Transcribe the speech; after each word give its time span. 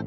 Hei 0.00 0.06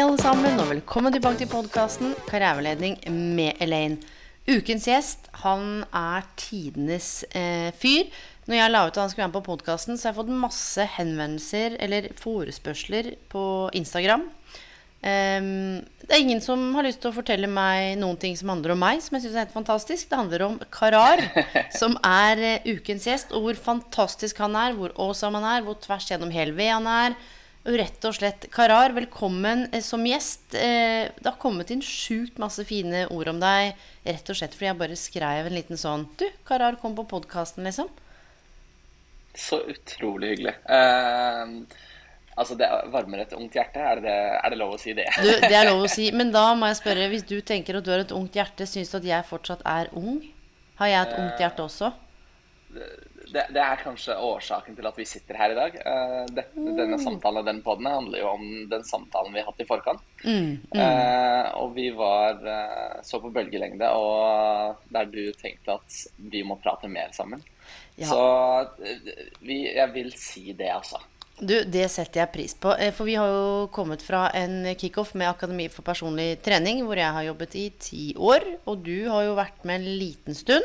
alle 0.00 0.16
sammen, 0.16 0.56
og 0.56 0.70
velkommen 0.70 1.12
tilbake 1.12 1.42
til 1.42 1.50
podkasten 1.52 2.14
Karriereveiledning 2.30 2.96
med 3.12 3.60
Elaine. 3.60 4.00
Ukens 4.48 4.88
gjest 4.88 5.28
han 5.42 5.84
er 5.92 6.24
tidenes 6.40 7.26
eh, 7.36 7.76
fyr. 7.76 8.08
Når 8.48 8.56
jeg 8.56 8.72
la 8.72 8.86
ut 8.86 8.96
at 8.96 9.02
han 9.02 9.12
skulle 9.12 9.26
være 9.26 9.34
med 9.34 9.36
på 9.42 9.50
podkasten, 9.50 10.00
så 10.00 10.08
har 10.08 10.14
jeg 10.14 10.22
fått 10.22 10.40
masse 10.46 10.88
henvendelser 10.96 11.76
eller 11.84 12.08
forespørsler 12.16 13.12
på 13.28 13.44
Instagram. 13.76 14.30
Ehm, 15.04 15.84
det 16.00 16.16
er 16.16 16.22
ingen 16.22 16.40
som 16.40 16.60
har 16.76 16.86
lyst 16.86 17.02
til 17.02 17.10
å 17.10 17.16
fortelle 17.16 17.48
meg 17.50 17.98
noen 18.00 18.16
ting 18.20 18.36
som 18.40 18.48
handler 18.52 18.72
om 18.72 18.80
meg, 18.80 19.02
som 19.04 19.16
jeg 19.16 19.26
syns 19.26 19.36
er 19.36 19.44
helt 19.44 19.56
fantastisk. 19.56 20.08
Det 20.08 20.20
handler 20.20 20.44
om 20.46 20.58
Karar, 20.72 21.20
som 21.80 21.96
er 22.08 22.40
uh, 22.40 22.68
ukens 22.72 23.08
gjest, 23.08 23.32
og 23.36 23.46
hvor 23.46 23.62
fantastisk 23.68 24.40
han 24.44 24.56
er, 24.56 24.76
hvor 24.78 24.94
awesome 24.96 25.40
han 25.40 25.48
er, 25.58 25.64
hvor 25.66 25.76
tvers 25.82 26.08
gjennom 26.08 26.32
hel 26.32 26.54
ved 26.56 26.72
han 26.72 26.88
er. 26.88 27.16
Og 27.64 27.78
rett 27.80 28.04
og 28.04 28.16
slett, 28.16 28.48
Karar, 28.52 28.96
velkommen 28.96 29.66
uh, 29.74 29.80
som 29.84 30.04
gjest. 30.08 30.46
Uh, 30.56 31.12
det 31.20 31.28
har 31.28 31.40
kommet 31.40 31.72
inn 31.74 31.84
sjukt 31.84 32.40
masse 32.40 32.64
fine 32.68 33.04
ord 33.12 33.34
om 33.34 33.44
deg, 33.44 33.76
rett 34.08 34.32
og 34.32 34.40
slett 34.40 34.56
fordi 34.56 34.70
jeg 34.70 34.80
bare 34.80 35.00
skrev 35.00 35.50
en 35.50 35.56
liten 35.56 35.80
sånn 35.80 36.08
Du, 36.20 36.26
Karar 36.48 36.80
kom 36.80 36.96
på 36.96 37.08
podkasten, 37.12 37.68
liksom. 37.68 37.92
Så 39.34 39.58
utrolig 39.66 40.28
hyggelig. 40.28 40.54
Eh, 40.70 41.54
altså, 42.36 42.56
det 42.58 42.68
varmer 42.92 43.24
et 43.24 43.34
ungt 43.36 43.56
hjerte. 43.58 43.80
Er 43.80 44.02
det, 44.04 44.16
er 44.40 44.54
det 44.54 44.60
lov 44.60 44.76
å 44.76 44.80
si 44.80 44.94
det? 44.96 45.08
Du, 45.18 45.30
det 45.30 45.54
er 45.54 45.70
lov 45.70 45.84
å 45.86 45.90
si. 45.96 46.10
Men 46.16 46.32
da 46.34 46.46
må 46.58 46.70
jeg 46.70 46.80
spørre, 46.82 47.08
hvis 47.12 47.26
du 47.28 47.38
tenker 47.46 47.80
at 47.80 47.86
du 47.86 47.92
har 47.94 48.04
et 48.04 48.14
ungt 48.16 48.36
hjerte, 48.38 48.68
syns 48.70 48.92
du 48.92 49.00
at 49.00 49.10
jeg 49.10 49.30
fortsatt 49.30 49.64
er 49.68 49.92
ung? 49.98 50.22
Har 50.80 50.90
jeg 50.90 51.08
et 51.08 51.18
ungt 51.22 51.42
hjerte 51.42 51.66
også? 51.68 51.94
det? 53.34 53.44
Det 53.54 53.62
er 53.62 53.80
kanskje 53.82 54.16
årsaken 54.20 54.76
til 54.78 54.88
at 54.88 54.98
vi 54.98 55.06
sitter 55.08 55.38
her 55.38 55.52
i 55.52 55.56
dag. 55.58 55.76
Eh, 55.90 56.20
det, 56.36 56.44
denne 56.54 56.98
samtalen 57.02 57.42
og 57.42 57.48
den 57.48 57.62
podden 57.66 57.88
handler 57.90 58.22
jo 58.22 58.30
om 58.34 58.44
den 58.70 58.84
samtalen 58.86 59.34
vi 59.34 59.42
har 59.42 59.50
hatt 59.50 59.64
i 59.64 59.68
forkant. 59.68 60.04
Mm, 60.24 60.52
Eh, 60.74 61.48
og 61.60 61.74
vi 61.76 61.88
var 61.94 62.40
eh, 62.50 63.00
så 63.06 63.20
på 63.22 63.30
bølgelengde, 63.34 63.90
og 63.94 64.84
der 64.94 65.10
du 65.10 65.22
tenkte 65.38 65.78
at 65.78 65.98
vi 66.18 66.42
må 66.46 66.58
prate 66.62 66.90
mer 66.90 67.12
sammen. 67.16 67.42
Ja. 67.98 68.08
Så 68.10 68.22
eh, 68.84 69.12
vi, 69.44 69.60
jeg 69.74 69.92
vil 69.94 70.12
si 70.18 70.52
det, 70.52 70.70
altså. 70.74 71.02
Du, 71.38 71.56
det 71.66 71.88
setter 71.90 72.22
jeg 72.22 72.32
pris 72.34 72.54
på. 72.54 72.70
Eh, 72.78 72.92
For 72.94 73.08
vi 73.08 73.16
har 73.18 73.26
jo 73.26 73.66
kommet 73.74 74.04
fra 74.06 74.28
en 74.38 74.62
kickoff 74.78 75.14
med 75.18 75.28
Akademi 75.32 75.66
for 75.72 75.82
personlig 75.86 76.38
trening, 76.44 76.84
hvor 76.86 76.98
jeg 77.00 77.10
har 77.16 77.26
jobbet 77.26 77.56
i 77.58 77.66
ti 77.80 78.04
år. 78.14 78.46
Og 78.70 78.84
du 78.86 79.08
har 79.10 79.26
jo 79.26 79.34
vært 79.38 79.66
med 79.66 79.82
en 79.82 79.98
liten 79.98 80.38
stund. 80.38 80.64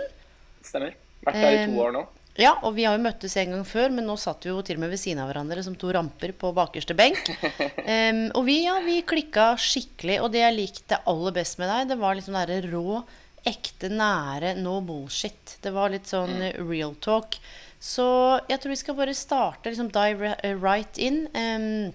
Stemmer. 0.65 0.93
Vært 1.25 1.41
der 1.41 1.51
i 1.55 1.61
Eh, 1.63 1.67
to 1.73 1.83
år 1.87 1.95
nå. 1.97 2.05
Ja, 2.39 2.53
og 2.63 2.77
vi 2.77 2.85
har 2.87 2.95
jo 2.95 3.03
møttes 3.03 3.33
en 3.41 3.51
gang 3.51 3.65
før, 3.67 3.89
men 3.91 4.05
nå 4.07 4.13
satt 4.15 4.45
vi 4.45 4.53
jo 4.53 4.61
til 4.63 4.77
og 4.77 4.85
med 4.85 4.93
ved 4.93 5.01
siden 5.01 5.19
av 5.19 5.27
hverandre 5.27 5.63
som 5.65 5.73
to 5.75 5.89
ramper 5.91 6.31
på 6.39 6.53
bakerste 6.55 6.95
benk. 6.95 7.19
um, 7.43 8.21
og 8.37 8.45
vi, 8.47 8.61
ja, 8.63 8.77
vi 8.85 9.01
klikka 9.03 9.49
skikkelig, 9.59 10.21
og 10.23 10.31
det 10.31 10.45
jeg 10.45 10.55
likte 10.55 11.01
aller 11.09 11.35
best 11.35 11.59
med 11.59 11.67
deg, 11.67 11.89
det 11.89 11.97
var 11.99 12.15
liksom 12.15 12.37
det 12.37 12.45
derre 12.47 12.71
rå, 12.71 13.01
ekte, 13.47 13.89
nære, 13.93 14.55
no 14.59 14.79
bullshit. 14.85 15.57
Det 15.63 15.71
var 15.75 15.93
litt 15.93 16.09
sånn 16.09 16.35
mm. 16.39 16.69
real 16.69 16.95
talk. 17.03 17.39
Så 17.79 18.05
jeg 18.49 18.59
tror 18.59 18.73
vi 18.73 18.81
skal 18.81 18.97
bare 18.97 19.15
starte, 19.15 19.71
liksom 19.71 19.91
dive 19.95 20.35
right 20.59 20.99
in. 20.99 21.23
Um, 21.31 21.93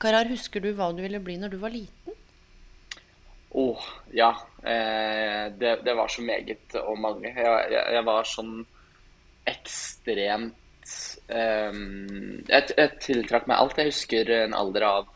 Karar, 0.00 0.30
husker 0.30 0.62
du 0.62 0.70
hva 0.78 0.92
du 0.94 1.02
ville 1.04 1.20
bli 1.20 1.36
når 1.40 1.52
du 1.52 1.58
var 1.60 1.74
liten? 1.74 2.16
Åh, 3.58 3.84
ja. 4.14 4.30
Eh, 4.62 5.52
det, 5.58 5.80
det 5.84 5.94
var 5.96 6.08
så 6.08 6.22
meget 6.22 6.76
og 6.80 6.98
mange. 7.00 7.32
Jeg, 7.32 7.70
jeg, 7.72 7.84
jeg 7.96 8.04
var 8.06 8.28
sånn 8.28 8.54
ekstremt 9.48 10.92
eh, 11.32 11.78
jeg, 12.48 12.68
jeg 12.76 12.98
tiltrakk 13.04 13.48
meg 13.48 13.58
alt. 13.58 13.80
Jeg 13.80 13.92
husker 13.92 14.34
en 14.42 14.56
alder 14.56 14.86
av 14.88 15.08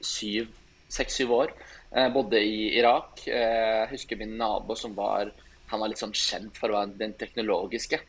syv, 0.00 0.48
seks-syv 0.90 1.34
år. 1.42 1.54
Eh, 1.90 2.08
bodde 2.14 2.38
i 2.38 2.78
Irak. 2.78 3.24
Eh, 3.26 3.84
jeg 3.84 3.94
husker 3.94 4.18
min 4.20 4.36
nabo 4.38 4.76
som 4.78 4.94
var 4.94 5.32
Han 5.70 5.78
var 5.78 5.90
litt 5.92 6.00
sånn 6.02 6.14
kjent 6.18 6.56
for 6.58 6.72
å 6.72 6.80
være 6.80 6.98
den 6.98 7.12
teknologiske. 7.14 8.00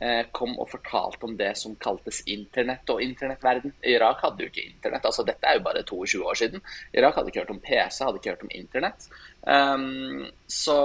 Eh, 0.00 0.22
kom 0.32 0.54
og 0.56 0.70
fortalte 0.70 1.26
om 1.28 1.34
det 1.36 1.50
som 1.60 1.74
kaltes 1.76 2.22
internett 2.32 2.88
og 2.88 3.02
internettverden. 3.04 3.74
Irak 3.84 4.22
hadde 4.24 4.46
jo 4.46 4.48
ikke 4.48 4.64
internett. 4.64 5.04
altså 5.04 5.26
Dette 5.28 5.44
er 5.44 5.58
jo 5.58 5.66
bare 5.66 5.82
22 5.84 6.22
år 6.24 6.38
siden. 6.40 6.64
Irak 6.96 7.18
hadde 7.18 7.28
ikke 7.28 7.42
hørt 7.42 7.52
om 7.52 7.60
PC, 7.60 8.04
hadde 8.06 8.22
ikke 8.22 8.32
hørt 8.32 8.46
om 8.48 8.54
internett. 8.56 9.08
Um, 9.44 10.24
så 10.48 10.78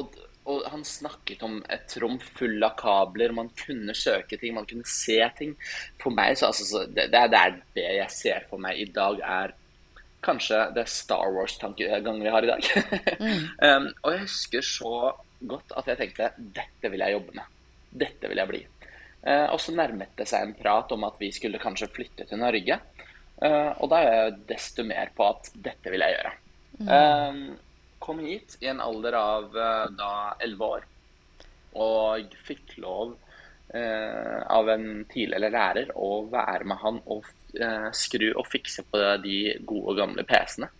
og, 0.00 0.16
og 0.48 0.64
han 0.72 0.84
snakket 0.88 1.44
om 1.44 1.60
et 1.68 1.96
rom 2.00 2.16
full 2.40 2.64
av 2.64 2.72
kabler. 2.80 3.36
Man 3.36 3.52
kunne 3.52 3.92
søke 3.92 4.40
ting, 4.40 4.56
man 4.56 4.64
kunne 4.70 4.88
se 4.88 5.20
ting. 5.36 5.52
For 6.00 6.16
meg 6.16 6.40
så, 6.40 6.48
altså, 6.48 6.64
så 6.70 6.86
det, 6.88 7.10
det 7.12 7.26
er 7.28 7.60
det 7.76 7.90
jeg 7.98 8.16
ser 8.16 8.48
for 8.48 8.64
meg 8.64 8.80
i 8.80 8.88
dag, 8.88 9.20
er 9.20 9.52
kanskje 10.22 10.58
det 10.76 10.86
Star 10.90 11.32
Wars-tankegangen 11.34 12.22
vi 12.22 12.32
har 12.32 12.46
i 12.46 12.50
dag. 12.50 12.68
um, 13.68 13.88
og 14.02 14.12
jeg 14.12 14.22
husker 14.24 14.66
så 14.66 14.94
godt 15.40 15.74
at 15.78 15.90
jeg 15.90 16.00
tenkte 16.00 16.30
dette 16.38 16.92
vil 16.92 17.02
jeg 17.04 17.16
jobbe 17.16 17.36
med. 17.38 17.58
Dette 18.04 18.30
vil 18.30 18.42
jeg 18.42 18.50
bli. 18.50 18.62
Uh, 19.22 19.48
og 19.54 19.58
så 19.62 19.74
nærmet 19.74 20.14
det 20.18 20.28
seg 20.30 20.46
en 20.46 20.54
prat 20.58 20.94
om 20.94 21.08
at 21.08 21.18
vi 21.22 21.32
skulle 21.34 21.62
kanskje 21.62 21.90
flytte 21.92 22.28
til 22.30 22.42
Norge. 22.42 22.78
Uh, 23.42 23.72
og 23.82 23.90
da 23.90 24.02
er 24.02 24.14
jeg 24.14 24.38
desto 24.54 24.86
mer 24.86 25.10
på 25.16 25.26
at 25.26 25.50
dette 25.54 25.92
vil 25.92 26.06
jeg 26.06 26.16
gjøre. 26.16 26.38
Eh, 26.82 27.34
kom 28.02 28.18
hit 28.24 28.56
i 28.60 28.66
en 28.66 28.80
alder 28.80 29.14
av 29.18 29.52
uh, 29.54 29.90
da 29.94 30.12
11 30.40 30.64
år. 30.66 30.86
Og 31.82 32.34
fikk 32.46 32.74
lov 32.82 33.14
eh, 33.72 34.42
av 34.46 34.68
en 34.68 35.04
tidligere 35.08 35.52
lærer 35.52 35.92
å 35.96 36.24
være 36.28 36.68
med 36.68 36.80
han 36.82 36.98
og 37.12 37.24
eh, 37.24 37.41
skru 37.96 38.30
og 38.30 38.46
fikse 38.48 38.84
på 38.88 39.00
de 39.22 39.38
gode, 39.68 39.96
gamle 39.98 40.24
PC-ene. 40.28 40.70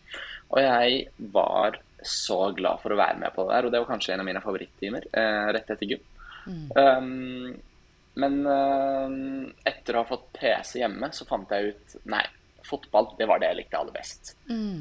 Og 0.53 0.61
jeg 0.61 1.03
var 1.33 1.79
så 2.05 2.51
glad 2.57 2.81
for 2.83 2.93
å 2.93 2.99
være 2.99 3.21
med 3.23 3.35
på 3.35 3.47
det 3.47 3.55
der, 3.55 3.67
og 3.67 3.73
det 3.73 3.83
var 3.83 3.91
kanskje 3.95 4.15
en 4.15 4.23
av 4.25 4.29
mine 4.29 4.43
favorittimer 4.45 5.07
eh, 5.13 5.49
rett 5.55 5.71
etter 5.71 5.89
gym. 5.89 6.03
Um, 6.75 7.53
men 8.19 8.39
uh, 8.45 9.13
etter 9.65 9.97
å 9.97 10.03
ha 10.03 10.09
fått 10.09 10.33
PC 10.37 10.83
hjemme, 10.83 11.09
så 11.15 11.25
fant 11.29 11.53
jeg 11.55 11.73
ut 11.73 11.95
Nei, 12.13 12.25
fotball 12.67 13.11
det 13.19 13.27
var 13.31 13.41
det 13.43 13.49
jeg 13.51 13.59
likte 13.61 13.79
aller 13.79 13.95
best. 13.95 14.33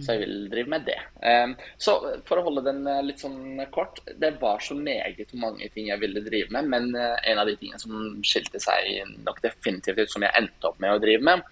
Så 0.03 0.15
jeg 0.15 0.21
vil 0.23 0.35
drive 0.51 0.71
med 0.73 0.85
det. 0.87 0.97
Um, 1.23 1.55
så 1.77 1.95
for 2.27 2.41
å 2.41 2.45
holde 2.45 2.63
den 2.65 2.81
eh, 2.89 3.01
litt 3.05 3.21
sånn 3.21 3.61
kort 3.71 4.01
Det 4.19 4.33
var 4.41 4.59
så 4.63 4.75
meget 4.75 5.33
mange 5.39 5.69
ting 5.73 5.87
jeg 5.91 6.01
ville 6.01 6.23
drive 6.25 6.51
med, 6.51 6.69
men 6.73 6.89
eh, 6.97 7.17
en 7.31 7.41
av 7.41 7.49
de 7.49 7.55
tingene 7.59 7.79
som 7.79 8.21
skilte 8.25 8.59
seg 8.61 9.01
nok 9.25 9.41
definitivt 9.45 10.01
ut, 10.01 10.11
som 10.11 10.25
jeg 10.25 10.35
endte 10.37 10.69
opp 10.69 10.79
med 10.83 10.95
å 10.95 11.01
drive 11.01 11.23
med, 11.25 11.43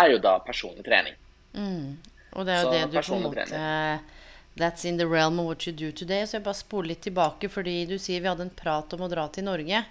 er 0.00 0.14
jo 0.14 0.22
da 0.24 0.38
personlig 0.44 0.86
trening. 0.86 1.16
Og 2.34 2.46
det 2.46 2.54
er 2.54 2.62
jo 2.62 2.68
Så 2.68 2.74
det 2.74 2.84
du 2.92 2.98
på 3.00 3.18
en 3.18 3.26
måte 3.28 3.64
That's 4.58 4.84
in 4.84 4.96
the 4.98 5.06
realm 5.06 5.38
of 5.38 5.46
what 5.46 5.66
you 5.66 5.72
do 5.72 5.92
today. 5.92 6.26
Så 6.26 6.36
jeg 6.36 6.42
bare 6.42 6.58
spoler 6.58 6.92
litt 6.92 7.04
tilbake, 7.06 7.46
fordi 7.48 7.84
du 7.86 7.94
sier 8.02 8.24
vi 8.24 8.26
hadde 8.26 8.42
en 8.48 8.50
prat 8.50 8.90
om 8.96 9.04
å 9.06 9.10
dra 9.10 9.28
til 9.30 9.46
Norge. 9.46 9.84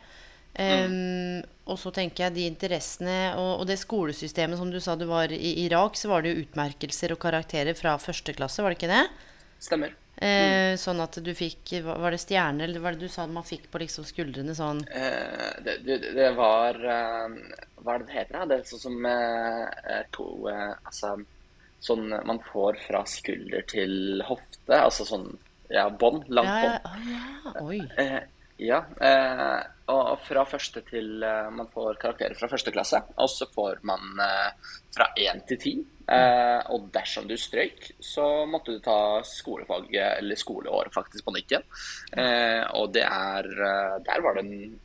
Em, 0.58 1.44
og 1.70 1.78
så 1.78 1.92
tenker 1.94 2.26
jeg 2.26 2.34
de 2.34 2.48
interessene 2.50 3.18
og, 3.38 3.62
og 3.62 3.68
det 3.70 3.76
skolesystemet 3.78 4.58
som 4.58 4.72
du 4.74 4.80
sa 4.82 4.96
du 4.98 5.06
var 5.10 5.30
i 5.34 5.52
Irak, 5.66 5.98
så 6.00 6.10
var 6.10 6.24
det 6.24 6.34
jo 6.34 6.46
utmerkelser 6.46 7.14
og 7.14 7.22
karakterer 7.22 7.78
fra 7.78 7.98
første 8.02 8.34
klasse, 8.34 8.64
var 8.66 8.74
det 8.74 8.80
ikke 8.80 8.90
det? 8.90 9.04
Stemmer. 9.62 9.94
Eh, 10.18 10.74
Sånn 10.82 10.98
at 11.04 11.14
du 11.22 11.30
fikk 11.38 11.76
Var 11.86 12.10
det 12.10 12.18
stjerner, 12.24 12.66
eller 12.66 12.82
var 12.82 12.96
det 12.96 13.06
du 13.06 13.12
sa 13.14 13.28
man 13.30 13.46
fikk 13.46 13.68
på 13.70 13.84
liksom 13.84 14.06
skuldrene 14.08 14.56
sånn 14.58 14.80
Uh, 14.90 15.54
det, 15.62 15.76
det, 15.86 16.00
det 16.18 16.32
var 16.34 16.74
uh, 16.82 17.36
Hva 17.84 17.94
er 17.94 18.02
det 18.02 18.08
det 18.08 18.16
heter? 18.16 18.48
Det 18.50 18.58
er 18.58 18.64
sånn 18.66 18.82
som 18.82 19.08
to, 20.16 20.26
Altså 20.50 21.14
sånn 21.86 22.10
man 22.26 22.42
får 22.50 22.80
fra 22.88 23.04
skulder 23.06 23.62
til 23.70 24.24
hofte. 24.26 24.74
Altså 24.74 25.06
sånn 25.06 25.28
ja, 25.70 25.86
bånd. 25.94 26.26
Langt 26.34 26.50
bånd. 26.50 27.06
ja, 27.12 27.22
ja. 27.46 27.54
Oi. 27.62 27.82
Ja. 28.58 28.82
Eh, 29.88 29.94
og 29.96 30.24
fra 30.28 30.44
første 30.48 30.84
til 30.88 31.24
uh, 31.24 31.48
Man 31.54 31.70
får 31.72 32.00
karakterer 32.02 32.36
fra 32.38 32.50
første 32.52 32.74
klasse, 32.76 33.00
og 33.18 33.30
så 33.32 33.48
får 33.54 33.80
man 33.88 34.20
uh, 34.20 34.74
fra 34.96 35.10
én 35.20 35.44
til 35.48 35.62
ti. 35.62 35.76
Uh, 36.08 36.64
og 36.72 36.90
dersom 36.94 37.28
du 37.28 37.36
strøyk, 37.40 37.90
så 38.04 38.46
måtte 38.48 38.76
du 38.76 38.84
ta 38.84 39.20
skolefaget, 39.28 40.20
eller 40.20 40.40
skoleåret 40.40 40.96
faktisk, 40.96 41.26
på 41.26 41.36
nytt 41.36 41.52
igjen. 41.52 41.66
og 42.80 42.94
det 42.96 43.04
er 43.04 43.50
Der 44.06 44.22
var 44.24 44.38
det 44.38 44.46
en 44.46 44.80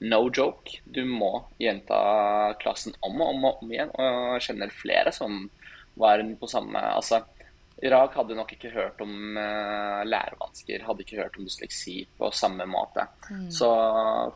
no 0.00 0.20
joke. 0.28 0.82
Du 0.84 1.04
må 1.04 1.46
gjenta 1.60 2.54
klassen 2.60 2.94
om 3.00 3.20
og 3.20 3.34
om, 3.34 3.44
og 3.44 3.62
om 3.64 3.72
igjen. 3.72 3.92
Og 3.96 4.36
jeg 4.36 4.50
kjenner 4.50 4.76
flere 4.82 5.12
som 5.12 5.48
var 6.00 6.22
på 6.40 6.48
samme 6.48 6.80
Altså 6.80 7.22
Irak 7.82 8.16
hadde 8.18 8.36
nok 8.36 8.50
ikke 8.54 8.70
hørt 8.74 9.00
om 9.04 9.36
uh, 9.36 10.00
lærevansker, 10.04 10.82
hadde 10.84 11.04
ikke 11.04 11.20
hørt 11.20 11.36
om 11.38 11.46
dysleksi 11.48 12.02
på 12.18 12.28
samme 12.36 12.66
måte. 12.68 13.06
Mm. 13.30 13.46
Så 13.54 13.68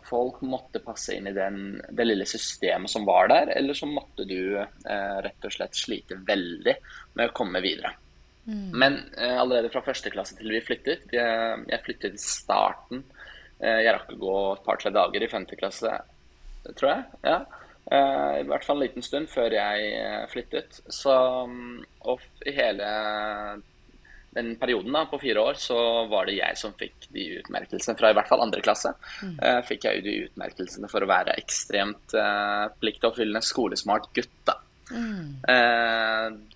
folk 0.09 0.41
måtte 0.49 0.83
passe 0.85 1.17
inn 1.17 1.29
i 1.29 1.35
den, 1.37 1.59
det 1.91 2.07
lille 2.07 2.27
systemet 2.29 2.93
som 2.93 3.05
var 3.09 3.29
der, 3.33 3.53
eller 3.59 3.77
så 3.77 3.89
måtte 3.91 4.27
du 4.29 4.57
uh, 4.57 5.19
rett 5.25 5.45
og 5.49 5.57
slett 5.57 5.77
slite 5.77 6.21
veldig 6.25 6.77
med 7.19 7.29
å 7.29 7.35
komme 7.37 7.61
videre. 7.65 7.93
Mm. 8.49 8.71
Men 8.73 8.97
uh, 9.19 9.37
allerede 9.43 9.73
fra 9.73 9.85
første 9.85 10.13
klasse 10.13 10.39
til 10.39 10.53
vi 10.53 10.65
flyttet 10.65 11.13
Jeg, 11.13 11.67
jeg 11.69 11.85
flyttet 11.85 12.17
i 12.17 12.25
starten. 12.25 13.05
jeg 13.61 13.93
rakk 13.95 14.11
å 14.13 14.21
gå 14.21 14.39
et 14.55 14.65
par-tre 14.65 14.91
dager 14.93 15.23
i 15.23 15.31
femte 15.31 15.57
klasse, 15.57 15.93
tror 16.75 16.91
jeg. 16.91 17.05
ja 17.29 17.43
Uh, 17.85 18.41
I 18.41 18.47
hvert 18.49 18.65
fall 18.65 18.79
en 18.79 18.87
liten 18.87 19.05
stund 19.05 19.29
før 19.33 19.53
jeg 19.53 19.93
uh, 20.01 20.25
flyttet. 20.33 20.81
Så, 20.89 21.13
um, 21.45 21.83
og 22.09 22.23
i 22.49 22.55
hele 22.57 22.89
den 24.35 24.55
perioden 24.59 24.97
da, 24.97 25.05
på 25.07 25.21
fire 25.23 25.43
år 25.45 25.61
så 25.61 25.77
var 26.11 26.27
det 26.27 26.39
jeg 26.41 26.59
som 26.59 26.73
fikk 26.79 27.07
de 27.15 27.29
utmerkelsene 27.39 27.95
fra 27.99 28.11
i 28.11 28.17
hvert 28.17 28.31
fall 28.31 28.43
andre 28.43 28.65
klasse. 28.65 28.95
Mm. 29.23 29.37
Uh, 29.39 29.61
fikk 29.69 29.87
jeg 29.87 30.05
de 30.07 30.19
utmerkelsene 30.25 30.91
for 30.91 31.05
å 31.05 31.11
være 31.11 31.37
ekstremt 31.39 32.17
uh, 32.19 32.67
pliktoppfyllende, 32.81 33.45
skolesmart 33.45 34.11
gutt. 34.17 34.37
da. 34.49 34.61
Mm. 34.85 35.41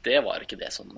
det 0.04 0.18
var 0.20 0.42
ikke 0.44 0.58
det 0.60 0.68
som 0.68 0.90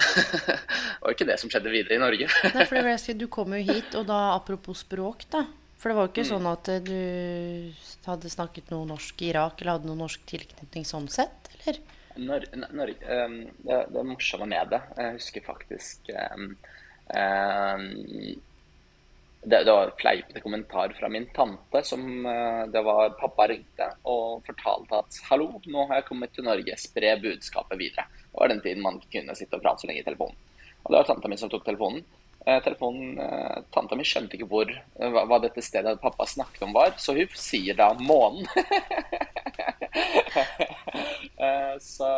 var 1.00 1.12
ikke 1.12 1.28
det 1.28 1.36
som 1.38 1.52
skjedde 1.52 1.70
videre 1.70 1.94
i 1.94 2.00
Norge. 2.02 2.26
Nei, 2.26 2.64
for 2.66 2.82
det 2.82 3.14
Du 3.20 3.28
kom 3.30 3.54
jo 3.54 3.60
hit, 3.70 3.94
og 3.94 4.08
da 4.08 4.32
apropos 4.34 4.82
språk, 4.82 5.28
da. 5.30 5.44
For 5.80 5.88
det 5.88 5.96
var 5.96 6.06
jo 6.06 6.12
ikke 6.12 6.26
mm. 6.26 6.30
sånn 6.34 6.48
at 6.50 6.68
eh, 6.68 6.82
du 6.84 8.04
hadde 8.04 8.32
snakket 8.32 8.68
noe 8.72 8.88
norsk 8.90 9.22
i 9.24 9.30
Irak, 9.30 9.62
eller 9.62 9.78
hadde 9.78 9.88
noe 9.88 10.02
norsk 10.02 10.26
tilknytning 10.28 10.84
sånn 10.88 11.08
sett, 11.12 11.48
eller? 11.54 11.80
Når, 12.20 12.44
når, 12.74 12.92
um, 13.06 13.36
det, 13.64 13.76
det 13.94 14.02
morsomme 14.04 14.48
med 14.50 14.72
det 14.72 14.80
Jeg 14.98 15.12
husker 15.14 15.44
faktisk 15.46 16.08
um, 16.10 16.48
um, 17.14 17.84
det, 19.40 19.60
det, 19.62 19.70
var 19.70 19.92
fleipete 19.96 20.42
kommentar 20.42 20.92
fra 20.98 21.08
min 21.08 21.28
tante. 21.32 21.84
som 21.86 22.02
uh, 22.26 22.66
det 22.68 22.82
var 22.84 23.14
Pappa 23.20 23.46
ringte 23.48 23.86
og 24.10 24.42
fortalte 24.44 25.00
at 25.00 25.20
'hallo, 25.30 25.62
nå 25.64 25.86
har 25.86 26.02
jeg 26.02 26.08
kommet 26.10 26.34
til 26.34 26.44
Norge, 26.44 26.76
spre 26.76 27.14
budskapet 27.22 27.78
videre'. 27.80 28.10
Det 28.26 28.36
var 28.36 28.52
den 28.52 28.60
tiden 28.60 28.84
man 28.84 29.00
kunne 29.06 29.38
sitte 29.38 29.56
og 29.56 29.62
prate 29.64 29.86
så 29.86 29.88
lenge 29.88 30.02
i 30.02 30.08
telefonen. 30.10 30.36
Og 30.84 30.92
det 30.92 30.98
var 30.98 31.08
tanta 31.08 31.30
mi 31.30 31.40
som 31.40 31.48
tok 31.48 31.64
telefonen. 31.64 32.04
Eh, 32.46 32.62
telefonen, 32.62 33.18
eh, 33.18 33.62
Tanta 33.70 33.96
mi 33.98 34.04
skjønte 34.06 34.38
ikke 34.38 34.48
hvor, 34.48 34.70
eh, 34.72 35.10
hva, 35.12 35.26
hva, 35.28 35.38
dette 35.42 35.60
stedet 35.60 36.00
pappa 36.00 36.24
snakket 36.24 36.64
om 36.64 36.72
var, 36.72 36.94
så 36.96 37.12
hun 37.18 37.28
sier 37.36 37.76
da 37.76 37.90
månen. 38.00 38.48
så 41.92 42.08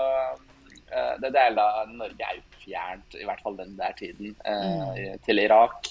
det 0.93 1.31
er 1.41 1.55
da 1.57 1.67
Norge 1.89 2.27
er 2.27 2.37
jo 2.37 2.43
fjernt, 2.61 3.15
i 3.17 3.25
hvert 3.25 3.41
fall 3.43 3.57
den 3.57 3.73
der 3.79 3.95
tiden, 3.97 4.35
mm. 4.45 5.23
til 5.25 5.41
Irak. 5.41 5.89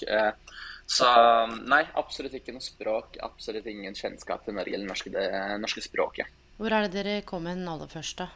Så 0.86 1.08
nei, 1.66 1.82
absolutt 1.98 2.36
ikke 2.38 2.54
noe 2.54 2.62
språk. 2.62 3.18
Absolutt 3.26 3.66
ingen 3.66 3.96
kjennskap 3.98 4.46
til 4.46 4.54
Norge 4.54 4.76
eller 4.76 4.86
norske, 4.92 5.10
det 5.10 5.26
norske 5.58 5.82
språket. 5.82 6.30
Hvor 6.60 6.70
er 6.70 6.86
det 6.86 6.94
dere 6.94 7.26
kom 7.26 7.50
hen 7.50 7.66
aller 7.66 7.90
først, 7.90 8.22
da? 8.22 8.30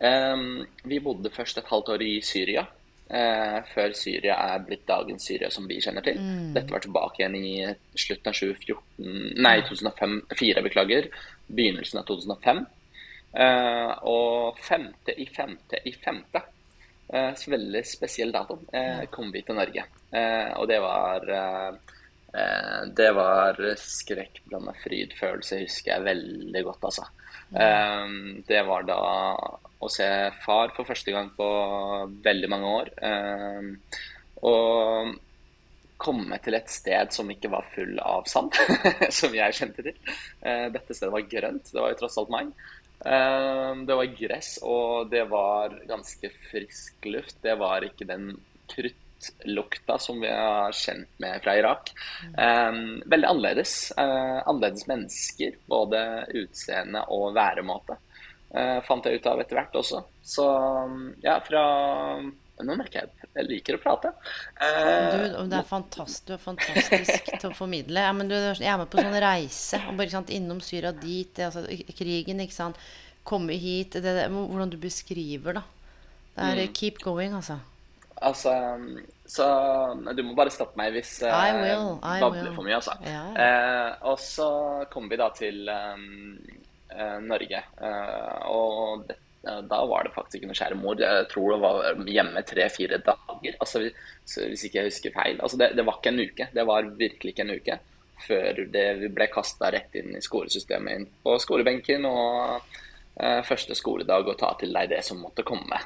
Um, 0.00 0.64
vi 0.88 1.02
bodde 1.04 1.30
først 1.34 1.60
et 1.60 1.68
halvt 1.68 1.92
år 1.92 2.06
i 2.08 2.14
Syria 2.24 2.64
eh, 3.12 3.58
før 3.72 3.94
Syria 3.96 4.36
er 4.52 4.64
blitt 4.66 4.86
dagens 4.88 5.26
Syria 5.28 5.50
som 5.52 5.66
vi 5.68 5.80
kjenner 5.82 6.04
til. 6.06 6.18
Mm. 6.18 6.52
Dette 6.56 6.74
var 6.74 6.84
tilbake 6.84 7.22
igjen 7.22 7.36
i 7.38 7.56
slutten 7.94 8.32
av 8.32 8.38
2014 8.38 9.42
Nei, 9.42 9.56
2004, 9.68 10.64
beklager. 10.64 11.08
Begynnelsen 11.48 12.02
av 12.02 12.08
2005. 12.08 12.64
Eh, 13.32 13.92
og 14.08 14.58
femte 14.60 15.14
i 15.16 15.26
femte 15.32 15.80
i 15.88 15.94
femte, 15.96 16.42
eh, 17.08 17.46
veldig 17.54 17.82
spesiell 17.88 18.32
dato, 18.32 18.58
eh, 18.72 19.06
kom 19.10 19.32
vi 19.32 19.42
til 19.42 19.56
Norge. 19.56 19.84
Eh, 20.12 20.52
og 20.58 20.68
det 20.68 20.80
var 20.80 21.28
eh, 21.38 21.72
det 22.96 23.10
var 23.12 23.58
skrekkblanda 23.76 24.72
frydfølelse, 24.80 25.58
husker 25.66 25.92
jeg 25.92 26.04
veldig 26.06 26.62
godt, 26.64 26.86
altså. 26.88 27.04
Mm. 27.52 28.44
Det 28.48 28.62
var 28.64 28.86
da 28.88 29.00
å 29.82 29.90
se 29.90 30.06
far 30.44 30.72
for 30.76 30.88
første 30.88 31.14
gang 31.14 31.30
på 31.36 31.48
veldig 32.24 32.50
mange 32.52 32.72
år. 32.78 32.92
Eh, 33.02 33.98
og 34.48 35.12
komme 36.02 36.38
til 36.42 36.56
et 36.58 36.70
sted 36.70 37.12
som 37.14 37.30
ikke 37.30 37.50
var 37.52 37.68
full 37.74 37.98
av 38.02 38.26
sand, 38.30 38.56
som 39.20 39.34
jeg 39.36 39.58
kjente 39.58 39.86
til. 39.86 39.98
Eh, 40.40 40.68
dette 40.74 40.96
stedet 40.96 41.14
var 41.14 41.28
grønt, 41.30 41.70
det 41.70 41.82
var 41.82 41.92
jo 41.92 42.00
tross 42.00 42.18
alt 42.22 42.32
meg. 42.34 42.50
Eh, 43.02 43.70
det 43.86 43.98
var 44.00 44.16
gress, 44.18 44.56
og 44.66 45.12
det 45.12 45.26
var 45.30 45.78
ganske 45.90 46.32
frisk 46.50 47.10
luft. 47.10 47.38
Det 47.44 47.54
var 47.58 47.86
ikke 47.86 48.08
den 48.10 48.32
kruttlukta 48.72 49.98
som 50.02 50.22
vi 50.22 50.30
har 50.30 50.74
kjent 50.74 51.10
med 51.22 51.42
fra 51.44 51.58
Irak. 51.58 51.92
veldig 52.32 53.28
annerledes. 53.28 53.92
annerledes 53.98 54.88
mennesker, 54.90 55.58
både 55.70 56.00
utseende 56.42 57.04
og 57.14 57.34
væremåte. 57.36 57.98
Uh, 58.52 58.78
fant 58.84 59.06
jeg 59.08 59.20
ut 59.20 59.26
av 59.30 59.40
etter 59.40 59.56
hvert 59.56 59.76
også. 59.80 60.02
Så 60.20 60.46
ja, 61.24 61.38
fra 61.44 61.64
Nå 62.62 62.74
merker 62.78 63.00
jeg 63.00 63.22
jeg 63.32 63.48
liker 63.48 63.78
å 63.78 63.80
prate. 63.80 64.10
Uh, 64.60 65.38
du, 65.40 65.48
det 65.48 65.56
er 65.62 65.66
fantastisk, 65.66 66.26
du 66.28 66.34
er 66.36 66.42
fantastisk 66.42 67.30
til 67.32 67.48
å 67.48 67.54
formidle. 67.56 68.04
Ja, 68.04 68.12
men 68.16 68.28
du, 68.28 68.36
jeg 68.36 68.68
er 68.68 68.76
med 68.80 68.90
på 68.92 69.00
sånn 69.00 69.16
reise. 69.24 69.80
Og 69.88 69.96
bare, 69.96 70.12
sant, 70.12 70.32
innom 70.34 70.60
Syria 70.64 70.92
dit, 70.92 71.30
det, 71.38 71.48
altså, 71.48 71.64
krigen, 71.96 72.42
ikke 72.44 72.58
sant. 72.58 72.80
Komme 73.26 73.56
hit. 73.56 73.96
Det, 73.96 74.04
det, 74.04 74.28
hvordan 74.28 74.72
du 74.72 74.76
beskriver, 74.82 75.62
da. 75.62 75.64
Det 76.36 76.50
er 76.50 76.60
mm. 76.66 76.74
keep 76.76 77.00
going, 77.04 77.32
altså. 77.40 77.58
Altså 78.22 78.52
Så 79.26 79.44
du 80.14 80.20
må 80.22 80.36
bare 80.38 80.52
stoppe 80.54 80.78
meg 80.78 80.92
hvis 80.94 81.16
uh, 81.24 81.32
I 81.32 82.20
babler 82.20 82.52
for 82.52 82.68
mye, 82.68 82.76
altså. 82.78 82.94
Ja. 83.08 83.24
Uh, 83.32 84.12
og 84.12 84.20
så 84.22 84.48
kommer 84.92 85.16
vi 85.16 85.20
da 85.24 85.32
til 85.40 85.72
um, 85.72 86.36
Eh, 86.44 86.61
Norge. 87.24 87.62
Eh, 87.80 88.38
og 88.52 89.06
det, 89.08 89.18
da 89.42 89.84
var 89.86 90.04
det 90.04 90.14
faktisk 90.14 90.38
ikke 90.38 90.50
noe 90.50 90.58
kjære 90.58 90.78
mor. 90.78 91.00
Jeg 91.02 91.26
tror 91.30 91.54
det 91.54 91.62
var 91.62 92.02
hjemme 92.14 92.42
tre-fire 92.46 92.98
dager. 93.02 93.56
Altså, 93.58 93.82
hvis 93.82 94.66
ikke 94.68 94.78
jeg 94.78 94.90
husker 94.90 95.16
feil. 95.16 95.40
Altså, 95.40 95.58
det, 95.58 95.72
det, 95.78 95.86
var 95.86 95.98
ikke 95.98 96.12
en 96.12 96.22
uke. 96.22 96.46
Det 96.54 96.66
var 96.68 96.92
virkelig 97.00 97.34
ikke 97.34 97.46
en 97.48 97.56
uke 97.56 97.78
før 98.22 98.60
det, 98.70 98.84
vi 99.00 99.08
ble 99.10 99.26
kasta 99.32 99.72
rett 99.74 99.96
inn 99.98 100.14
i 100.14 100.22
skolesystemet, 100.22 100.94
inn 100.94 101.08
på 101.24 101.34
skolebenken. 101.42 102.06
Og 102.06 102.78
eh, 103.18 103.42
første 103.48 103.74
skoledag 103.78 104.30
og 104.30 104.38
ta 104.38 104.54
til 104.60 104.74
deg 104.78 104.94
det 104.94 105.02
som 105.06 105.20
måtte 105.24 105.46
komme. 105.46 105.82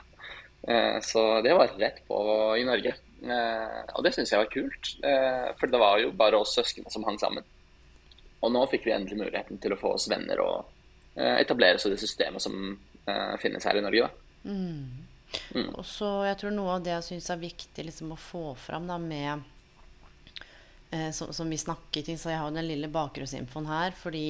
Eh, 0.69 1.01
så 1.01 1.27
det 1.47 1.57
var 1.57 1.73
rett 1.81 2.05
på 2.09 2.21
i 2.61 2.69
Norge. 2.69 2.93
Eh, 3.25 3.83
og 3.97 4.05
det 4.05 4.13
syns 4.13 4.37
jeg 4.37 4.45
var 4.45 4.53
kult. 4.53 4.97
Eh, 5.01 5.51
for 5.57 5.73
det 5.73 5.81
var 5.81 6.05
jo 6.05 6.13
bare 6.13 6.45
oss 6.45 6.59
søsknene 6.59 6.93
som 6.93 7.09
hang 7.09 7.17
sammen. 7.23 7.53
Og 8.45 8.53
nå 8.53 8.69
fikk 8.69 8.85
vi 8.85 8.99
endelig 8.99 9.25
muligheten 9.25 9.65
til 9.65 9.73
å 9.73 9.81
få 9.81 9.97
oss 9.97 10.11
venner 10.13 10.45
og 10.45 10.59
Eh, 10.59 10.75
etableres 11.17 11.87
i 11.87 11.93
det 11.93 12.01
systemet 12.01 12.45
som 12.45 12.55
uh, 13.09 13.35
finnes 13.41 13.65
her 13.65 13.79
i 13.79 13.85
Norge. 13.85 14.09
Mm. 14.45 15.07
Mm. 15.55 15.71
Og 15.75 15.85
så 15.87 16.09
jeg 16.29 16.39
tror 16.41 16.55
Noe 16.55 16.77
av 16.77 16.85
det 16.85 16.93
jeg 16.95 17.07
syns 17.09 17.31
er 17.33 17.43
viktig 17.43 17.87
liksom, 17.89 18.13
å 18.15 18.21
få 18.21 18.45
fram 18.61 18.87
da, 18.89 18.99
med 19.01 19.43
eh, 20.91 21.11
som, 21.17 21.33
som, 21.35 21.51
vi 21.51 21.59
snakket 21.61 22.13
i, 22.13 22.17
så 22.21 22.31
jeg 22.33 22.41
har 22.41 22.51
jo 22.51 22.57
den 22.59 22.69
lille 22.69 22.91
bakgrunnsinfoen 22.93 23.69
her. 23.71 23.97
Fordi 23.99 24.29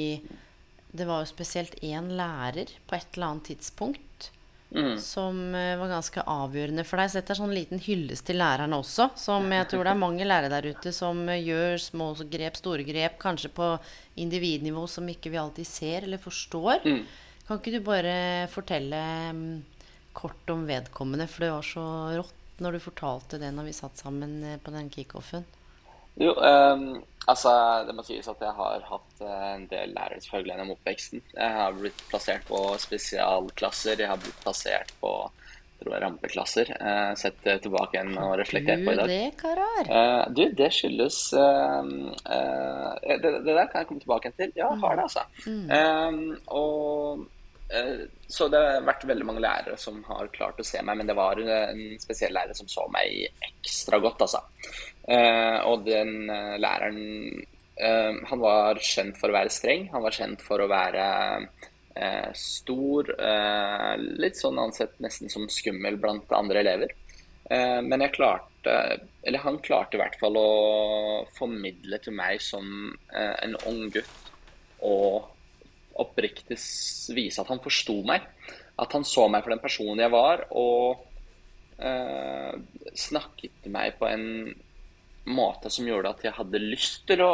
det 0.96 1.08
var 1.08 1.22
jo 1.22 1.30
spesielt 1.30 1.76
én 1.84 2.12
lærer 2.16 2.72
på 2.88 2.96
et 2.96 3.16
eller 3.16 3.32
annet 3.34 3.52
tidspunkt 3.52 4.30
Mm. 4.76 4.98
som 5.00 5.38
uh, 5.54 5.78
var 5.80 5.88
ganske 5.88 6.20
avgjørende 6.20 6.84
for 6.84 7.00
deg. 7.00 7.10
Så 7.10 7.20
dette 7.20 7.32
er 7.32 7.38
sånn 7.40 7.54
liten 7.56 7.80
hyllest 7.80 8.26
til 8.28 8.36
lærerne 8.40 8.76
også. 8.76 9.08
Som 9.16 9.48
jeg 9.54 9.68
tror 9.70 9.86
det 9.86 9.94
er 9.94 10.02
mange 10.02 10.26
lærere 10.28 10.52
der 10.52 10.68
ute 10.76 10.92
som 10.92 11.22
uh, 11.30 11.36
gjør 11.36 11.78
små 11.80 12.10
grep, 12.32 12.58
store 12.60 12.84
grep, 12.84 13.16
kanskje 13.22 13.52
på 13.56 13.70
individnivå 14.20 14.84
som 14.90 15.08
ikke 15.08 15.32
vi 15.32 15.40
alltid 15.40 15.68
ser 15.68 16.08
eller 16.08 16.20
forstår. 16.20 16.84
Mm. 16.84 17.02
Kan 17.46 17.60
ikke 17.62 17.76
du 17.76 17.80
bare 17.86 18.16
fortelle 18.52 19.02
um, 19.32 19.44
kort 20.16 20.50
om 20.52 20.66
vedkommende, 20.68 21.28
for 21.30 21.46
det 21.46 21.52
var 21.54 21.70
så 21.72 21.86
rått 22.18 22.34
når 22.64 22.76
du 22.76 22.84
fortalte 22.86 23.40
det 23.40 23.50
når 23.52 23.68
vi 23.68 23.76
satt 23.76 24.00
sammen 24.00 24.38
uh, 24.44 24.58
på 24.60 24.76
den 24.76 24.92
kickoffen? 24.92 25.46
Jo, 26.16 26.32
um, 26.32 27.02
altså 27.28 27.50
det 27.84 27.92
må 27.92 28.02
sies 28.06 28.28
at 28.30 28.40
jeg 28.40 28.54
har 28.56 28.84
hatt 28.88 29.18
uh, 29.20 29.48
en 29.52 29.66
del 29.68 29.92
lærere 29.92 30.22
selvfølgelig 30.24 30.54
gjennom 30.54 30.70
oppveksten. 30.72 31.24
Jeg 31.34 31.56
har 31.58 31.76
blitt 31.76 32.04
plassert 32.08 32.46
på 32.48 32.60
spesialklasser, 32.80 34.00
jeg 34.00 34.08
har 34.08 34.22
blitt 34.22 34.40
plassert 34.44 34.94
på 35.02 35.12
tror 35.76 35.92
jeg, 35.92 36.02
rampeklasser. 36.06 36.72
Uh, 36.80 37.12
sett 37.20 37.36
tilbake 37.44 37.98
igjen 37.98 38.16
og 38.16 38.32
reflektert 38.40 38.80
på 38.86 38.94
i 38.94 38.98
dag. 39.02 39.12
Det, 39.12 39.28
karar? 39.42 39.92
Uh, 39.92 40.24
du, 40.32 40.46
det 40.56 40.70
skyldes 40.72 41.20
det, 41.36 43.16
det, 43.20 43.34
der 43.44 43.68
kan 43.68 43.82
jeg 43.82 43.88
komme 43.90 44.04
tilbake 44.06 44.32
til. 44.40 44.56
Ja, 44.56 44.70
jeg 44.72 44.84
har 44.86 44.96
det, 44.96 45.08
altså. 45.10 45.26
Mm. 45.44 45.66
Um, 45.68 46.38
og 46.48 47.26
uh, 47.76 48.06
Så 48.32 48.48
det 48.48 48.64
har 48.64 48.88
vært 48.88 49.04
veldig 49.12 49.28
mange 49.28 49.44
lærere 49.44 49.76
som 49.76 50.00
har 50.08 50.32
klart 50.32 50.64
å 50.64 50.66
se 50.66 50.80
meg, 50.80 50.96
men 50.96 51.12
det 51.12 51.20
var 51.20 51.44
en 51.44 51.84
spesiell 52.00 52.32
lærer 52.34 52.56
som 52.56 52.72
så 52.72 52.88
meg 52.96 53.28
ekstra 53.52 54.00
godt, 54.00 54.24
altså. 54.24 54.46
Uh, 55.06 55.62
og 55.70 55.84
den 55.86 56.26
uh, 56.26 56.56
læreren 56.58 57.44
Han 57.76 58.40
var 58.40 58.78
kjent 58.80 59.18
for 59.20 59.28
å 59.28 59.34
være 59.36 59.52
streng. 59.52 59.82
Han 59.92 60.00
var 60.00 60.14
kjent 60.16 60.40
for 60.40 60.62
å 60.64 60.68
være 60.70 61.02
stor, 62.36 63.10
litt 64.16 64.38
sånn 64.40 64.56
ansett 64.62 64.94
nesten 65.04 65.28
som 65.28 65.44
skummel 65.52 65.98
blant 66.00 66.32
andre 66.32 66.62
elever. 66.62 66.94
men 67.84 68.00
jeg 68.00 68.14
klarte 68.14 68.76
eller 69.26 69.42
han 69.42 69.58
klarte 69.58 69.96
i 69.96 70.00
hvert 70.00 70.18
fall 70.20 70.38
å 70.38 70.50
formidle 71.34 71.98
til 72.02 72.14
meg 72.14 72.38
som 72.42 72.92
eh, 73.10 73.34
en 73.42 73.56
ung 73.66 73.88
gutt 73.90 74.30
og 74.86 75.32
oppriktig 75.98 76.58
vise 77.16 77.42
at 77.42 77.50
han 77.50 77.62
forsto 77.64 77.96
meg. 78.06 78.22
At 78.78 78.92
han 78.94 79.06
så 79.08 79.26
meg 79.32 79.42
for 79.42 79.54
den 79.54 79.62
personen 79.62 80.02
jeg 80.04 80.12
var, 80.12 80.44
og 80.52 81.00
eh, 81.80 82.52
snakket 82.94 83.62
til 83.64 83.74
meg 83.74 83.96
på 83.98 84.06
en 84.10 84.26
måte 85.26 85.70
som 85.72 85.86
gjorde 85.88 86.12
at 86.14 86.24
jeg 86.24 86.36
hadde 86.36 86.62
lyst 86.62 87.06
til 87.08 87.22
å 87.24 87.32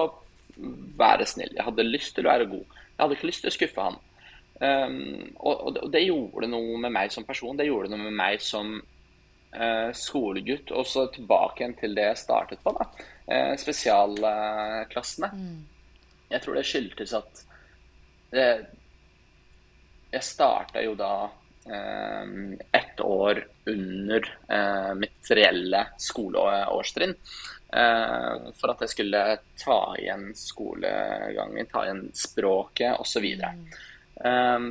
være 0.99 1.27
snill. 1.29 1.53
Jeg 1.57 1.67
hadde 1.67 1.89
lyst 1.89 2.15
til 2.17 2.27
å 2.27 2.33
være 2.33 2.49
god. 2.51 2.81
Jeg 2.93 3.01
hadde 3.03 3.19
ikke 3.19 3.31
lyst 3.31 3.45
til 3.45 3.53
å 3.53 3.57
skuffe 3.57 3.87
han. 3.89 4.01
Um, 4.63 4.97
og, 5.41 5.63
og, 5.67 5.79
det 5.91 6.05
gjorde 6.05 6.51
noe 6.53 6.79
med 6.85 6.95
meg 6.95 7.13
som 7.15 7.27
person. 7.27 7.57
Det 7.59 7.67
gjorde 7.67 7.91
noe 7.93 8.05
med 8.05 8.17
meg 8.19 8.43
som 8.45 8.75
uh, 8.77 9.91
skolegutt. 9.97 10.73
Og 10.77 10.87
så 10.89 11.07
tilbake 11.15 11.63
igjen 11.65 11.77
til 11.81 11.97
det 11.99 12.09
jeg 12.11 12.23
startet 12.23 12.63
på, 12.65 12.75
da. 12.79 12.89
Uh, 13.27 13.53
spesialklassene. 13.61 15.33
Mm. 15.33 15.61
Jeg 16.33 16.45
tror 16.45 16.57
det 16.57 16.65
skyldtes 16.69 17.13
at 17.17 17.45
det, 18.33 18.47
Jeg 20.13 20.25
starta 20.25 20.81
jo 20.85 20.95
da 20.97 21.15
eh, 21.69 22.25
ett 22.73 23.01
år 23.01 23.47
under 23.65 24.29
eh, 24.49 24.95
mitt 24.95 25.31
reelle 25.31 25.87
skoleårstrinn. 26.01 27.15
Eh, 27.73 28.51
for 28.59 28.75
at 28.75 28.83
jeg 28.85 28.93
skulle 28.93 29.21
ta 29.57 29.79
igjen 29.97 30.27
skolegangen, 30.37 31.69
ta 31.71 31.87
igjen 31.87 32.03
språket 32.17 33.01
osv. 33.01 33.29
Mm. 33.41 33.63
Um, 34.23 34.67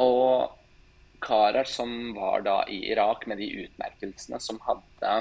og 0.00 0.54
karer 1.20 1.68
som 1.68 2.14
var 2.16 2.46
da 2.46 2.62
i 2.70 2.78
Irak 2.92 3.26
med 3.26 3.42
de 3.42 3.48
utmerkelsene, 3.64 4.40
som 4.40 4.60
hadde 4.64 5.16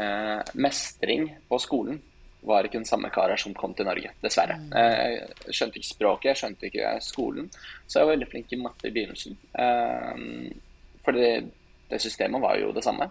eh, 0.00 0.40
mestring 0.54 1.28
på 1.48 1.60
skolen, 1.62 2.00
var 2.42 2.66
ikke 2.66 2.80
den 2.80 2.88
samme 2.88 3.12
karer 3.14 3.38
som 3.38 3.54
kom 3.54 3.74
til 3.78 3.86
Norge, 3.86 4.10
dessverre. 4.24 4.56
Mm. 4.58 4.72
Eh, 4.80 5.52
skjønte 5.54 5.78
ikke 5.78 5.92
språket, 5.92 6.30
jeg 6.32 6.40
skjønte 6.40 6.70
ikke 6.70 6.96
skolen, 7.04 7.50
så 7.86 8.00
jeg 8.00 8.08
var 8.08 8.14
veldig 8.16 8.30
flink 8.32 8.56
i 8.56 8.60
matte 8.64 8.88
i 8.88 8.94
begynnelsen. 8.96 9.38
Eh, 9.54 10.26
fordi 11.06 11.30
det 11.92 12.02
systemet 12.02 12.42
var 12.42 12.58
jo 12.58 12.72
det 12.74 12.82
samme. 12.82 13.10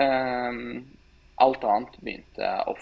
Eh, 0.00 0.60
alt 1.42 1.64
annet 1.64 1.96
begynte 2.00 2.50
å 2.70 2.74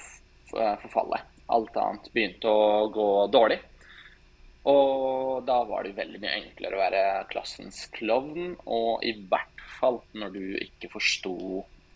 forfalle. 0.52 1.22
Alt 1.52 1.76
annet 1.80 2.08
begynte 2.12 2.48
å 2.48 2.88
gå 2.92 3.08
dårlig. 3.32 3.60
Og 4.68 5.42
da 5.46 5.58
var 5.66 5.82
det 5.82 5.96
veldig 5.96 6.20
mye 6.22 6.36
enklere 6.38 6.76
å 6.76 6.82
være 6.82 7.04
klassens 7.32 7.84
klovn, 7.94 8.52
og 8.70 9.02
i 9.02 9.14
hvert 9.26 9.64
fall 9.80 9.98
når 10.14 10.36
du 10.36 10.44
ikke 10.60 10.90
forsto 10.92 11.34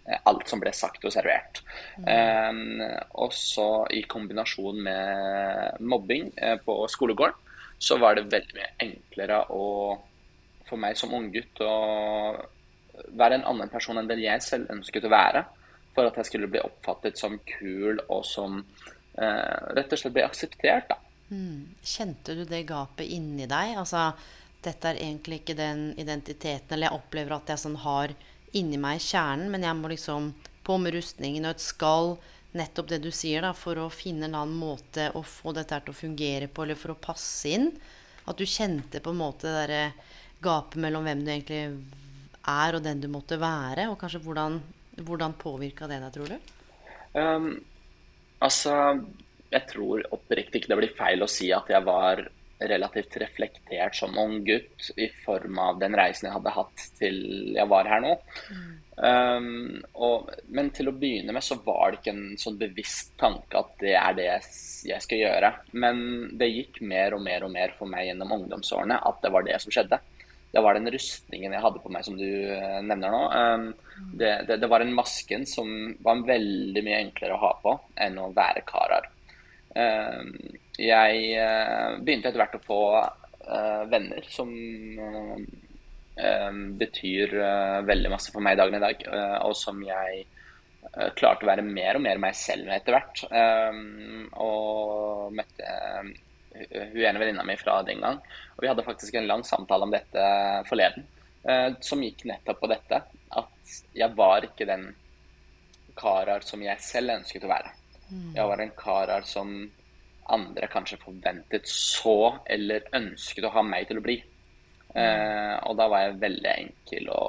eh, 0.08 0.18
alt 0.26 0.50
som 0.50 0.62
ble 0.62 0.72
sagt 0.74 1.06
og 1.06 1.14
servert. 1.14 1.62
Mm. 2.02 2.08
Um, 2.10 2.82
også 3.22 3.68
i 3.94 4.02
kombinasjon 4.10 4.82
med 4.82 5.78
mobbing 5.86 6.32
uh, 6.42 6.56
på 6.64 6.80
skolegården, 6.90 7.38
så 7.78 8.00
var 8.02 8.16
det 8.16 8.26
veldig 8.32 8.56
mye 8.56 8.72
enklere 8.82 9.42
å, 9.52 9.94
for 10.66 10.80
meg 10.80 10.98
som 10.98 11.14
unggutt 11.14 11.60
å 11.62 11.74
være 13.14 13.38
en 13.38 13.46
annen 13.52 13.70
person 13.70 14.00
enn 14.00 14.08
den 14.08 14.24
jeg 14.24 14.42
selv 14.42 14.72
ønsket 14.72 15.06
å 15.06 15.12
være. 15.12 15.44
For 15.96 16.08
at 16.08 16.20
jeg 16.20 16.28
skulle 16.28 16.50
bli 16.52 16.60
oppfattet 16.60 17.18
som 17.18 17.38
kul 17.48 18.02
og 18.06 18.22
som 18.28 18.60
eh, 18.60 19.74
rett 19.76 19.92
og 19.92 20.00
slett 20.00 20.16
bli 20.16 20.24
akseptert. 20.26 20.90
da. 20.92 20.98
Mm. 21.30 21.74
Kjente 21.82 22.36
du 22.36 22.44
det 22.46 22.66
gapet 22.68 23.08
inni 23.10 23.48
deg? 23.50 23.74
Altså, 23.80 24.10
dette 24.62 24.92
er 24.92 25.00
egentlig 25.00 25.40
ikke 25.40 25.56
den 25.58 25.88
identiteten 25.98 26.76
Eller 26.76 26.90
jeg 26.90 27.00
opplever 27.00 27.34
at 27.34 27.50
jeg 27.50 27.62
sånn 27.64 27.80
har 27.82 28.14
inni 28.56 28.78
meg 28.80 29.02
kjernen, 29.02 29.50
men 29.52 29.66
jeg 29.66 29.76
må 29.76 29.90
liksom 29.90 30.30
på 30.66 30.78
med 30.80 30.94
rustningen 30.96 31.44
og 31.46 31.56
et 31.56 31.64
skall. 31.64 32.14
Nettopp 32.56 32.88
det 32.88 33.02
du 33.04 33.10
sier, 33.12 33.44
da, 33.44 33.52
for 33.52 33.78
å 33.82 33.90
finne 33.92 34.30
en 34.30 34.38
annen 34.38 34.56
måte 34.56 35.10
å 35.18 35.20
få 35.26 35.52
dette 35.56 35.76
til 35.82 35.92
å 35.92 35.98
fungere 35.98 36.48
på, 36.48 36.64
eller 36.64 36.78
for 36.78 36.94
å 36.94 37.00
passe 37.00 37.52
inn. 37.52 37.68
At 38.24 38.38
du 38.38 38.46
kjente 38.48 39.02
på 39.02 39.12
en 39.12 39.20
måte 39.20 39.50
det 39.50 39.58
derre 39.58 39.82
gapet 40.42 40.80
mellom 40.80 41.04
hvem 41.04 41.24
du 41.24 41.30
egentlig 41.34 41.60
er, 42.46 42.78
og 42.78 42.82
den 42.86 43.02
du 43.02 43.10
måtte 43.12 43.38
være. 43.40 43.90
Og 43.90 43.98
kanskje 44.00 44.22
hvordan, 44.24 44.58
hvordan 45.04 45.36
påvirka 45.40 45.88
det 45.90 46.00
deg, 46.02 46.12
tror 46.14 46.32
du? 46.32 46.54
Um, 47.16 47.50
altså 48.44 48.74
jeg 49.52 49.68
tror 49.70 50.02
oppriktig 50.14 50.62
ikke 50.62 50.72
det 50.74 50.80
blir 50.80 50.96
feil 50.98 51.22
å 51.24 51.30
si 51.30 51.52
at 51.54 51.70
jeg 51.70 51.84
var 51.86 52.24
relativt 52.56 53.18
reflektert 53.20 53.98
som 53.98 54.16
ung 54.16 54.38
gutt 54.44 54.88
i 54.96 55.10
form 55.26 55.58
av 55.60 55.80
den 55.80 55.92
reisen 55.96 56.30
jeg 56.30 56.36
hadde 56.38 56.54
hatt 56.54 56.84
til 56.96 57.18
jeg 57.52 57.68
var 57.68 57.88
her 57.90 58.00
nå. 58.00 58.14
Mm. 58.48 58.70
Um, 58.96 59.48
og, 59.92 60.30
men 60.56 60.70
til 60.72 60.88
å 60.88 60.94
begynne 60.96 61.34
med 61.36 61.44
så 61.44 61.58
var 61.66 61.92
det 61.92 62.00
ikke 62.00 62.14
en 62.14 62.38
sånn 62.40 62.56
bevisst 62.62 63.12
tanke 63.20 63.60
at 63.60 63.74
det 63.82 63.92
er 64.00 64.16
det 64.16 64.28
jeg 64.88 65.04
skal 65.04 65.20
gjøre. 65.20 65.52
Men 65.76 66.00
det 66.40 66.48
gikk 66.54 66.80
mer 66.80 67.18
og 67.18 67.24
mer 67.26 67.44
og 67.44 67.52
mer 67.52 67.76
for 67.76 67.92
meg 67.92 68.08
gjennom 68.08 68.32
ungdomsårene 68.38 69.02
at 69.04 69.20
det 69.24 69.34
var 69.36 69.44
det 69.46 69.60
som 69.60 69.76
skjedde. 69.76 70.00
Det 70.56 70.62
var 70.64 70.78
den 70.78 70.88
rustningen 70.88 71.52
jeg 71.52 71.62
hadde 71.62 71.82
på 71.84 71.92
meg 71.92 72.06
som 72.06 72.16
du 72.16 72.24
uh, 72.24 72.80
nevner 72.80 73.12
nå. 73.12 73.22
Um, 73.36 73.66
det, 74.16 74.32
det, 74.48 74.56
det, 74.62 74.70
var 74.72 74.80
en 74.80 74.94
masken 74.96 75.44
som 75.48 75.68
var 76.04 76.24
veldig 76.24 76.82
mye 76.86 77.02
enklere 77.04 77.36
å 77.36 77.42
ha 77.44 77.52
på 77.60 77.76
enn 78.06 78.16
å 78.22 78.30
være 78.36 78.64
karar. 78.64 79.10
Ehm, 79.76 80.32
jeg 80.80 81.22
eh, 81.36 81.96
begynte 82.00 82.30
etter 82.30 82.40
hvert 82.40 82.58
å 82.58 82.64
få 82.64 82.82
eh, 82.96 83.82
venner 83.92 84.28
som 84.32 84.50
betyr 86.80 87.34
eh, 87.44 87.78
veldig 87.84 88.08
masse 88.08 88.32
for 88.32 88.44
meg 88.44 88.56
i 88.56 88.60
dagen 88.62 88.78
i 88.78 88.80
dag, 88.80 89.02
og 89.44 89.52
som 89.58 89.82
jeg 89.84 90.24
klarte 91.18 91.44
å 91.44 91.48
være 91.50 91.64
mer 91.66 91.98
og 91.98 92.04
mer 92.06 92.20
meg 92.22 92.36
selv 92.38 92.64
med 92.64 92.78
etter 92.78 92.94
hvert. 92.94 93.20
Og 94.40 95.34
møtte 95.36 95.74
hun 96.70 97.02
ene 97.02 97.20
venninna 97.22 97.44
mi 97.46 97.56
fra 97.60 97.80
den 97.86 98.02
gang. 98.04 98.20
Og 98.56 98.64
vi 98.64 98.70
hadde 98.70 98.84
faktisk 98.86 99.18
en 99.18 99.28
lang 99.28 99.44
samtale 99.46 99.86
om 99.86 99.94
dette 99.94 100.26
forleden, 100.68 101.06
som 101.80 102.02
gikk 102.02 102.24
nettopp 102.26 102.58
på 102.62 102.70
dette. 102.70 103.02
At 103.36 103.74
jeg 103.94 104.14
var 104.18 104.46
ikke 104.46 104.66
den 104.66 104.88
karar 105.96 106.44
som 106.46 106.62
jeg 106.64 106.82
selv 106.82 107.14
ønsket 107.18 107.46
å 107.46 107.50
være. 107.50 107.72
Jeg 108.36 108.48
var 108.50 108.62
en 108.62 108.74
karer 108.78 109.26
som 109.26 109.52
andre 110.32 110.68
kanskje 110.70 110.98
forventet 111.02 111.68
så, 111.70 112.36
eller 112.46 112.86
ønsket 112.96 113.46
å 113.46 113.52
ha 113.54 113.62
meg 113.66 113.88
til 113.88 114.00
å 114.00 114.04
bli. 114.04 114.16
Eh, 114.96 115.54
og 115.68 115.76
da 115.78 115.88
var 115.92 116.06
jeg 116.06 116.22
veldig 116.22 116.54
enkel 116.54 117.10
å 117.12 117.24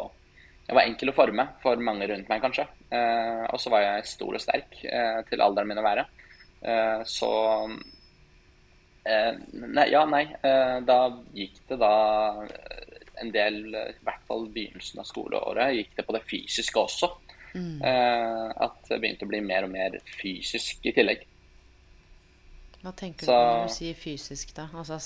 Jeg 0.68 0.76
var 0.76 0.84
enkel 0.84 1.10
å 1.10 1.16
forme 1.16 1.44
for 1.62 1.80
mange 1.80 2.10
rundt 2.10 2.28
meg, 2.28 2.42
kanskje. 2.44 2.66
Eh, 2.92 3.44
og 3.48 3.60
så 3.64 3.72
var 3.72 3.86
jeg 3.86 4.10
stor 4.10 4.36
og 4.36 4.42
sterk 4.44 4.74
eh, 4.84 5.22
til 5.30 5.40
alderen 5.40 5.70
min 5.70 5.80
å 5.80 5.86
være. 5.86 6.04
Eh, 6.60 7.04
så 7.08 7.30
eh, 7.70 7.78
Nei, 9.08 9.88
ja, 9.94 10.04
nei. 10.10 10.26
Eh, 10.44 10.78
da 10.88 11.00
gikk 11.36 11.62
det 11.70 11.80
da 11.82 11.94
en 13.22 13.32
del, 13.34 13.64
i 13.72 14.04
hvert 14.06 14.26
fall 14.30 14.46
begynnelsen 14.54 15.02
av 15.02 15.08
skoleåret, 15.10 15.76
gikk 15.78 15.96
det 15.98 16.06
på 16.08 16.16
det 16.16 16.24
fysiske 16.28 16.82
også. 16.82 17.10
Mm. 17.58 17.82
Eh, 17.82 18.50
at 18.66 18.82
det 18.90 19.00
begynte 19.02 19.26
å 19.26 19.32
bli 19.32 19.42
mer 19.46 19.66
og 19.68 19.74
mer 19.74 19.98
fysisk 20.20 20.86
i 20.86 20.94
tillegg. 20.96 21.24
Hva 22.84 22.94
tenker 22.98 23.26
Så, 23.26 23.34
du 23.34 23.38
når 23.38 23.70
du 23.72 23.74
sier 23.74 23.98
fysisk, 23.98 24.52
da? 24.56 24.68
Altså 24.78 25.00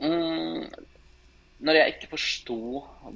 mm, 0.00 0.64
Når 1.68 1.76
jeg 1.76 1.94
ikke 1.94 2.10
forsto 2.14 2.58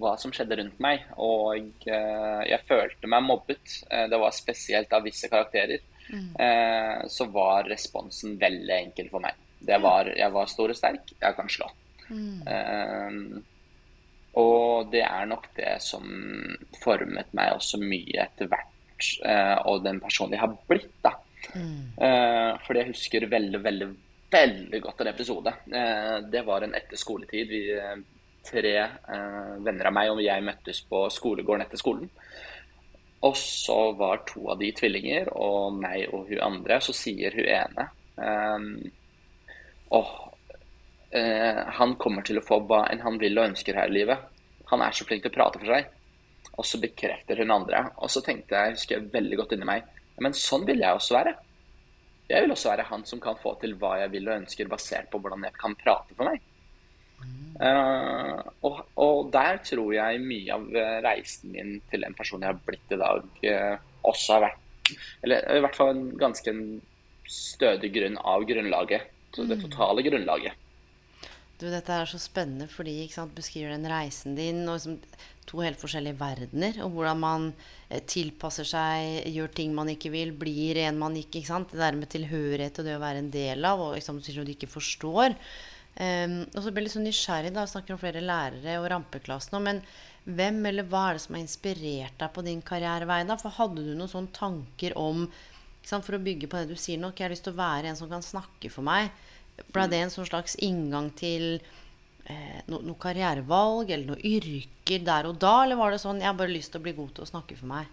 hva 0.02 0.12
som 0.20 0.34
skjedde 0.34 0.58
rundt 0.60 0.82
meg, 0.84 1.06
og 1.16 1.88
eh, 1.88 2.42
jeg 2.50 2.68
følte 2.68 3.10
meg 3.10 3.24
mobbet, 3.24 3.78
eh, 3.88 4.04
det 4.12 4.20
var 4.20 4.36
spesielt 4.36 4.92
av 4.92 5.06
visse 5.08 5.30
karakterer, 5.32 5.80
mm. 6.08 6.28
eh, 6.40 6.98
så 7.12 7.28
var 7.32 7.70
responsen 7.70 8.36
veldig 8.40 8.76
enkel 8.78 9.08
for 9.12 9.24
meg. 9.24 9.38
Det 9.62 9.78
var, 9.78 10.10
jeg 10.18 10.34
var 10.34 10.50
stor 10.50 10.74
og 10.74 10.78
sterk, 10.78 11.14
jeg 11.20 11.38
kan 11.38 11.50
slå. 11.50 11.70
Mm. 12.10 12.42
Eh, 12.50 13.42
og 14.40 14.88
det 14.92 15.02
er 15.04 15.26
nok 15.28 15.50
det 15.56 15.74
som 15.84 16.06
formet 16.80 17.34
meg 17.36 17.52
også 17.58 17.80
mye 17.82 18.24
etter 18.24 18.48
hvert, 18.48 19.10
eh, 19.28 19.58
og 19.68 19.84
den 19.84 20.00
personen 20.00 20.36
jeg 20.36 20.44
har 20.44 20.56
blitt. 20.70 20.94
da. 21.04 21.12
Mm. 21.52 21.92
Eh, 21.98 22.50
fordi 22.64 22.80
jeg 22.80 22.92
husker 22.94 23.28
veldig, 23.28 23.60
veldig, 23.64 23.88
veldig 24.32 24.80
godt 24.80 25.02
en 25.02 25.12
episode. 25.12 25.54
Eh, 25.68 26.16
det 26.32 26.44
var 26.46 26.64
en 26.64 26.74
etter 26.78 26.96
skoletid. 26.96 27.52
Vi, 27.52 27.62
tre 28.42 28.74
venner 29.62 29.86
av 29.86 29.94
meg 29.94 30.08
og 30.10 30.18
jeg 30.18 30.42
møttes 30.42 30.80
på 30.88 31.04
skolegården 31.14 31.62
etter 31.66 31.78
skolen. 31.78 32.08
Og 33.22 33.36
så 33.38 33.78
var 33.98 34.24
to 34.26 34.48
av 34.50 34.58
de 34.58 34.72
tvillinger, 34.74 35.30
og 35.38 35.76
meg 35.78 36.08
og 36.10 36.30
hun 36.30 36.42
andre. 36.42 36.80
Så 36.82 36.94
sier 36.96 37.34
hun 37.38 37.48
ene 37.48 37.90
Um, 38.12 38.76
og 39.96 40.08
uh, 41.16 41.60
han 41.78 41.94
kommer 42.00 42.24
til 42.26 42.38
å 42.38 42.44
få 42.44 42.58
hva 42.68 42.82
enn 42.92 43.00
han 43.00 43.16
vil 43.20 43.38
og 43.40 43.48
ønsker 43.50 43.78
her 43.78 43.88
i 43.88 43.96
livet. 43.96 44.26
Han 44.68 44.84
er 44.84 44.92
så 44.96 45.06
flink 45.08 45.24
til 45.24 45.32
å 45.32 45.36
prate 45.38 45.60
for 45.62 45.72
seg. 45.72 45.88
Og 46.52 46.68
så 46.68 46.80
bekrefter 46.82 47.40
hun 47.40 47.54
andre. 47.54 47.86
Og 48.04 48.12
så 48.12 48.22
tenkte 48.24 48.58
jeg, 48.58 48.76
husker 48.76 48.98
jeg 48.98 49.10
veldig 49.14 49.40
godt 49.40 49.56
inni 49.56 49.68
meg, 49.68 49.88
men 50.20 50.36
sånn 50.36 50.66
vil 50.68 50.84
jeg 50.84 50.98
også 50.98 51.16
være. 51.16 51.34
Jeg 52.28 52.44
vil 52.44 52.54
også 52.54 52.70
være 52.70 52.88
han 52.88 53.04
som 53.08 53.20
kan 53.20 53.36
få 53.40 53.54
til 53.60 53.74
hva 53.80 53.96
jeg 54.02 54.12
vil 54.12 54.28
og 54.28 54.38
ønsker, 54.42 54.70
basert 54.70 55.08
på 55.12 55.20
hvordan 55.20 55.48
jeg 55.48 55.56
kan 55.58 55.76
prate 55.80 56.16
for 56.16 56.28
meg. 56.28 56.44
Uh, 57.62 58.40
og, 58.66 58.80
og, 58.98 59.28
der 59.30 59.60
tror 59.62 59.92
jeg 59.94 60.22
mye 60.24 60.56
av 60.56 60.64
reisen 61.04 61.52
min 61.54 61.76
til 61.92 62.02
den 62.02 62.16
personen 62.18 62.48
jeg 62.48 62.56
har 62.56 62.64
blitt 62.66 62.94
i 62.94 62.98
dag, 62.98 63.28
uh, 63.46 64.08
også 64.10 64.34
har 64.34 64.48
vært 64.48 64.90
Eller 65.22 65.46
i 65.46 65.62
hvert 65.62 65.78
fall 65.78 65.92
en 65.92 66.08
ganske 66.18 66.54
stødig 67.30 67.92
grunn 67.94 68.18
av 68.18 68.42
grunnlaget. 68.48 69.06
Det 69.36 69.46
mm. 69.46 69.62
totale 69.68 70.04
grunnlaget. 70.04 70.58
Du, 71.62 71.68
dette 71.70 71.94
er 71.94 72.08
så 72.10 72.18
spennende 72.18 72.66
fordi 72.66 73.04
ikke 73.04 73.20
sant, 73.20 73.36
beskriver 73.36 73.70
den 73.70 73.86
reisen 73.86 74.34
din 74.34 74.64
og 74.66 74.80
liksom, 74.80 74.96
to 75.46 75.60
helt 75.62 75.78
forskjellige 75.78 76.18
verdener. 76.18 76.80
Og 76.82 76.96
hvordan 76.96 77.20
man 77.22 77.44
eh, 77.88 78.02
tilpasser 78.02 78.66
seg, 78.66 79.28
gjør 79.30 79.52
ting 79.54 79.76
man 79.76 79.92
ikke 79.92 80.10
vil, 80.14 80.34
blir 80.34 80.80
en 80.82 80.98
man 80.98 81.14
ikke. 81.18 81.38
ikke 81.38 81.52
sant? 81.52 81.70
Det 81.70 81.78
der 81.78 81.98
med 81.98 82.10
tilhørighet 82.10 82.82
og 82.82 82.88
det 82.88 82.96
å 82.98 83.04
være 83.04 83.22
en 83.22 83.30
del 83.34 83.68
av, 83.68 83.84
og 83.84 83.94
liksom, 83.94 84.18
du 84.18 84.52
ikke 84.56 84.70
forstår. 84.72 85.38
Um, 85.92 86.38
og 86.54 86.62
så 86.64 86.70
ble 86.72 86.80
jeg 86.80 86.86
litt 86.86 86.94
sånn 86.96 87.06
nysgjerrig. 87.08 87.52
da, 87.54 87.66
Snakker 87.68 87.94
om 87.94 88.00
flere 88.00 88.22
lærere 88.24 88.78
og 88.80 88.88
rampeklassen. 88.92 89.58
Men 89.64 89.82
hvem 90.24 90.60
eller 90.70 90.86
hva 90.88 91.08
er 91.08 91.18
det 91.18 91.24
som 91.24 91.36
har 91.36 91.42
inspirert 91.44 92.18
deg 92.20 92.32
på 92.32 92.44
din 92.46 92.62
karrierevei? 92.64 93.22
da? 93.28 93.36
For 93.40 93.54
hadde 93.58 93.84
du 93.84 93.92
noen 93.92 94.10
sånne 94.10 94.32
tanker 94.36 94.96
om 94.98 95.26
sant, 95.82 96.04
For 96.06 96.14
å 96.14 96.22
bygge 96.22 96.48
på 96.48 96.60
det 96.60 96.70
du 96.70 96.78
sier 96.78 97.00
nok, 97.02 97.18
jeg 97.18 97.26
har 97.26 97.34
lyst 97.34 97.44
til 97.48 97.56
å 97.56 97.60
være 97.60 97.90
en 97.90 97.98
som 97.98 98.10
kan 98.10 98.22
snakke 98.22 98.70
for 98.70 98.86
meg. 98.86 99.10
Ble 99.74 99.88
det 99.90 99.98
en 100.00 100.12
sånn 100.14 100.28
slags 100.28 100.54
inngang 100.62 101.10
til 101.18 101.58
eh, 101.58 102.60
no, 102.70 102.78
noe 102.80 102.98
karrierevalg 103.02 103.90
eller 103.90 104.14
noe 104.14 104.22
yrker 104.22 105.02
der 105.04 105.28
og 105.28 105.40
da? 105.42 105.64
Eller 105.64 105.80
var 105.80 105.92
det 105.92 106.00
sånn 106.04 106.22
jeg 106.22 106.30
har 106.30 106.38
bare 106.38 106.54
lyst 106.54 106.72
til 106.72 106.80
å 106.80 106.86
bli 106.86 106.94
god 106.96 107.16
til 107.16 107.26
å 107.26 107.32
snakke 107.34 107.58
for 107.58 107.68
meg? 107.74 107.90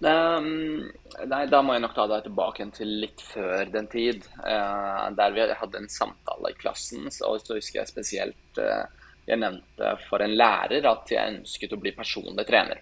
Um, 0.00 0.86
nei, 1.28 1.42
da 1.52 1.58
må 1.60 1.74
jeg 1.76 1.82
nok 1.84 1.92
ta 1.92 2.06
deg 2.08 2.24
tilbake 2.24 2.64
til 2.72 2.92
litt 3.02 3.20
før 3.20 3.68
den 3.72 3.88
tid. 3.92 4.24
Uh, 4.40 5.10
der 5.16 5.34
vi 5.34 5.44
hadde 5.44 5.82
en 5.82 5.90
samtale 5.92 6.52
i 6.52 6.60
klassen. 6.60 7.08
Og 7.28 7.40
så 7.42 7.58
husker 7.58 7.82
jeg 7.82 7.90
spesielt 7.90 8.60
uh, 8.60 8.86
jeg 9.28 9.40
nevnte 9.42 9.92
for 10.06 10.24
en 10.24 10.36
lærer 10.36 10.88
at 10.88 11.12
jeg 11.12 11.34
ønsket 11.36 11.74
å 11.76 11.80
bli 11.82 11.92
personlig 11.96 12.46
trener. 12.48 12.80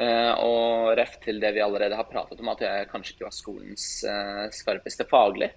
Uh, 0.00 0.32
og 0.46 0.94
ref 0.96 1.18
til 1.20 1.42
det 1.42 1.52
vi 1.58 1.64
allerede 1.64 1.98
har 1.98 2.08
pratet 2.08 2.40
om, 2.40 2.48
at 2.54 2.64
jeg 2.64 2.88
kanskje 2.88 3.14
ikke 3.16 3.28
var 3.28 3.36
skolens 3.36 3.90
skarpeste 4.56 5.06
faglig. 5.10 5.52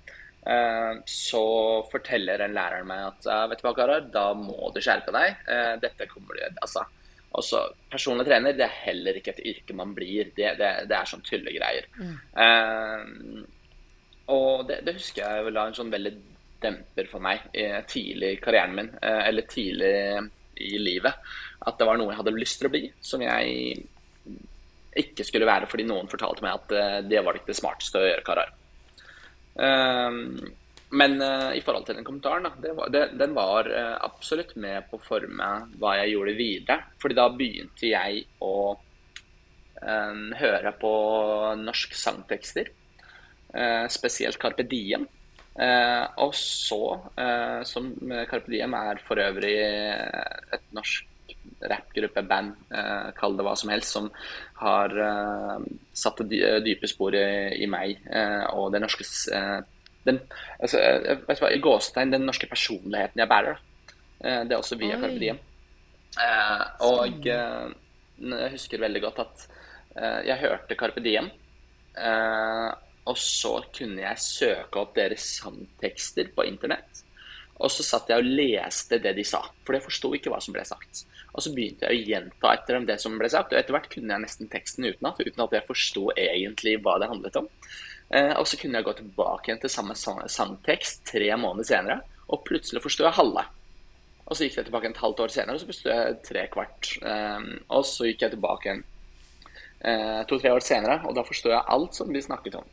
Så 1.07 1.39
forteller 1.87 2.41
en 2.43 2.51
læreren 2.51 2.89
meg 2.89 3.05
at 3.05 3.27
vet 3.47 3.61
du 3.61 3.63
hva, 3.63 3.71
Karar, 3.77 4.01
da 4.11 4.25
må 4.35 4.73
du 4.75 4.81
skjerpe 4.83 5.13
deg. 5.15 5.37
Dette 5.79 6.07
kommer 6.11 6.35
du 6.35 6.57
altså, 6.65 6.83
også, 7.39 7.63
personlig 7.91 8.27
trener 8.27 8.55
det 8.57 8.67
er 8.67 8.81
heller 8.83 9.17
ikke 9.17 9.33
et 9.33 9.45
yrke 9.53 9.75
man 9.77 9.95
blir. 9.97 10.29
Det, 10.35 10.53
det, 10.59 10.71
det 10.89 10.97
er 10.97 11.09
sånn 11.09 11.25
tullegreier. 11.25 11.89
Mm. 11.97 12.13
Uh, 12.37 13.41
og 14.33 14.67
det, 14.69 14.83
det, 14.85 14.95
husker 14.99 15.25
jeg 15.25 15.47
vel 15.47 15.57
var 15.57 15.71
en 15.71 15.77
sånn 15.77 15.91
veldig 15.93 16.13
demper 16.63 17.09
for 17.11 17.23
meg 17.23 17.49
tidlig 17.91 18.37
i 18.37 18.39
karrieren 18.43 18.77
min, 18.77 18.91
uh, 19.01 19.23
eller 19.25 19.49
tidlig 19.49 19.95
i 20.63 20.77
livet. 20.79 21.33
At 21.65 21.79
det 21.79 21.87
var 21.89 21.99
noe 21.99 22.13
jeg 22.13 22.21
hadde 22.21 22.35
lyst 22.37 22.61
til 22.61 22.69
å 22.69 22.73
bli, 22.73 22.85
som 23.03 23.23
jeg 23.25 23.83
ikke 24.99 25.25
skulle 25.25 25.49
være 25.49 25.69
fordi 25.69 25.85
noen 25.89 26.09
fortalte 26.11 26.45
meg 26.45 26.59
at 26.59 26.75
uh, 26.75 26.97
det 27.07 27.21
var 27.25 27.37
ikke 27.37 27.51
det 27.51 27.59
smarteste 27.59 28.01
å 28.01 28.05
gjøre 28.07 28.27
karriere. 28.27 28.59
Uh, 29.53 30.53
men 30.93 31.17
uh, 31.21 31.51
i 31.57 31.61
forhold 31.65 31.87
til 31.87 31.97
den 31.97 32.05
kommentaren, 32.05 32.45
da, 32.45 32.73
var, 32.77 32.91
det, 32.93 33.03
den 33.17 33.33
var 33.35 33.69
uh, 33.69 33.95
absolutt 34.05 34.53
med 34.61 34.85
på 34.89 34.99
å 34.99 35.03
forme 35.03 35.49
hva 35.81 35.95
jeg 36.01 36.13
gjorde 36.13 36.35
videre. 36.37 36.77
Fordi 37.01 37.17
da 37.17 37.27
begynte 37.33 37.89
jeg 37.89 38.23
å 38.45 38.53
uh, 38.75 40.15
høre 40.41 40.75
på 40.79 40.93
norsk 41.63 41.97
sangtekster. 41.97 42.71
Spesielt 43.93 44.39
Carpe 44.41 44.63
Diem. 44.65 45.03
og 46.25 46.31
så, 46.33 46.79
som 47.69 47.91
Carpe 48.25 48.49
Diem 48.49 48.73
er 48.73 48.97
for 49.05 49.21
øvrig 49.21 49.51
et 49.61 50.63
norsk 50.73 51.35
rappgruppe, 51.69 52.23
band, 52.25 52.55
kall 53.13 53.37
det 53.37 53.45
hva 53.45 53.53
som 53.53 53.69
helst, 53.69 53.93
som 53.93 54.09
har 54.57 54.97
satt 55.93 56.25
dype 56.65 56.89
spor 56.89 57.13
i, 57.13 57.61
i 57.61 57.69
meg 57.69 58.01
og 58.55 58.73
det 58.73 58.81
norske 58.81 59.05
den, 60.07 60.19
altså, 60.59 60.81
vet 61.27 61.41
hva, 61.41 61.51
i 61.53 61.61
gåstein, 61.63 62.13
den 62.13 62.27
norske 62.27 62.49
personligheten 62.51 63.23
jeg 63.23 63.31
bærer. 63.31 63.57
Da. 63.57 64.35
det 64.47 64.55
er 64.55 64.59
også 64.59 64.79
via 64.79 64.99
Carpe 64.99 65.19
Diem. 65.21 65.39
Eh, 66.23 66.65
og 66.85 67.29
eh, 67.29 67.71
jeg 68.23 68.53
husker 68.53 68.83
veldig 68.83 69.03
godt 69.07 69.23
at 69.25 69.47
jeg 70.25 70.41
hørte 70.41 70.73
Carpe 70.73 71.01
Diem. 71.05 71.27
og 73.05 73.17
så 73.21 73.51
kunne 73.77 74.01
jeg 74.01 74.21
søke 74.23 74.79
opp 74.81 74.95
deres 74.95 75.27
sangtekster 75.37 76.31
på 76.33 76.47
internett. 76.49 77.03
Og 77.61 77.69
så 77.69 77.85
satt 77.85 78.09
jeg 78.09 78.23
og 78.23 78.29
leste 78.39 78.97
det 79.03 79.13
de 79.13 79.25
sa, 79.27 79.43
for 79.61 79.77
jeg 79.77 79.85
forsto 79.85 80.09
ikke 80.17 80.31
hva 80.33 80.39
som 80.41 80.55
ble 80.55 80.63
sagt. 80.65 81.03
Og 81.33 81.41
så 81.41 81.53
begynte 81.53 81.89
jeg 81.89 81.93
å 81.93 82.09
gjenta 82.11 82.53
etter 82.53 82.77
dem 82.77 82.85
det 82.89 82.99
som 83.01 83.15
ble 83.17 83.29
sagt, 83.31 83.53
og 83.53 83.59
etter 83.59 83.75
hvert 83.75 83.89
kunne 83.91 84.13
jeg 84.13 84.23
nesten 84.25 84.49
teksten 84.51 84.87
utenat, 84.89 85.21
uten 85.21 85.45
at 85.45 85.55
jeg 85.57 85.67
forsto 85.69 86.07
egentlig 86.13 86.75
hva 86.83 86.99
det 87.01 87.09
handlet 87.09 87.39
om. 87.41 87.49
Eh, 88.13 88.33
og 88.37 88.45
så 88.45 88.59
kunne 88.59 88.77
jeg 88.77 88.85
gå 88.85 88.93
tilbake 88.99 89.49
igjen 89.49 89.61
til 89.63 89.73
samme 89.73 89.95
sangtekst 89.97 91.05
tre 91.09 91.31
måneder 91.39 91.69
senere, 91.69 91.99
og 92.29 92.43
plutselig 92.45 92.83
forsto 92.83 93.07
jeg 93.07 93.17
halve. 93.17 93.45
Og 94.23 94.37
så 94.37 94.45
gikk 94.45 94.59
jeg 94.59 94.67
tilbake 94.69 94.91
et 94.91 95.01
halvt 95.01 95.23
år 95.25 95.33
senere, 95.33 95.57
og 95.57 95.63
så 95.63 95.69
forsto 95.71 95.89
jeg 95.89 96.19
tre 96.27 96.45
kvart. 96.53 96.91
Eh, 97.01 97.49
og 97.73 97.87
så 97.89 98.09
gikk 98.09 98.27
jeg 98.27 98.35
tilbake 98.35 98.69
igjen 98.69 98.85
eh, 99.81 100.21
to-tre 100.29 100.53
år 100.53 100.63
senere, 100.65 101.01
og 101.07 101.17
da 101.17 101.25
forsto 101.27 101.51
jeg 101.51 101.69
alt 101.75 101.97
som 101.97 102.13
vi 102.13 102.23
snakket 102.23 102.61
om. 102.61 102.71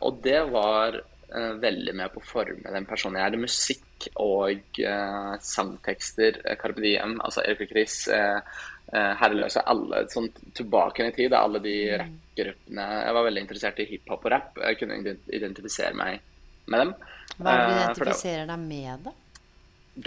og 0.00 0.16
det 0.24 0.40
var 0.50 0.96
veldig 1.62 1.92
med 1.94 2.10
på 2.10 2.18
å 2.18 2.26
forme 2.26 2.72
den 2.74 2.86
personen 2.90 3.20
jeg 3.20 3.26
er. 3.28 3.34
Det 3.36 3.38
musikk 3.38 4.06
og 4.18 4.80
sangtekster, 5.46 6.40
Carpe 6.58 6.82
Diem, 6.82 7.20
altså 7.22 7.44
Erik 7.46 7.68
og 7.68 7.70
Chris, 7.70 8.00
Eh, 8.10 8.40
herreløse. 8.90 9.62
Alle 9.70 10.04
sånn 10.10 10.28
tilbake 10.56 11.06
i 11.06 11.14
tid, 11.14 11.34
alle 11.36 11.60
de 11.62 11.74
mm. 11.86 11.96
rappgruppene 12.02 12.86
Jeg 13.04 13.16
var 13.16 13.26
veldig 13.28 13.42
interessert 13.44 13.80
i 13.82 13.88
hiphop 13.90 14.26
og 14.26 14.32
rapp. 14.34 14.60
Jeg 14.64 14.78
kunne 14.80 15.16
identifisere 15.30 15.94
meg 15.98 16.20
med 16.70 16.84
dem. 16.84 16.94
Hva 17.38 17.52
er 17.52 17.60
det 17.60 17.66
du 17.66 17.74
eh, 17.74 17.82
identifiserer 17.84 18.50
deg 18.50 18.64
med, 18.64 19.06
da? 19.06 19.14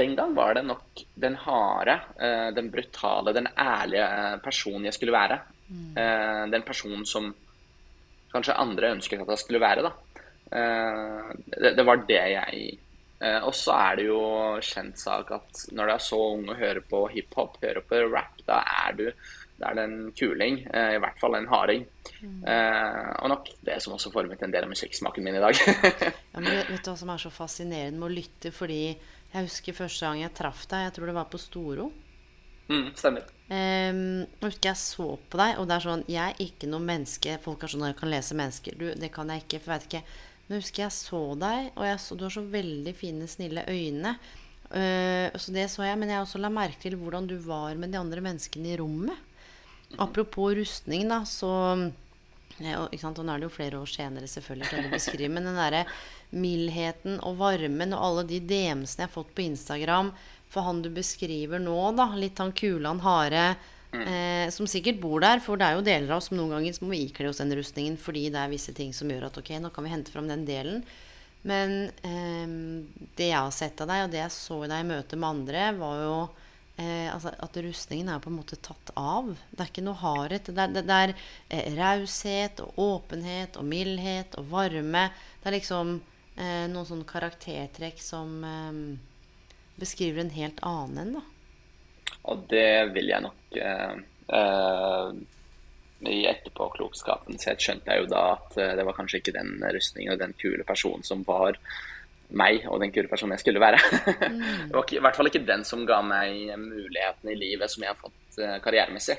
Den 0.04 0.16
gang 0.18 0.32
var 0.36 0.56
det 0.58 0.64
nok 0.66 1.04
den 1.26 1.36
harde, 1.44 1.98
eh, 2.18 2.50
den 2.56 2.70
brutale, 2.74 3.36
den 3.36 3.50
ærlige 3.52 4.08
personen 4.44 4.88
jeg 4.90 4.98
skulle 4.98 5.16
være. 5.16 5.42
Mm. 5.74 5.94
Den 6.52 6.64
personen 6.68 7.06
som 7.08 7.32
kanskje 8.34 8.56
andre 8.60 8.92
ønsket 8.94 9.22
at 9.24 9.30
jeg 9.32 9.42
skulle 9.42 9.62
være, 9.64 9.86
da. 9.86 9.94
Det 11.74 11.86
var 11.88 12.04
det 12.06 12.20
jeg 12.34 12.66
Eh, 12.68 12.93
og 13.24 13.54
så 13.56 13.76
er 13.78 14.00
det 14.00 14.08
jo 14.10 14.20
kjent 14.66 15.00
sak 15.00 15.30
at 15.32 15.62
når 15.72 15.88
du 15.88 15.94
er 15.94 16.02
så 16.04 16.18
ung 16.34 16.48
og 16.50 16.60
hører 16.60 16.84
på 16.90 17.06
hiphop, 17.14 17.56
hører 17.64 17.86
på 17.88 18.02
rap, 18.12 18.42
da 18.48 18.60
er 18.84 18.98
du 19.00 19.06
da 19.64 19.72
er 19.72 19.78
det 19.78 19.84
en 19.88 20.12
kuling. 20.18 20.62
Eh, 20.74 20.96
I 20.98 21.02
hvert 21.02 21.20
fall 21.22 21.38
en 21.38 21.48
harding. 21.48 21.86
Mm. 22.20 22.40
Eh, 22.52 23.10
og 23.24 23.32
nok 23.32 23.52
det 23.66 23.80
som 23.84 23.96
også 23.96 24.12
formet 24.14 24.42
en 24.44 24.54
del 24.54 24.66
av 24.66 24.72
musikksmaken 24.72 25.26
min 25.26 25.38
i 25.40 25.44
dag. 25.44 25.60
ja, 26.34 26.40
men 26.40 26.50
vet 26.68 26.84
du 26.84 26.92
hva 26.92 26.98
som 27.00 27.12
er 27.14 27.22
så 27.22 27.32
fascinerende 27.34 28.00
med 28.00 28.10
å 28.10 28.16
lytte? 28.18 28.54
Fordi 28.56 28.82
jeg 28.90 29.48
husker 29.48 29.78
første 29.78 30.08
gang 30.08 30.24
jeg 30.24 30.36
traff 30.36 30.66
deg, 30.72 30.88
jeg 30.88 30.98
tror 30.98 31.12
det 31.12 31.18
var 31.20 31.30
på 31.32 31.42
Storo. 31.42 31.92
Mm, 32.72 32.92
stemmer. 32.98 33.26
Um, 33.52 34.24
jeg 34.24 34.48
husker 34.48 34.70
jeg 34.72 34.80
så 34.80 35.08
på 35.30 35.40
deg, 35.40 35.58
og 35.60 35.66
det 35.68 35.76
er 35.76 35.84
sånn 35.84 36.04
Jeg 36.08 36.32
er 36.32 36.38
ikke 36.40 36.70
noe 36.72 36.80
menneske 36.80 37.34
Folk 37.44 37.66
er 37.66 37.74
sånn 37.74 37.84
jeg 37.90 37.98
kan 38.00 38.10
lese 38.10 38.38
mennesker. 38.40 38.78
Du, 38.80 38.86
det 38.98 39.10
kan 39.14 39.30
jeg 39.30 39.44
ikke, 39.44 39.60
for 39.60 39.74
jeg 39.74 39.82
vet 39.82 39.90
ikke 39.90 40.22
jeg 40.50 40.60
husker 40.60 40.84
jeg 40.84 40.96
så 40.96 41.22
deg, 41.40 41.70
og 41.74 42.00
så, 42.04 42.18
du 42.18 42.26
har 42.28 42.34
så 42.36 42.44
veldig 42.54 42.94
fine, 42.98 43.28
snille 43.32 43.66
øyne. 43.70 44.16
Uh, 44.74 45.30
så 45.38 45.54
det 45.54 45.68
så 45.70 45.84
jeg, 45.86 45.98
Men 46.02 46.10
jeg 46.10 46.24
også 46.24 46.42
la 46.42 46.50
merke 46.50 46.82
til 46.82 46.98
hvordan 46.98 47.28
du 47.30 47.36
var 47.46 47.78
med 47.78 47.94
de 47.94 48.00
andre 48.00 48.24
menneskene 48.26 48.74
i 48.74 48.78
rommet. 48.82 49.18
Apropos 50.02 50.56
rustning, 50.58 51.06
da, 51.10 51.22
så 51.30 51.50
ja, 52.58 52.82
sant, 52.98 53.20
og 53.20 53.26
nå 53.26 53.34
er 53.34 53.42
det 53.42 53.48
jo 53.48 53.54
flere 53.54 53.80
år 53.82 53.90
senere, 53.90 54.30
selvfølgelig, 54.30 54.70
til 54.70 54.88
å 54.88 54.94
beskrive, 54.94 55.30
men 55.34 55.46
den 55.50 55.58
derre 55.58 55.84
mildheten 56.34 57.20
og 57.26 57.38
varmen 57.38 57.94
og 57.94 58.06
alle 58.08 58.24
de 58.30 58.40
DM-ene 58.42 58.90
jeg 58.90 59.06
har 59.06 59.14
fått 59.14 59.36
på 59.38 59.46
Instagram 59.46 60.10
for 60.54 60.62
han 60.68 60.84
du 60.86 60.90
beskriver 60.94 61.62
nå, 61.62 61.78
da, 61.98 62.12
litt 62.18 62.38
han 62.42 62.54
Kulan 62.54 63.02
Hare 63.94 64.34
Eh, 64.44 64.50
som 64.50 64.68
sikkert 64.68 65.00
bor 65.02 65.22
der, 65.24 65.40
for 65.44 65.60
det 65.60 65.68
er 65.68 65.78
jo 65.78 65.86
deler 65.86 66.12
av 66.12 66.20
oss 66.20 66.30
som 66.32 66.38
noen 66.38 66.56
ganger 66.56 66.78
må 66.84 66.96
ikle 66.98 67.30
oss 67.30 67.42
den 67.42 67.54
rustningen 67.56 67.98
fordi 68.02 68.28
det 68.34 68.42
er 68.42 68.52
visse 68.52 68.74
ting 68.76 68.94
som 68.96 69.12
gjør 69.12 69.30
at 69.30 69.40
ok, 69.40 69.54
nå 69.62 69.72
kan 69.74 69.86
vi 69.86 69.94
hente 69.94 70.14
fram 70.14 70.30
den 70.30 70.46
delen. 70.48 70.84
Men 71.48 71.92
eh, 72.08 72.54
det 73.18 73.30
jeg 73.30 73.40
har 73.40 73.52
sett 73.56 73.84
av 73.84 73.92
deg, 73.92 74.06
og 74.06 74.14
det 74.14 74.22
jeg 74.22 74.36
så 74.36 74.62
i 74.64 74.72
deg 74.72 74.84
i 74.84 74.90
møte 74.90 75.20
med 75.20 75.30
andre, 75.30 75.66
var 75.78 76.00
jo 76.02 76.16
eh, 76.80 77.10
altså 77.14 77.34
at 77.46 77.60
rustningen 77.66 78.12
er 78.12 78.24
på 78.24 78.32
en 78.32 78.40
måte 78.40 78.60
tatt 78.64 78.94
av. 79.00 79.34
Det 79.52 79.62
er 79.62 79.72
ikke 79.72 79.86
noe 79.86 80.02
hardhet. 80.02 80.52
Det 80.52 80.66
er, 80.66 80.74
det, 80.78 80.86
det 80.90 81.00
er 81.04 81.16
eh, 81.16 81.70
raushet 81.78 82.64
og 82.64 82.80
åpenhet 82.88 83.60
og 83.60 83.68
mildhet 83.68 84.40
og 84.40 84.50
varme. 84.56 85.10
Det 85.44 85.52
er 85.52 85.58
liksom 85.60 85.98
eh, 86.00 86.66
noen 86.72 86.90
sånne 86.90 87.10
karaktertrekk 87.10 88.02
som 88.04 88.40
eh, 88.48 88.82
beskriver 89.80 90.24
en 90.24 90.34
helt 90.34 90.64
annen 90.66 91.04
en, 91.04 91.16
da? 91.20 91.28
Og 92.32 92.44
det 92.52 92.94
vil 92.96 93.10
jeg 93.12 93.24
nok 93.24 93.58
eh, 93.60 93.96
eh, 94.38 95.08
I 96.14 96.20
etterpåklokskapen 96.32 97.40
så 97.42 97.56
skjønte 97.60 97.92
jeg 97.92 98.04
jo 98.06 98.12
da 98.14 98.24
at 98.38 98.60
eh, 98.60 98.76
det 98.80 98.86
var 98.88 98.96
kanskje 98.98 99.20
ikke 99.20 99.36
den 99.36 99.58
rustningen 99.76 100.16
og 100.16 100.22
den 100.22 100.36
kule 100.40 100.68
personen 100.68 101.04
som 101.08 101.26
var 101.28 101.60
meg 102.34 102.64
og 102.66 102.80
den 102.82 102.94
kule 102.96 103.10
personen 103.12 103.36
jeg 103.36 103.46
skulle 103.46 103.64
være. 103.64 103.82
Mm. 104.34 104.70
det 104.70 104.74
var 104.74 104.86
ikke, 104.86 104.96
i 104.98 105.04
hvert 105.04 105.18
fall 105.18 105.30
ikke 105.30 105.46
den 105.46 105.64
som 105.68 105.84
ga 105.86 106.00
meg 106.06 106.54
mulighetene 106.58 107.34
i 107.34 107.38
livet 107.38 107.70
som 107.70 107.84
jeg 107.84 107.92
har 107.92 108.00
fått 108.00 108.38
eh, 108.40 108.56
karrieremessig. 108.64 109.18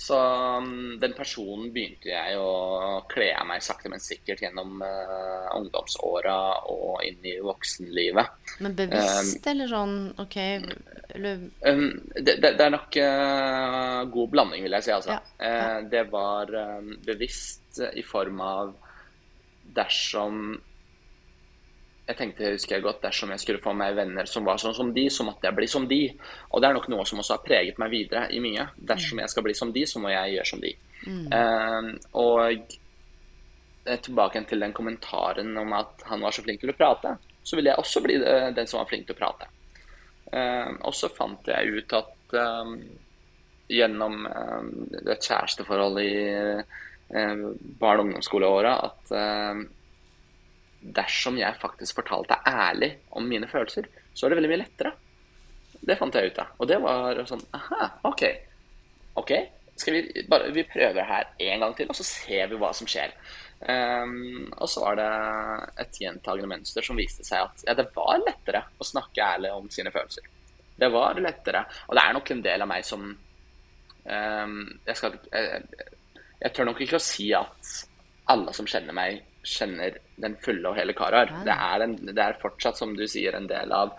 Så 0.00 0.16
um, 0.56 0.96
den 1.00 1.12
personen 1.12 1.68
begynte 1.74 2.08
jeg 2.08 2.38
å 2.40 3.02
kle 3.10 3.26
av 3.36 3.44
meg 3.50 3.60
sakte, 3.60 3.90
men 3.92 4.00
sikkert 4.00 4.40
gjennom 4.40 4.80
uh, 4.80 5.50
ungdomsåra 5.58 6.36
og 6.72 7.02
inn 7.04 7.26
i 7.28 7.34
voksenlivet. 7.44 8.54
Men 8.64 8.78
bevisst, 8.78 9.42
um, 9.42 9.50
eller 9.52 9.68
sånn 9.68 9.98
OK 10.24 10.38
eller... 10.40 11.44
Um, 11.68 11.84
det, 12.14 12.38
det, 12.40 12.54
det, 12.56 12.64
er 12.64 12.72
nok 12.72 12.96
uh, 12.96 14.00
god 14.16 14.32
blanding, 14.32 14.64
vil 14.64 14.78
jeg 14.78 14.88
si. 14.88 14.94
Altså. 14.96 15.18
Ja. 15.18 15.20
Ja. 15.36 15.52
Uh, 15.52 15.90
det 15.92 16.06
var 16.14 16.54
um, 16.56 16.94
bevisst 17.04 17.82
i 17.92 18.06
form 18.06 18.40
av 18.40 18.72
dersom 19.76 20.54
jeg 22.10 22.18
tenkte, 22.18 22.52
husker 22.56 22.76
jeg 22.76 22.84
godt, 22.84 23.00
dersom 23.04 23.32
jeg 23.34 23.42
skulle 23.42 23.62
få 23.62 23.72
meg 23.76 23.94
venner 23.98 24.28
som 24.28 24.46
var 24.46 24.60
sånn 24.60 24.76
som 24.76 24.90
de, 24.94 25.06
så 25.12 25.26
måtte 25.26 25.46
jeg 25.46 25.56
bli 25.56 25.68
som 25.70 25.86
de. 25.90 26.02
Og 26.50 26.62
det 26.62 26.68
er 26.68 26.76
nok 26.76 26.88
noe 26.92 27.06
som 27.08 27.22
også 27.22 27.36
har 27.36 27.44
preget 27.46 27.80
meg 27.82 27.92
videre 27.94 28.26
i 28.34 28.42
mye. 28.42 28.66
Dersom 28.90 29.22
jeg 29.22 29.32
skal 29.32 29.46
bli 29.46 29.56
som 29.56 29.72
de, 29.74 29.86
så 29.86 30.02
må 30.02 30.12
jeg 30.12 30.36
gjøre 30.36 30.50
som 30.50 30.62
de. 30.64 30.74
Mm. 31.06 31.26
Uh, 31.32 31.90
og 32.20 32.76
tilbake 34.04 34.42
til 34.48 34.60
den 34.60 34.74
kommentaren 34.76 35.56
om 35.56 35.72
at 35.72 36.04
han 36.10 36.20
var 36.22 36.34
så 36.34 36.44
flink 36.44 36.60
til 36.62 36.72
å 36.72 36.76
prate, 36.76 37.14
så 37.42 37.56
ville 37.56 37.72
jeg 37.72 37.80
også 37.80 38.02
bli 38.04 38.18
den 38.54 38.68
som 38.68 38.82
var 38.82 38.90
flink 38.90 39.08
til 39.08 39.16
å 39.16 39.20
prate. 39.22 39.48
Uh, 40.30 40.76
og 40.86 40.94
så 40.94 41.10
fant 41.10 41.48
jeg 41.50 41.80
ut 41.80 41.96
at 41.98 42.36
um, 42.38 42.76
gjennom 43.70 44.22
um, 44.26 44.70
et 45.00 45.26
kjæresteforhold 45.26 45.98
i 46.04 46.12
uh, 46.60 47.46
barne- 47.80 48.02
og 48.02 48.06
ungdomsskoleåra 48.06 48.76
at 48.86 49.14
dersom 50.80 51.38
jeg 51.38 51.60
faktisk 51.60 52.00
fortalte 52.00 52.38
ærlig 52.48 52.94
om 53.16 53.26
mine 53.28 53.48
følelser, 53.48 53.88
så 54.14 54.26
er 54.26 54.32
det 54.32 54.40
veldig 54.40 54.52
mye 54.52 54.62
lettere. 54.62 54.92
Det 55.80 55.96
fant 55.96 56.16
jeg 56.16 56.32
ut 56.32 56.40
av. 56.42 56.52
Og 56.60 56.68
det 56.68 56.78
var 56.82 57.20
sånn 57.28 57.42
Aha, 57.56 57.88
OK. 58.08 58.24
OK, 59.20 59.32
skal 59.80 59.96
vi 59.96 60.24
bare 60.28 60.50
vi 60.54 60.64
prøver 60.68 61.06
her 61.08 61.30
en 61.50 61.64
gang 61.64 61.76
til, 61.76 61.88
og 61.90 61.96
så 61.96 62.06
ser 62.06 62.50
vi 62.50 62.58
hva 62.60 62.72
som 62.76 62.88
skjer. 62.88 63.14
Um, 63.60 64.48
og 64.56 64.68
så 64.72 64.84
var 64.86 64.96
det 64.96 65.08
et 65.84 65.98
gjentagende 66.00 66.48
mønster 66.48 66.84
som 66.84 66.96
viste 66.96 67.26
seg 67.26 67.44
at 67.44 67.64
ja, 67.66 67.74
det 67.76 67.90
var 67.92 68.22
lettere 68.22 68.62
å 68.80 68.86
snakke 68.88 69.24
ærlig 69.24 69.52
om 69.52 69.68
sine 69.72 69.92
følelser. 69.92 70.28
Det 70.80 70.88
var 70.92 71.20
lettere. 71.20 71.66
Og 71.88 71.96
det 71.96 72.04
er 72.04 72.16
nok 72.16 72.32
en 72.32 72.44
del 72.44 72.64
av 72.64 72.70
meg 72.70 72.86
som 72.88 73.04
um, 73.04 74.60
jeg, 74.86 74.96
skal, 74.96 75.18
jeg, 75.32 75.88
jeg 76.40 76.54
tør 76.56 76.70
nok 76.70 76.84
ikke 76.86 77.00
å 77.00 77.04
si 77.04 77.28
at 77.36 77.74
alle 78.32 78.54
som 78.56 78.68
kjenner 78.70 78.96
meg, 78.96 79.20
kjenner 79.44 79.98
den 80.22 80.36
fulle 80.42 80.70
og 80.70 80.78
hele 80.78 80.94
Karar. 80.96 81.32
Det 81.46 81.54
er, 81.54 81.86
en, 81.86 81.96
det 82.10 82.18
er 82.22 82.38
fortsatt, 82.40 82.78
som 82.80 82.94
du 82.96 83.06
sier, 83.10 83.36
en 83.36 83.48
del 83.50 83.72
av, 83.74 83.94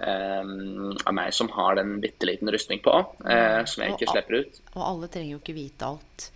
um, 0.00 0.94
av 0.94 1.14
meg 1.16 1.34
som 1.36 1.50
har 1.54 1.78
den 1.80 1.98
bitte 2.02 2.28
liten 2.28 2.50
rustning 2.54 2.82
på, 2.84 2.94
uh, 3.24 3.62
som 3.68 3.84
jeg 3.84 3.96
ikke 3.96 4.10
slipper 4.12 4.40
ut. 4.42 4.62
Og 4.74 4.82
alle 4.86 5.10
trenger 5.12 5.36
jo 5.36 5.42
ikke 5.42 5.56
vite 5.58 5.92
alt. 5.92 6.30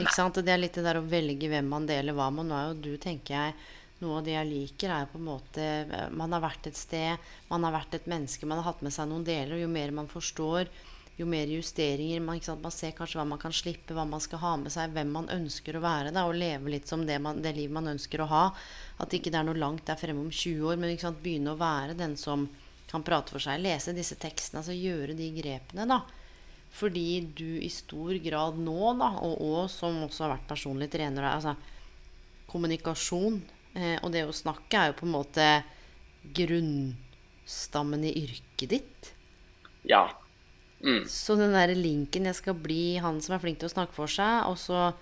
Ikke 0.00 0.16
sant? 0.16 0.40
Det 0.40 0.52
er 0.54 0.62
litt 0.62 0.78
det 0.78 0.86
der 0.86 1.00
å 1.00 1.06
velge 1.06 1.50
hvem 1.50 1.68
man 1.68 1.88
deler 1.88 2.16
hva 2.16 2.30
med. 2.32 2.48
Nå 2.48 2.56
er 2.56 2.70
jo 2.70 2.80
du, 2.88 2.92
tenker 3.02 3.36
jeg 3.36 3.58
noe 4.00 4.20
av 4.20 4.24
det 4.24 4.32
jeg 4.32 4.48
liker, 4.48 4.92
er 4.94 5.08
på 5.10 5.18
en 5.20 5.26
måte 5.26 5.64
Man 6.16 6.32
har 6.32 6.40
vært 6.40 6.70
et 6.70 6.78
sted, 6.78 7.26
man 7.50 7.66
har 7.66 7.74
vært 7.74 7.98
et 7.98 8.06
menneske, 8.08 8.48
man 8.48 8.62
har 8.62 8.70
hatt 8.70 8.80
med 8.86 8.94
seg 8.94 9.10
noen 9.10 9.26
deler. 9.26 9.58
Og 9.58 9.64
jo 9.66 9.72
mer 9.72 9.92
man 9.92 10.08
forstår, 10.08 10.70
jo 11.20 11.26
mer 11.28 11.50
justeringer 11.52 12.20
man, 12.24 12.40
man, 12.62 12.72
ser 12.72 12.94
kanskje 12.96 13.20
hva 13.20 13.26
man 13.28 13.40
kan 13.40 13.52
slippe, 13.54 13.94
hva 13.96 14.06
man 14.08 14.22
skal 14.24 14.40
ha 14.42 14.54
med 14.62 14.72
seg, 14.72 14.94
hvem 14.94 15.10
man 15.12 15.28
ønsker 15.32 15.76
å 15.76 15.82
være, 15.84 16.14
da, 16.16 16.24
og 16.28 16.38
leve 16.40 16.72
litt 16.72 16.88
som 16.88 17.04
det, 17.06 17.18
man, 17.22 17.42
det 17.44 17.52
livet 17.56 17.76
man 17.76 17.92
ønsker 17.92 18.24
å 18.24 18.30
ha. 18.30 18.44
At 19.02 19.12
ikke 19.16 19.32
det 19.32 19.40
er 19.40 19.48
noe 19.48 19.60
langt 19.60 19.84
der 19.88 20.00
fremme 20.00 20.24
om 20.24 20.32
20 20.32 20.70
år, 20.70 20.80
men 20.80 20.96
sant, 21.00 21.20
begynne 21.22 21.52
å 21.52 21.60
være 21.60 21.98
den 21.98 22.16
som 22.20 22.48
kan 22.90 23.04
prate 23.06 23.34
for 23.34 23.42
seg, 23.42 23.60
lese 23.62 23.94
disse 23.94 24.16
tekstene, 24.18 24.62
altså 24.62 24.74
gjøre 24.74 25.14
de 25.18 25.28
grepene, 25.36 25.86
da. 25.86 26.00
Fordi 26.74 27.20
du 27.36 27.58
i 27.60 27.68
stor 27.72 28.14
grad 28.22 28.58
nå, 28.62 28.94
da, 28.98 29.12
og, 29.26 29.36
og 29.42 29.60
som 29.72 30.00
også 30.06 30.24
har 30.24 30.34
vært 30.36 30.48
personlig 30.50 30.90
trener 30.92 31.26
altså, 31.32 31.56
Kommunikasjon 32.50 33.36
eh, 33.78 33.96
og 34.02 34.10
det 34.14 34.24
å 34.26 34.34
snakke 34.34 34.78
er 34.78 34.90
jo 34.90 34.96
på 34.98 35.06
en 35.06 35.14
måte 35.14 35.46
grunnstammen 36.34 38.02
i 38.06 38.14
yrket 38.24 38.72
ditt. 38.72 39.10
Ja, 39.86 40.08
Mm. 40.80 41.04
Så 41.08 41.36
den 41.36 41.52
der 41.52 41.74
linken 41.74 42.24
'jeg 42.24 42.34
skal 42.34 42.54
bli 42.54 42.96
han 42.96 43.20
som 43.20 43.34
er 43.34 43.42
flink 43.42 43.58
til 43.60 43.68
å 43.68 43.74
snakke 43.74 43.92
for 43.92 44.06
seg', 44.06 44.46
og 44.48 44.56
så 44.58 44.94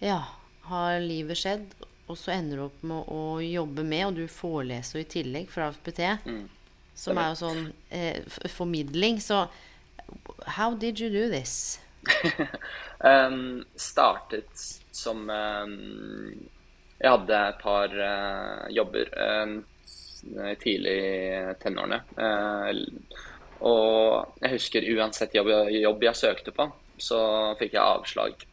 ja, 0.00 0.24
har 0.68 1.00
livet 1.00 1.38
skjedd, 1.38 1.66
og 2.08 2.18
så 2.18 2.34
ender 2.34 2.56
du 2.56 2.64
opp 2.66 2.82
med 2.82 3.08
å 3.08 3.40
jobbe 3.40 3.84
med, 3.86 4.06
og 4.06 4.18
du 4.18 4.26
foreleser 4.28 5.00
i 5.00 5.08
tillegg 5.08 5.48
fra 5.52 5.70
FPT, 5.72 6.02
mm. 6.26 6.42
som 6.94 7.20
er 7.20 7.30
jo 7.30 7.38
sånn 7.40 7.62
eh, 7.90 8.20
formidling. 8.52 9.20
Så 9.20 9.46
how 10.58 10.74
did 10.74 11.00
you 11.00 11.08
do 11.08 11.28
this? 11.32 11.80
um, 13.00 13.64
startet 13.76 14.50
som 14.92 15.30
um, 15.30 16.34
Jeg 17.00 17.10
hadde 17.10 17.38
et 17.48 17.62
par 17.62 17.94
uh, 17.96 18.66
jobber 18.72 19.08
um, 19.16 19.54
tidlig 20.60 20.98
i 21.00 21.54
tenårene. 21.60 22.02
Uh, 22.16 23.24
og 23.64 24.40
jeg 24.42 24.56
husker 24.58 24.88
uansett 24.94 25.34
jobb, 25.36 25.50
jobb 25.72 26.04
jeg 26.04 26.20
søkte 26.20 26.52
på, 26.54 26.68
så 27.00 27.20
fikk 27.60 27.76
jeg 27.76 27.82
avslag. 27.82 28.44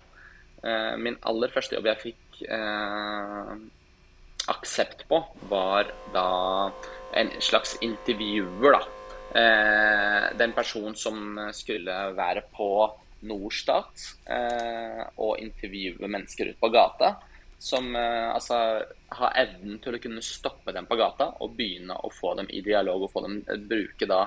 Eh, 0.64 0.96
min 1.02 1.18
aller 1.28 1.52
første 1.52 1.78
jobb 1.78 1.90
jeg 1.92 2.04
fikk 2.06 2.42
eh, 2.48 3.54
aksept 4.52 5.06
på, 5.10 5.20
var 5.52 5.92
da 6.16 6.28
en 7.20 7.32
slags 7.44 7.76
intervjuer, 7.84 8.78
da. 8.78 8.82
Eh, 9.32 10.26
den 10.40 10.56
personen 10.56 10.96
som 11.00 11.40
skulle 11.56 11.98
være 12.18 12.46
på 12.56 12.72
Norstat 13.28 14.08
eh, 14.34 15.04
og 15.22 15.38
intervjue 15.44 16.08
mennesker 16.10 16.50
ute 16.50 16.60
på 16.60 16.72
gata 16.74 17.14
som 17.62 17.96
uh, 17.96 18.34
altså, 18.34 18.56
har 19.14 19.36
evnen 19.38 19.78
til 19.84 19.94
å 19.94 20.00
kunne 20.02 20.24
stoppe 20.26 20.74
dem 20.74 20.88
på 20.90 20.98
gata 20.98 21.28
og 21.46 21.54
begynne 21.58 21.94
å 21.94 22.10
få 22.10 22.34
dem 22.40 22.48
i 22.50 22.64
dialog 22.66 23.06
og 23.06 23.12
få 23.14 23.22
dem 23.28 23.36
uh, 23.46 23.58
bruke 23.70 24.08
da 24.10 24.24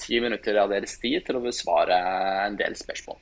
ti 0.00 0.16
minutter 0.24 0.56
av 0.56 0.72
deres 0.72 0.96
tid 1.02 1.26
til 1.26 1.36
å 1.36 1.42
besvare 1.44 1.98
en 2.46 2.56
del 2.56 2.76
spørsmål. 2.80 3.20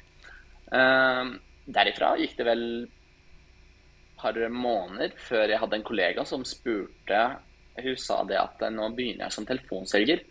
Uh, 0.71 1.35
derifra 1.67 2.13
gikk 2.21 2.39
det 2.39 2.47
vel 2.47 2.63
et 2.87 4.23
par 4.23 4.39
måneder 4.55 5.19
før 5.21 5.51
jeg 5.51 5.61
hadde 5.61 5.81
en 5.81 5.87
kollega 5.87 6.23
som 6.25 6.47
spurte 6.47 7.19
Hun 7.77 7.99
sa 8.01 8.23
det 8.25 8.39
at 8.41 8.63
nå 8.73 8.87
begynner 8.95 9.27
jeg 9.27 9.35
som 9.35 9.45
telefonselger, 9.45 10.23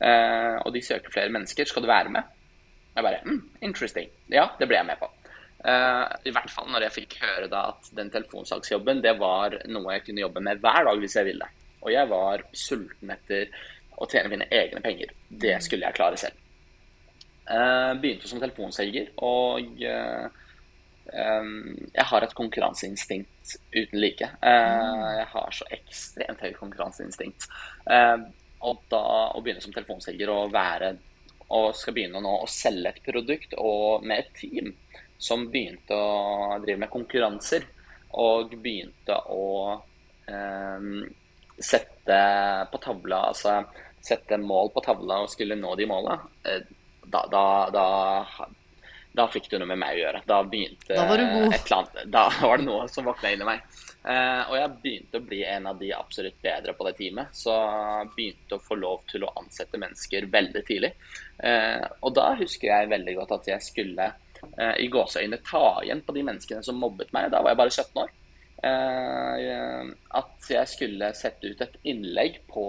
og 0.00 0.70
de 0.72 0.80
søker 0.80 1.12
flere 1.12 1.28
mennesker. 1.34 1.68
Skal 1.68 1.84
du 1.84 1.90
være 1.90 2.08
med? 2.14 2.30
Jeg 2.96 3.04
bare 3.04 3.20
mm, 3.26 3.42
Interesting. 3.68 4.08
Ja, 4.32 4.46
det 4.56 4.70
ble 4.70 4.78
jeg 4.80 4.88
med 4.88 4.96
på. 5.02 5.10
Uh, 5.64 6.04
I 6.28 6.32
hvert 6.34 6.52
fall 6.52 6.68
når 6.70 6.84
jeg 6.86 6.94
fikk 6.98 7.16
høre 7.22 7.48
da 7.50 7.62
at 7.72 7.88
den 7.96 8.10
telefonsalgsjobben 8.12 9.00
det 9.02 9.16
var 9.18 9.56
noe 9.72 9.96
jeg 9.96 10.04
kunne 10.06 10.22
jobbe 10.22 10.42
med 10.44 10.60
hver 10.62 10.84
dag 10.88 11.00
hvis 11.02 11.16
jeg 11.18 11.28
ville. 11.30 11.48
Og 11.82 11.92
jeg 11.94 12.10
var 12.10 12.44
sulten 12.52 13.12
etter 13.14 13.48
å 13.96 14.08
tjene 14.10 14.32
mine 14.32 14.48
egne 14.52 14.82
penger. 14.84 15.14
Det 15.28 15.56
skulle 15.64 15.88
jeg 15.88 15.96
klare 15.96 16.20
selv. 16.20 16.42
Uh, 17.46 17.94
begynte 18.02 18.28
som 18.28 18.42
telefonselger, 18.42 19.12
og 19.22 19.82
um, 19.86 20.30
jeg 21.94 22.06
har 22.10 22.26
et 22.26 22.34
konkurranseinstinkt 22.36 23.54
uten 23.70 24.00
like. 24.02 24.28
Mm. 24.42 25.04
jeg 25.20 25.28
har 25.30 25.54
så 25.54 25.68
ekstremt 25.78 26.42
høyt 26.42 26.58
konkurranseinstinkt. 26.58 27.46
og 28.66 28.80
da 28.90 29.04
å 29.30 29.42
begynne 29.44 29.62
som 29.62 29.72
telefonselger 29.72 30.32
og 30.34 30.50
være 30.52 30.96
og 31.54 31.76
skal 31.78 31.94
begynne 31.94 32.22
nå 32.22 32.32
å 32.42 32.48
selge 32.50 32.90
et 32.90 33.04
produkt 33.06 33.54
og 33.60 34.02
med 34.06 34.24
et 34.24 34.32
team 34.40 34.72
som 35.18 35.46
begynte 35.50 35.96
å 35.96 36.58
drive 36.62 36.84
med 36.84 36.92
konkurranser. 36.92 37.66
Og 38.16 38.54
begynte 38.62 39.16
å 39.32 39.46
eh, 40.28 40.90
sette 41.56 42.20
på 42.70 42.80
tavla, 42.80 43.26
altså 43.32 43.58
sette 44.06 44.38
mål 44.38 44.70
på 44.74 44.82
tavla 44.84 45.22
og 45.24 45.32
skulle 45.32 45.58
nå 45.58 45.74
de 45.78 45.88
måla. 45.90 46.20
Eh, 46.46 46.62
da, 47.06 47.24
da, 47.30 47.42
da, 47.74 47.86
da, 49.14 49.26
fikk 49.30 49.50
du 49.50 49.58
noe 49.58 49.70
med 49.72 49.80
meg 49.82 49.96
å 49.96 50.00
gjøre. 50.00 50.22
Da 50.28 50.40
begynte 50.46 50.96
var, 50.98 51.22
annet, 51.22 52.00
da 52.12 52.26
var 52.42 52.60
det 52.60 52.66
noe 52.66 52.86
som 52.92 53.06
våkna 53.06 53.34
inni 53.34 53.48
meg. 53.48 53.64
Eh, 54.06 54.42
og 54.46 54.54
jeg 54.58 54.74
begynte 54.82 55.20
å 55.20 55.26
bli 55.26 55.40
en 55.46 55.70
av 55.70 55.80
de 55.80 55.92
absolutt 55.96 56.38
bedre 56.42 56.74
på 56.78 56.86
det 56.86 56.94
teamet. 57.00 57.34
Så 57.34 57.54
begynte 58.14 58.58
å 58.58 58.62
få 58.62 58.78
lov 58.78 59.02
til 59.10 59.26
å 59.26 59.32
ansette 59.40 59.80
mennesker 59.82 60.28
veldig 60.30 60.62
tidlig. 60.66 60.92
Eh, 61.38 61.82
og 62.02 62.14
da 62.18 62.30
husker 62.38 62.72
jeg 62.72 62.94
veldig 62.94 63.18
godt 63.20 63.36
at 63.40 63.52
jeg 63.54 63.66
skulle 63.66 64.12
eh, 64.58 64.76
i 64.84 64.88
gåseøyne 64.92 65.40
ta 65.46 65.64
igjen 65.84 66.02
på 66.06 66.14
de 66.16 66.24
menneskene 66.26 66.64
som 66.64 66.78
mobbet 66.80 67.12
meg. 67.16 67.30
Da 67.32 67.42
var 67.42 67.54
jeg 67.54 67.60
bare 67.62 67.74
17 67.74 68.02
år. 68.04 68.14
eh, 69.42 69.90
at 70.16 70.48
jeg 70.48 70.70
skulle 70.70 71.10
sette 71.14 71.50
ut 71.52 71.60
et 71.60 71.76
innlegg 71.92 72.40
på 72.48 72.64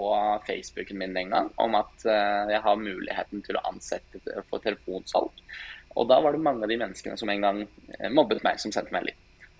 Facebooken 0.48 1.00
min 1.00 1.16
en 1.18 1.32
gang 1.32 1.52
om 1.64 1.78
at 1.80 2.06
eh, 2.06 2.52
jeg 2.52 2.64
har 2.66 2.82
muligheten 2.82 3.46
til 3.46 3.60
å 3.60 3.64
ansette 3.72 4.44
for 4.50 4.64
telefonsalg. 4.64 5.32
Og 5.98 6.10
da 6.10 6.20
var 6.22 6.36
det 6.36 6.44
mange 6.44 6.66
av 6.66 6.72
de 6.72 6.78
menneskene 6.78 7.18
som 7.18 7.32
en 7.32 7.46
gang 7.46 7.64
eh, 7.64 8.12
mobbet 8.14 8.44
meg, 8.46 8.60
som 8.62 8.74
sendte 8.74 8.94
melding. 8.94 9.16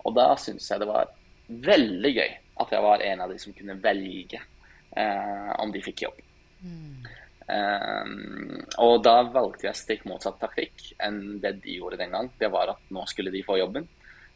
Og 0.06 0.14
da 0.18 0.30
syntes 0.38 0.68
jeg 0.70 0.82
det 0.82 0.90
var 0.90 1.10
veldig 1.48 2.12
gøy 2.14 2.30
at 2.62 2.74
jeg 2.74 2.84
var 2.84 3.04
en 3.08 3.24
av 3.24 3.32
de 3.32 3.38
som 3.40 3.54
kunne 3.56 3.78
velge 3.82 4.40
eh, 4.40 5.50
om 5.58 5.72
de 5.74 5.82
fikk 5.82 6.04
jobb. 6.06 6.20
Mm. 6.62 7.08
Um, 7.48 8.58
og 8.84 8.98
da 9.06 9.22
valgte 9.32 9.70
jeg 9.70 9.78
stikk 9.78 10.02
motsatt 10.08 10.36
taktikk 10.42 10.90
enn 11.00 11.38
det 11.40 11.54
de 11.62 11.78
gjorde 11.78 11.96
den 12.00 12.12
gang. 12.12 12.28
Det 12.36 12.50
var 12.52 12.74
at 12.74 12.92
nå 12.92 13.06
skulle 13.08 13.32
de 13.32 13.44
få 13.46 13.56
jobben. 13.60 13.88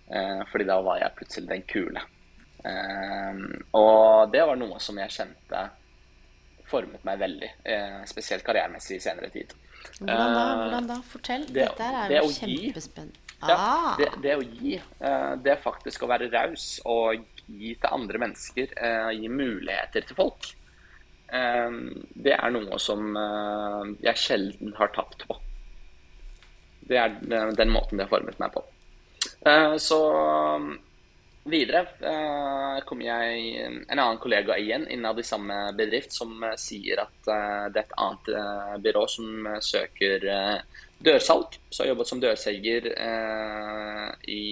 Uh, 0.08 0.40
fordi 0.50 0.66
da 0.68 0.78
var 0.84 1.02
jeg 1.02 1.16
plutselig 1.18 1.50
den 1.50 1.66
kule. 1.68 2.04
Um, 2.62 3.42
og 3.76 4.32
det 4.32 4.44
var 4.46 4.58
noe 4.58 4.78
som 4.82 4.98
jeg 5.02 5.12
kjente 5.12 5.64
formet 6.70 7.04
meg 7.04 7.20
veldig. 7.20 7.50
Uh, 7.66 8.00
spesielt 8.08 8.46
karrieremessig 8.46 8.96
i 8.96 9.04
senere 9.04 9.28
tid. 9.34 9.52
Hvordan 9.98 10.32
da? 10.32 10.46
Hvordan 10.62 10.88
da? 10.88 10.98
Fortell. 11.12 11.46
Det, 11.50 11.68
Dette 11.68 11.90
er 12.06 12.16
jo 12.16 12.32
kjempespennende. 12.32 13.28
Ja, 13.42 13.56
ah. 13.58 13.94
det, 13.98 14.06
det, 14.22 14.36
å 14.38 14.42
gi, 14.46 14.76
uh, 15.02 15.34
det 15.42 15.56
er 15.56 15.62
faktisk 15.64 16.04
å 16.04 16.08
være 16.08 16.30
raus 16.30 16.76
og 16.86 17.24
gi 17.50 17.74
til 17.74 17.88
andre 17.90 18.20
mennesker. 18.22 18.76
gi 19.18 19.28
muligheter 19.28 20.06
til 20.06 20.16
folk. 20.16 20.52
Ehm, 21.32 22.04
det 22.12 22.34
er 22.36 22.52
noe 22.52 22.78
som 22.82 23.16
eh, 23.16 23.92
jeg 24.04 24.20
sjelden 24.20 24.74
har 24.76 24.92
tapt 24.92 25.24
på. 25.28 25.38
Det 26.82 26.98
er 26.98 27.14
den 27.56 27.72
måten 27.72 27.96
det 27.96 28.06
har 28.06 28.12
formet 28.12 28.40
meg 28.42 28.52
på. 28.52 28.64
Eh, 29.48 29.76
så 29.80 30.00
videre 31.48 31.86
eh, 32.04 32.82
kommer 32.86 33.06
jeg 33.06 33.64
en 33.64 33.96
annen 33.96 34.20
kollega 34.22 34.58
igjen 34.60 34.84
innad 34.92 35.18
i 35.18 35.26
samme 35.26 35.72
bedrift 35.78 36.12
som 36.14 36.36
sier 36.60 37.02
at 37.02 37.16
det 37.72 37.80
er 37.80 37.86
et 37.86 37.96
annet 37.98 38.84
byrå 38.84 39.06
som 39.10 39.48
søker 39.64 40.28
dørsalg. 41.02 41.58
Så 41.70 41.82
jeg 41.82 41.88
har 41.88 41.94
jobbet 41.94 42.12
som 42.12 42.22
dørselger 42.22 42.92
i 44.30 44.44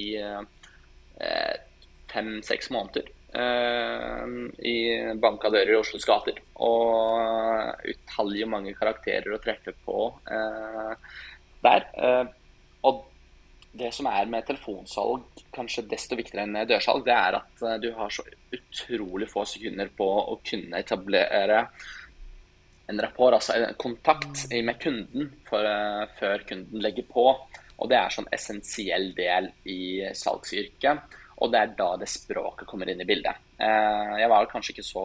fem-seks 2.10 2.72
måneder. 2.74 3.12
Uh, 3.30 4.50
i 4.66 4.78
banka 5.22 5.52
dører 5.54 5.76
i 5.76 5.78
Oslos 5.78 6.06
gater. 6.08 6.40
Og 6.66 7.86
utallige 7.92 8.48
mange 8.50 8.74
karakterer 8.74 9.36
å 9.36 9.38
treffe 9.42 9.74
på 9.86 10.08
uh, 10.26 11.14
der. 11.62 11.86
Uh, 11.94 12.26
og 12.88 13.04
det 13.78 13.92
som 13.94 14.08
er 14.10 14.26
med 14.26 14.48
telefonsalg, 14.48 15.44
kanskje 15.54 15.86
desto 15.92 16.18
viktigere 16.18 16.48
enn 16.48 16.58
dørsalg, 16.66 17.04
det 17.06 17.14
er 17.14 17.38
at 17.38 17.64
du 17.78 17.92
har 17.94 18.10
så 18.10 18.24
utrolig 18.50 19.28
få 19.30 19.44
sekunder 19.46 19.92
på 19.94 20.08
å 20.32 20.40
kunne 20.42 20.80
etablere 20.82 21.60
en 22.90 22.98
rapport, 22.98 23.36
altså 23.36 23.54
en 23.54 23.76
kontakt 23.78 24.48
med 24.50 24.80
kunden 24.82 25.30
for, 25.46 25.70
før 26.18 26.42
kunden 26.48 26.82
legger 26.82 27.06
på. 27.12 27.28
Og 27.78 27.92
det 27.92 28.00
er 28.00 28.10
sånn 28.10 28.26
essensiell 28.34 29.12
del 29.14 29.52
i 29.70 30.02
salgsyrket. 30.18 31.14
Og 31.40 31.52
det 31.52 31.60
er 31.60 31.74
da 31.76 31.90
det 32.00 32.08
språket 32.10 32.68
kommer 32.68 32.90
inn 32.92 33.00
i 33.00 33.08
bildet. 33.08 33.36
Eh, 33.56 34.14
jeg 34.20 34.30
var 34.32 34.48
kanskje 34.50 34.74
ikke 34.74 34.84
så 34.84 35.04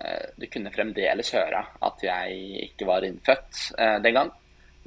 eh, 0.00 0.28
Du 0.40 0.46
kunne 0.52 0.72
fremdeles 0.72 1.32
høre 1.36 1.62
at 1.88 2.04
jeg 2.04 2.62
ikke 2.70 2.88
var 2.88 3.04
innfødt 3.04 3.62
eh, 3.76 3.98
den 4.04 4.16
gang, 4.16 4.32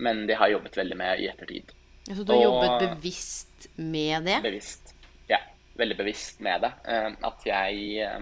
men 0.02 0.26
det 0.30 0.40
har 0.40 0.50
jeg 0.50 0.58
jobbet 0.58 0.80
veldig 0.82 0.98
med 0.98 1.22
i 1.22 1.30
ettertid. 1.30 1.76
Så 2.10 2.24
du 2.24 2.34
har 2.34 2.40
og, 2.40 2.46
jobbet 2.48 2.86
bevisst 2.88 3.70
med 3.78 4.26
det? 4.26 4.40
Bevisst. 4.46 4.96
Ja, 5.30 5.42
veldig 5.78 5.98
bevisst 6.00 6.42
med 6.42 6.66
det. 6.66 6.72
At 7.28 7.44
jeg 7.46 8.16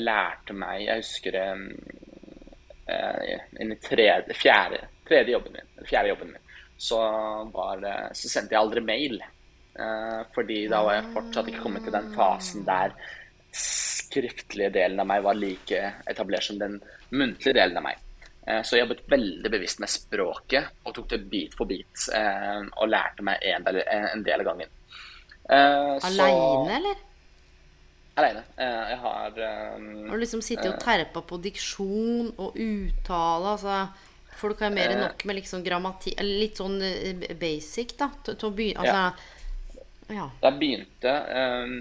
lærte 0.00 0.54
meg 0.56 0.86
Jeg 0.86 1.02
husker 1.02 1.36
i 2.86 3.66
tredje, 3.84 4.36
fjerde, 4.38 4.78
tredje 5.04 5.34
jobben 5.34 5.58
min, 5.58 5.84
fjerde 5.84 6.14
jobben 6.14 6.32
min, 6.32 6.46
så, 6.80 7.02
var, 7.52 7.84
så 8.16 8.30
sendte 8.32 8.56
jeg 8.56 8.62
aldri 8.62 8.80
mail. 8.86 9.20
Uh, 9.72 10.20
fordi 10.34 10.66
da 10.68 10.82
var 10.84 10.98
jeg 10.98 11.12
fortsatt 11.14 11.46
ikke 11.48 11.62
kommet 11.64 11.86
til 11.86 11.94
den 11.94 12.10
fasen 12.12 12.64
der 12.66 12.92
skriftlige 13.56 14.68
delen 14.74 15.00
av 15.00 15.08
meg 15.08 15.22
var 15.24 15.38
like 15.38 15.78
etablert 16.12 16.44
som 16.44 16.58
den 16.60 16.76
muntlige 17.08 17.56
delen 17.56 17.80
av 17.80 17.86
meg. 17.86 18.02
Uh, 18.44 18.60
så 18.60 18.76
jeg 18.76 18.84
jobbet 18.84 19.06
veldig 19.14 19.54
bevisst 19.54 19.80
med 19.80 19.92
språket 19.92 20.84
og 20.84 20.96
tok 20.98 21.08
det 21.14 21.22
bit 21.32 21.56
for 21.56 21.70
bit 21.70 22.04
uh, 22.12 22.60
og 22.82 22.92
lærte 22.92 23.24
meg 23.24 23.40
en 23.48 23.64
del, 23.68 23.80
en 23.86 24.26
del 24.26 24.44
av 24.44 24.52
gangen. 24.52 24.78
Aleine, 25.52 26.76
eller? 26.76 27.00
Aleine. 28.20 28.42
jeg 28.56 28.98
har 29.02 29.32
Har 29.34 30.12
du 30.12 30.20
liksom 30.20 30.42
sittet 30.44 30.68
og 30.68 30.78
terpa 30.80 31.24
på 31.24 31.40
diksjon 31.42 32.32
og 32.36 32.56
uttale? 32.60 33.56
altså... 33.56 34.08
Folk 34.42 34.62
har 34.64 34.72
mer 34.72 34.94
enn 34.94 35.02
nok 35.04 35.22
med 35.28 35.36
liksom 35.36 35.60
grammatikk 35.62 36.22
Litt 36.24 36.56
sånn 36.58 36.78
basic, 37.38 37.92
da. 38.00 38.08
Til 38.24 38.48
å 38.48 38.50
begynne, 38.56 38.80
altså, 38.80 39.02
ja. 39.12 39.31
Ja. 40.12 40.28
Da 40.40 40.50
jeg 40.50 40.60
begynte 40.60 41.16
um, 41.32 41.76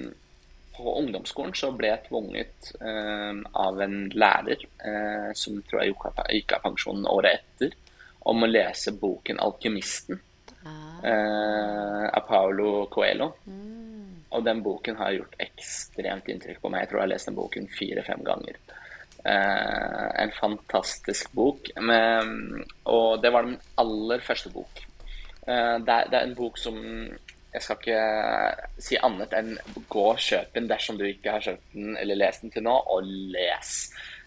på 0.75 0.95
ungdomsskolen, 1.01 1.53
så 1.57 1.71
ble 1.75 1.91
jeg 1.91 2.05
tvunget 2.07 2.71
um, 2.79 3.43
av 3.59 3.81
en 3.83 3.97
lærer 4.15 4.65
uh, 4.85 5.31
som 5.37 5.59
tror 5.67 5.83
jeg 5.83 5.95
gikk 6.39 6.57
av 6.57 6.65
pensjonen 6.65 7.07
året 7.11 7.41
etter, 7.41 7.75
om 8.31 8.43
å 8.43 8.49
lese 8.49 8.93
boken 8.95 9.41
'Alkymisten' 9.41 10.19
ah. 10.63 10.99
uh, 11.03 12.05
av 12.13 12.27
Paolo 12.27 12.85
Coelho. 12.93 13.31
Mm. 13.45 13.81
Og 14.31 14.45
den 14.45 14.61
boken 14.63 14.95
har 14.95 15.15
gjort 15.15 15.39
ekstremt 15.43 16.29
inntrykk 16.31 16.61
på 16.61 16.69
meg. 16.71 16.85
Jeg 16.85 16.91
tror 16.91 17.01
jeg 17.01 17.07
har 17.07 17.13
lest 17.13 17.27
den 17.27 17.39
boken 17.39 17.67
fire-fem 17.75 18.23
ganger. 18.23 18.59
Uh, 19.21 20.07
en 20.23 20.31
fantastisk 20.37 21.33
bok. 21.37 21.67
Med, 21.83 22.31
og 22.89 23.19
det 23.21 23.33
var 23.33 23.45
den 23.49 23.59
aller 23.81 24.23
første 24.23 24.53
bok. 24.53 24.85
Uh, 25.43 25.77
det, 25.83 25.91
er, 25.91 26.07
det, 26.07 26.15
er, 26.15 26.23
en 26.23 26.37
bok 26.37 26.57
som 26.61 26.79
jeg 27.51 27.63
skal 27.65 27.79
ikke 27.81 28.79
si 28.79 28.97
annet 29.03 29.33
enn 29.35 29.51
gå 29.91 30.05
og 30.13 30.21
kjøp 30.23 30.53
den 30.55 30.69
dersom 30.71 30.99
du 30.99 31.03
ikke 31.07 31.35
har 31.35 31.43
kjøpt 31.43 31.75
den 31.75 31.97
eller 31.99 32.19
lest 32.19 32.45
den 32.45 32.53
til 32.53 32.63
nå, 32.63 32.75
og 32.95 33.07
les. 33.35 33.73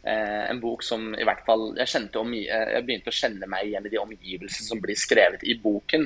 Eh, 0.05 0.43
en 0.51 0.61
bok 0.61 0.85
som 0.85 1.15
i 1.17 1.25
hvert 1.25 1.41
fall 1.47 1.71
jeg, 1.79 1.89
om, 2.21 2.35
eh, 2.37 2.67
jeg, 2.75 2.85
begynte 2.85 3.09
å 3.09 3.17
kjenne 3.17 3.49
meg 3.49 3.71
igjen 3.71 3.89
i 3.89 3.93
de 3.95 4.01
omgivelsene 4.03 4.69
som 4.69 4.83
blir 4.83 5.01
skrevet 5.01 5.47
i 5.49 5.57
boken, 5.63 6.05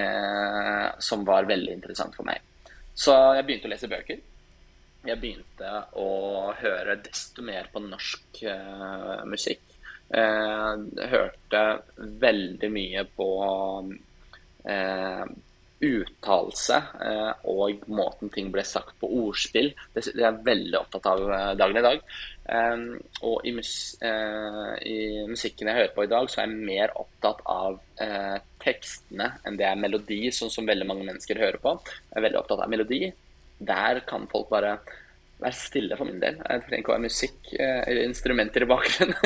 eh, 0.00 0.86
som 1.04 1.26
var 1.28 1.50
veldig 1.50 1.76
interessant 1.76 2.16
for 2.16 2.24
meg. 2.24 2.40
Så 2.96 3.12
jeg 3.36 3.44
begynte 3.44 3.68
å 3.68 3.74
lese 3.74 3.90
bøker. 3.92 4.24
Jeg 5.04 5.20
begynte 5.20 5.70
å 6.00 6.10
høre 6.56 6.96
desto 7.04 7.44
mer 7.44 7.68
på 7.72 7.82
norsk 7.84 8.44
eh, 8.48 9.24
musikk. 9.28 9.74
Eh, 10.08 11.08
hørte 11.12 11.64
veldig 12.24 12.70
mye 12.72 13.04
på 13.12 13.28
eh, 14.64 15.26
uttalelse 15.84 16.76
eh, 17.04 17.32
og 17.50 17.82
måten 17.92 18.30
ting 18.32 18.50
ble 18.54 18.64
sagt 18.66 18.96
på 19.00 19.10
ordspill. 19.22 19.72
Det 19.94 20.00
er 20.12 20.22
jeg 20.26 20.46
veldig 20.46 20.78
opptatt 20.80 21.06
av 21.10 21.20
eh, 21.26 21.52
dagen 21.60 21.80
i 21.80 21.84
dag. 21.84 21.98
Eh, 22.44 22.76
og 23.28 23.46
i, 23.46 23.50
mus 23.56 23.72
i, 24.00 24.96
musikken 25.30 25.70
jeg 25.70 25.80
hører 25.80 25.94
på 25.94 26.06
i 26.06 26.10
dag, 26.10 26.24
så 26.30 26.42
er 26.42 26.48
jeg 26.48 26.66
mer 26.70 26.88
opptatt 27.00 27.40
av 27.50 27.72
tekstene 28.64 29.26
enn 29.46 29.56
det 29.60 29.66
er 29.68 29.80
melodi, 29.80 30.20
sånn 30.34 30.52
som 30.52 30.68
veldig 30.68 30.88
mange 30.88 31.06
mennesker 31.06 31.40
hører 31.40 31.60
på. 31.62 31.70
Jeg 32.10 32.18
er 32.18 32.26
veldig 32.28 32.42
opptatt 32.42 32.64
av 32.64 32.72
melodi. 32.72 33.02
Der 33.64 33.94
kan 34.08 34.22
folk 34.30 34.48
bare 34.52 34.72
være 35.40 35.58
stille 35.58 35.96
for 35.98 36.06
min 36.08 36.22
del. 36.22 36.34
Jeg 36.40 36.64
trenger 36.66 36.82
ikke 36.82 36.92
å 36.92 36.96
være 36.96 37.06
musikk 37.06 37.40
eller 37.58 38.02
instrumenter 38.06 38.64
i 38.64 38.70
bakgrunnen. 38.70 39.18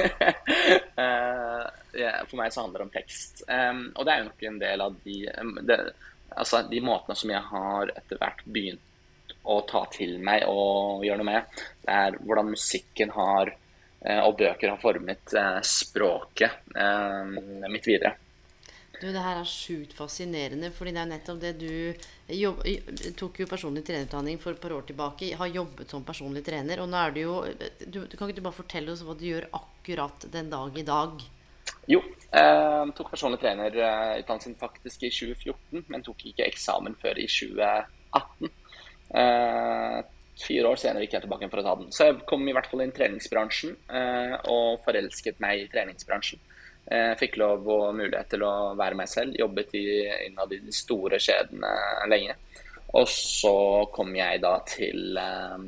for 2.28 2.36
meg 2.38 2.52
så 2.52 2.62
handler 2.64 2.78
det 2.78 2.86
om 2.86 2.94
tekst. 2.94 3.34
og 3.48 4.02
det 4.04 4.12
er 4.12 4.18
jo 4.20 4.28
nok 4.28 4.40
en 4.50 4.62
del 4.62 4.78
av 4.84 4.92
de 5.04 5.16
altså 6.36 6.62
de 6.70 6.80
måtene 6.84 7.16
som 7.18 7.32
jeg 7.32 7.42
har 7.50 7.94
etter 7.96 8.20
hvert 8.20 8.44
begynt 8.44 9.34
å 9.48 9.60
ta 9.68 9.84
til 9.92 10.18
meg 10.24 10.44
og 10.50 11.04
gjøre 11.06 11.22
noe 11.22 11.30
med, 11.30 11.58
det 11.84 11.98
er 12.04 12.16
hvordan 12.20 12.52
musikken 12.52 13.12
har 13.16 13.52
eh, 13.52 14.20
og 14.20 14.36
bøker 14.40 14.74
har 14.74 14.80
formet 14.82 15.34
eh, 15.36 15.60
språket 15.64 16.74
eh, 16.76 17.68
mitt 17.68 17.88
videre. 17.88 18.16
Du, 18.98 19.06
det 19.14 19.22
her 19.22 19.38
er 19.38 19.46
sjukt 19.46 19.92
fascinerende, 19.94 20.72
fordi 20.74 20.92
det 20.96 21.02
er 21.04 21.10
nettopp 21.12 21.40
det 21.42 21.52
du 21.60 22.34
jobb, 22.34 22.64
tok 23.16 23.36
jo 23.44 23.46
personlig 23.46 23.84
trenerutdanning 23.86 24.40
for 24.42 24.56
et 24.56 24.62
par 24.62 24.74
år 24.74 24.88
tilbake. 24.88 25.28
Har 25.38 25.52
jobbet 25.54 25.94
som 25.94 26.02
personlig 26.06 26.42
trener. 26.46 26.82
Og 26.82 26.90
nå 26.90 26.98
er 26.98 27.14
det 27.14 27.22
jo 27.22 27.36
du, 27.86 28.00
Kan 28.16 28.26
ikke 28.26 28.40
du 28.40 28.46
bare 28.48 28.58
fortelle 28.58 28.90
oss 28.90 29.04
hva 29.06 29.14
du 29.14 29.22
gjør 29.28 29.46
akkurat 29.54 30.26
den 30.34 30.50
dag 30.50 30.80
i 30.82 30.86
dag? 30.88 31.22
Jo, 31.88 32.02
eh, 32.36 32.84
tok 32.96 33.10
personlig 33.14 33.40
trenerutdannelsen 33.40 34.58
faktisk 34.60 35.06
i 35.08 35.10
2014, 35.14 35.86
men 35.88 36.04
tok 36.04 36.26
ikke 36.28 36.44
eksamen 36.44 36.96
før 37.00 37.20
i 37.22 37.26
2018. 37.32 38.50
Eh, 39.16 40.02
fire 40.38 40.68
år 40.68 40.78
senere 40.78 41.06
gikk 41.06 41.16
jeg 41.16 41.24
tilbake 41.24 41.48
for 41.50 41.62
å 41.62 41.66
ta 41.66 41.74
den. 41.80 41.90
Så 41.94 42.10
jeg 42.10 42.20
kom 42.28 42.44
i 42.46 42.54
hvert 42.54 42.68
fall 42.70 42.84
inn 42.84 42.92
i 42.92 42.98
treningsbransjen 42.98 43.74
eh, 43.88 44.36
og 44.52 44.84
forelsket 44.84 45.40
meg 45.42 45.64
i 45.64 45.70
treningsbransjen. 45.72 46.42
Jeg 46.88 47.12
eh, 47.12 47.16
fikk 47.20 47.36
lov 47.40 47.66
og 47.68 47.96
mulighet 47.96 48.30
til 48.32 48.44
å 48.46 48.74
være 48.78 48.96
meg 48.96 49.10
selv. 49.12 49.36
Jobbet 49.36 49.74
i 49.76 49.86
innad 50.28 50.52
i 50.56 50.60
de 50.64 50.72
store 50.72 51.20
skjedene 51.20 51.72
lenge. 52.08 52.36
Og 52.96 53.04
så 53.12 53.52
kom 53.92 54.14
jeg 54.16 54.40
da 54.40 54.54
til 54.68 55.18
um, 55.20 55.64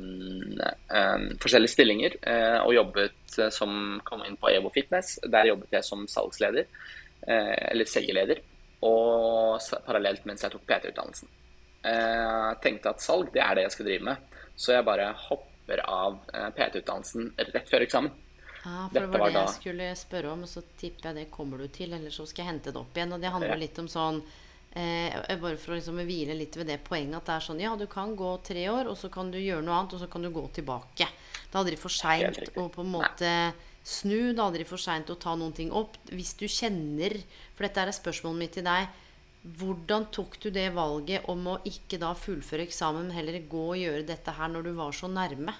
um, 0.57 1.27
forskjellige 1.41 1.73
stillinger 1.75 2.15
uh, 2.23 2.63
og 2.63 2.73
jobbet 2.73 3.35
uh, 3.37 3.51
som 3.53 3.99
kom 4.07 4.23
inn 4.25 4.39
på 4.41 4.49
Evo 4.49 4.71
Fitness. 4.73 5.19
Der 5.29 5.51
jobbet 5.51 5.77
jeg 5.77 5.85
som 5.85 6.07
salgsleder, 6.09 6.65
uh, 7.27 7.53
eller 7.69 7.89
selgerleder, 7.89 8.41
og 8.89 9.61
parallelt 9.85 10.25
mens 10.25 10.47
jeg 10.47 10.55
tok 10.55 10.65
PT-utdannelsen. 10.65 11.37
Jeg 11.81 12.57
tenkte 12.61 12.91
at 12.93 13.01
salg, 13.01 13.29
det 13.33 13.41
er 13.41 13.57
det 13.57 13.63
jeg 13.67 13.73
skal 13.75 13.87
drive 13.87 14.05
med. 14.05 14.41
Så 14.57 14.75
jeg 14.75 14.85
bare 14.85 15.07
hopper 15.17 15.81
av 15.85 16.19
PT-utdannelsen 16.57 17.31
rett 17.53 17.69
før 17.69 17.85
eksamen. 17.85 18.11
Ja, 18.61 18.85
for 18.85 18.99
det 18.99 19.07
var, 19.07 19.23
var 19.23 19.33
det 19.33 19.41
jeg 19.41 19.55
skulle 19.55 19.87
spørre 19.97 20.33
om, 20.35 20.43
så 20.49 20.61
tipper 20.77 21.09
jeg 21.09 21.17
det 21.17 21.31
kommer 21.33 21.61
du 21.61 21.69
til. 21.73 21.93
Eller 21.97 22.13
så 22.13 22.27
skal 22.29 22.45
jeg 22.45 22.51
hente 22.51 22.73
det 22.73 22.81
opp 22.81 22.97
igjen. 22.97 23.13
Og 23.17 23.21
det 23.21 23.33
handler 23.33 23.55
ja. 23.55 23.61
litt 23.63 23.81
om 23.81 23.89
sånn 23.89 24.21
Eh, 24.71 25.37
bare 25.41 25.57
for 25.59 25.73
å 25.73 25.77
liksom 25.77 25.97
hvile 26.07 26.35
litt 26.37 26.55
ved 26.55 26.69
det 26.71 26.77
poenget 26.85 27.17
at 27.17 27.27
det 27.27 27.33
er 27.33 27.43
sånn 27.43 27.59
Ja, 27.59 27.73
du 27.75 27.89
kan 27.91 28.13
gå 28.15 28.29
tre 28.45 28.61
år, 28.71 28.87
og 28.87 28.95
så 28.95 29.09
kan 29.11 29.27
du 29.31 29.35
gjøre 29.35 29.65
noe 29.65 29.75
annet, 29.75 29.97
og 29.97 29.99
så 29.99 30.07
kan 30.07 30.23
du 30.23 30.29
gå 30.31 30.45
tilbake. 30.55 31.07
Det 31.51 31.51
er 31.51 31.59
aldri 31.59 31.79
for 31.79 31.91
seint 31.91 32.39
å 32.55 32.69
på 32.71 32.85
en 32.85 32.93
måte 32.93 33.31
snu. 33.83 34.31
Det 34.31 34.39
er 34.39 34.45
aldri 34.45 34.67
for 34.69 34.79
seint 34.79 35.11
å 35.11 35.19
ta 35.19 35.35
noen 35.35 35.51
ting 35.57 35.73
opp. 35.75 35.97
Hvis 36.11 36.37
du 36.39 36.47
kjenner 36.47 37.17
For 37.55 37.67
dette 37.67 37.83
er 37.83 37.91
spørsmålet 37.91 38.39
mitt 38.39 38.53
til 38.55 38.65
deg. 38.65 38.87
Hvordan 39.59 40.05
tok 40.13 40.37
du 40.39 40.47
det 40.53 40.69
valget 40.73 41.27
om 41.29 41.43
å 41.49 41.57
ikke 41.65 41.99
da 41.99 42.13
fullføre 42.13 42.63
eksamen, 42.63 43.09
men 43.09 43.17
heller 43.17 43.41
gå 43.49 43.65
og 43.73 43.79
gjøre 43.79 44.07
dette 44.07 44.33
her 44.37 44.49
når 44.53 44.69
du 44.69 44.71
var 44.77 44.95
så 44.95 45.09
nærme? 45.11 45.57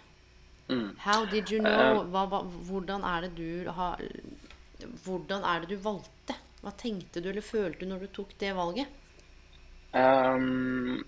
Mm. 0.70 0.96
How 1.04 1.26
did 1.26 1.52
you 1.52 1.60
know? 1.60 2.00
Eh. 2.00 2.08
Hva, 2.14 2.24
hva, 2.32 2.44
hvordan 2.70 3.04
er 3.04 3.28
det 3.28 3.34
du 3.36 3.70
har 3.76 4.00
Hvordan 5.04 5.44
er 5.44 5.66
det 5.66 5.76
du 5.76 5.84
valgte? 5.84 6.38
Hva 6.62 6.72
tenkte 6.78 7.22
du 7.22 7.30
eller 7.30 7.44
følte 7.44 7.84
du 7.84 7.92
når 7.92 8.06
du 8.06 8.14
tok 8.16 8.32
det 8.40 8.54
valget? 8.56 9.01
Um, 9.92 11.04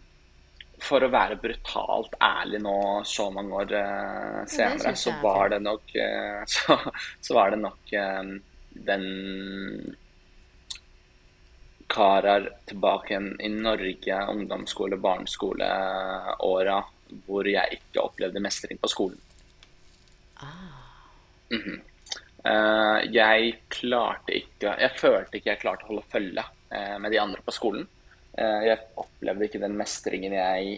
for 0.84 1.06
å 1.06 1.12
være 1.12 1.40
brutalt 1.40 2.16
ærlig 2.24 2.60
nå 2.64 2.78
så 3.08 3.30
mange 3.32 3.60
år 3.62 3.74
uh, 3.78 4.40
senere, 4.50 4.96
så 5.00 5.14
var 5.22 5.54
det 5.54 5.62
nok 5.64 5.94
uh, 5.96 6.42
så, 6.56 6.78
så, 7.20 7.36
var 7.38 7.54
det 7.54 7.62
nok 7.64 7.94
uh, 7.96 8.34
den 8.90 9.06
karer 11.94 12.50
tilbake 12.66 13.20
i 13.46 13.50
Norge, 13.54 14.20
ungdomsskole, 14.34 14.98
barneskoleåra, 14.98 16.78
hvor 17.28 17.48
jeg 17.48 17.78
ikke 17.78 18.02
opplevde 18.02 18.42
mestring 18.42 18.80
på 18.82 18.90
skolen. 18.90 19.20
Ah. 20.42 20.80
Mm 21.54 21.62
-hmm. 21.62 21.82
jeg 23.14 23.60
klarte 23.70 24.34
ikke 24.34 24.76
Jeg 24.80 24.92
følte 24.98 25.38
ikke 25.38 25.50
jeg 25.50 25.60
klarte 25.60 25.86
å 25.86 25.88
holde 25.88 26.10
følge 26.12 26.44
med 27.00 27.12
de 27.12 27.20
andre 27.20 27.42
på 27.46 27.52
skolen. 27.52 27.88
Eh, 28.34 28.62
jeg 28.70 28.82
opplevde 28.98 29.48
ikke 29.48 29.62
den 29.62 29.76
mestringen 29.78 30.36
jeg 30.38 30.78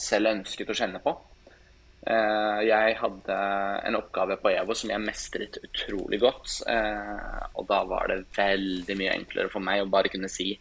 selv 0.00 0.32
ønsket 0.32 0.72
å 0.72 0.76
kjenne 0.76 1.02
på. 1.04 1.14
Eh, 2.00 2.60
jeg 2.64 2.96
hadde 2.96 3.38
en 3.86 3.98
oppgave 3.98 4.38
på 4.40 4.52
EVO 4.54 4.76
som 4.76 4.92
jeg 4.92 5.04
mestret 5.04 5.58
utrolig 5.62 6.20
godt. 6.22 6.60
Eh, 6.70 7.42
og 7.54 7.66
da 7.70 7.82
var 7.88 8.10
det 8.10 8.22
veldig 8.36 8.96
mye 8.98 9.16
enklere 9.18 9.52
for 9.52 9.64
meg 9.64 9.84
å 9.84 9.90
bare 9.92 10.12
kunne 10.12 10.30
si 10.32 10.52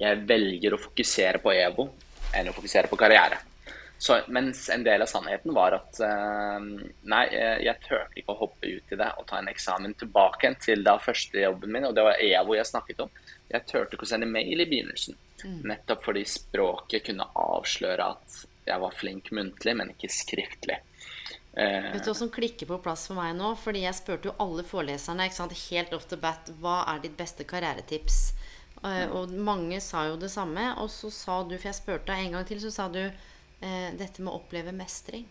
jeg 0.00 0.24
velger 0.26 0.74
å 0.74 0.80
fokusere 0.80 1.42
på 1.42 1.52
EVO 1.52 1.86
enn 2.38 2.50
å 2.50 2.56
fokusere 2.56 2.90
på 2.90 2.98
karriere. 2.98 3.49
Så, 4.00 4.16
mens 4.32 4.62
en 4.72 4.84
del 4.86 5.02
av 5.04 5.10
sannheten 5.10 5.52
var 5.52 5.74
at 5.76 5.98
nei, 7.04 7.24
jeg 7.60 7.74
turte 7.84 8.16
ikke 8.16 8.32
å 8.32 8.38
hoppe 8.46 8.70
ut 8.70 8.94
i 8.94 8.96
det 8.96 9.08
og 9.20 9.26
ta 9.28 9.42
en 9.42 9.50
eksamen 9.52 9.92
tilbake 10.00 10.54
til 10.64 10.80
da 10.86 10.94
første 11.04 11.42
jobben 11.42 11.74
min, 11.74 11.84
og 11.84 11.92
det 11.98 12.06
var 12.06 12.22
EVO 12.24 12.56
jeg 12.56 12.70
snakket 12.70 13.02
om. 13.04 13.12
Jeg 13.52 13.66
turte 13.68 13.98
ikke 13.98 14.08
å 14.08 14.12
sende 14.14 14.30
mail 14.30 14.56
i 14.56 14.68
begynnelsen. 14.70 15.18
Mm. 15.44 15.60
Nettopp 15.74 16.04
fordi 16.04 16.24
språket 16.28 17.10
kunne 17.10 17.28
avsløre 17.36 18.08
at 18.14 18.40
jeg 18.68 18.82
var 18.82 18.94
flink 18.94 19.30
muntlig, 19.36 19.74
men 19.76 19.92
ikke 19.94 20.10
skriftlig. 20.12 20.78
Uh, 21.56 21.90
Vet 21.90 22.04
du 22.04 22.12
hva 22.12 22.16
som 22.16 22.30
klikker 22.30 22.68
på 22.70 22.78
plass 22.84 23.08
for 23.10 23.18
meg 23.18 23.34
nå? 23.38 23.54
Fordi 23.58 23.82
jeg 23.82 23.98
spurte 23.98 24.30
jo 24.30 24.36
alle 24.42 24.64
foreleserne 24.66 25.26
sant, 25.34 25.56
helt 25.70 25.96
off 25.96 26.06
the 26.10 26.18
bat 26.20 26.52
hva 26.62 26.82
er 26.92 27.02
ditt 27.02 27.16
beste 27.18 27.46
karrieretips. 27.48 28.20
Uh. 28.84 29.08
Og 29.16 29.34
mange 29.34 29.80
sa 29.84 30.06
jo 30.08 30.20
det 30.20 30.30
samme. 30.32 30.70
Og 30.82 30.90
så 30.92 31.10
sa 31.14 31.42
du, 31.44 31.56
for 31.58 31.70
jeg 31.70 31.80
spurte 31.80 32.16
en 32.16 32.38
gang 32.38 32.46
til, 32.48 32.62
så 32.62 32.72
sa 32.74 32.88
du 32.92 33.02
eh, 33.60 33.92
dette 33.96 34.22
med 34.22 34.32
å 34.32 34.40
oppleve 34.40 34.74
mestring. 34.76 35.28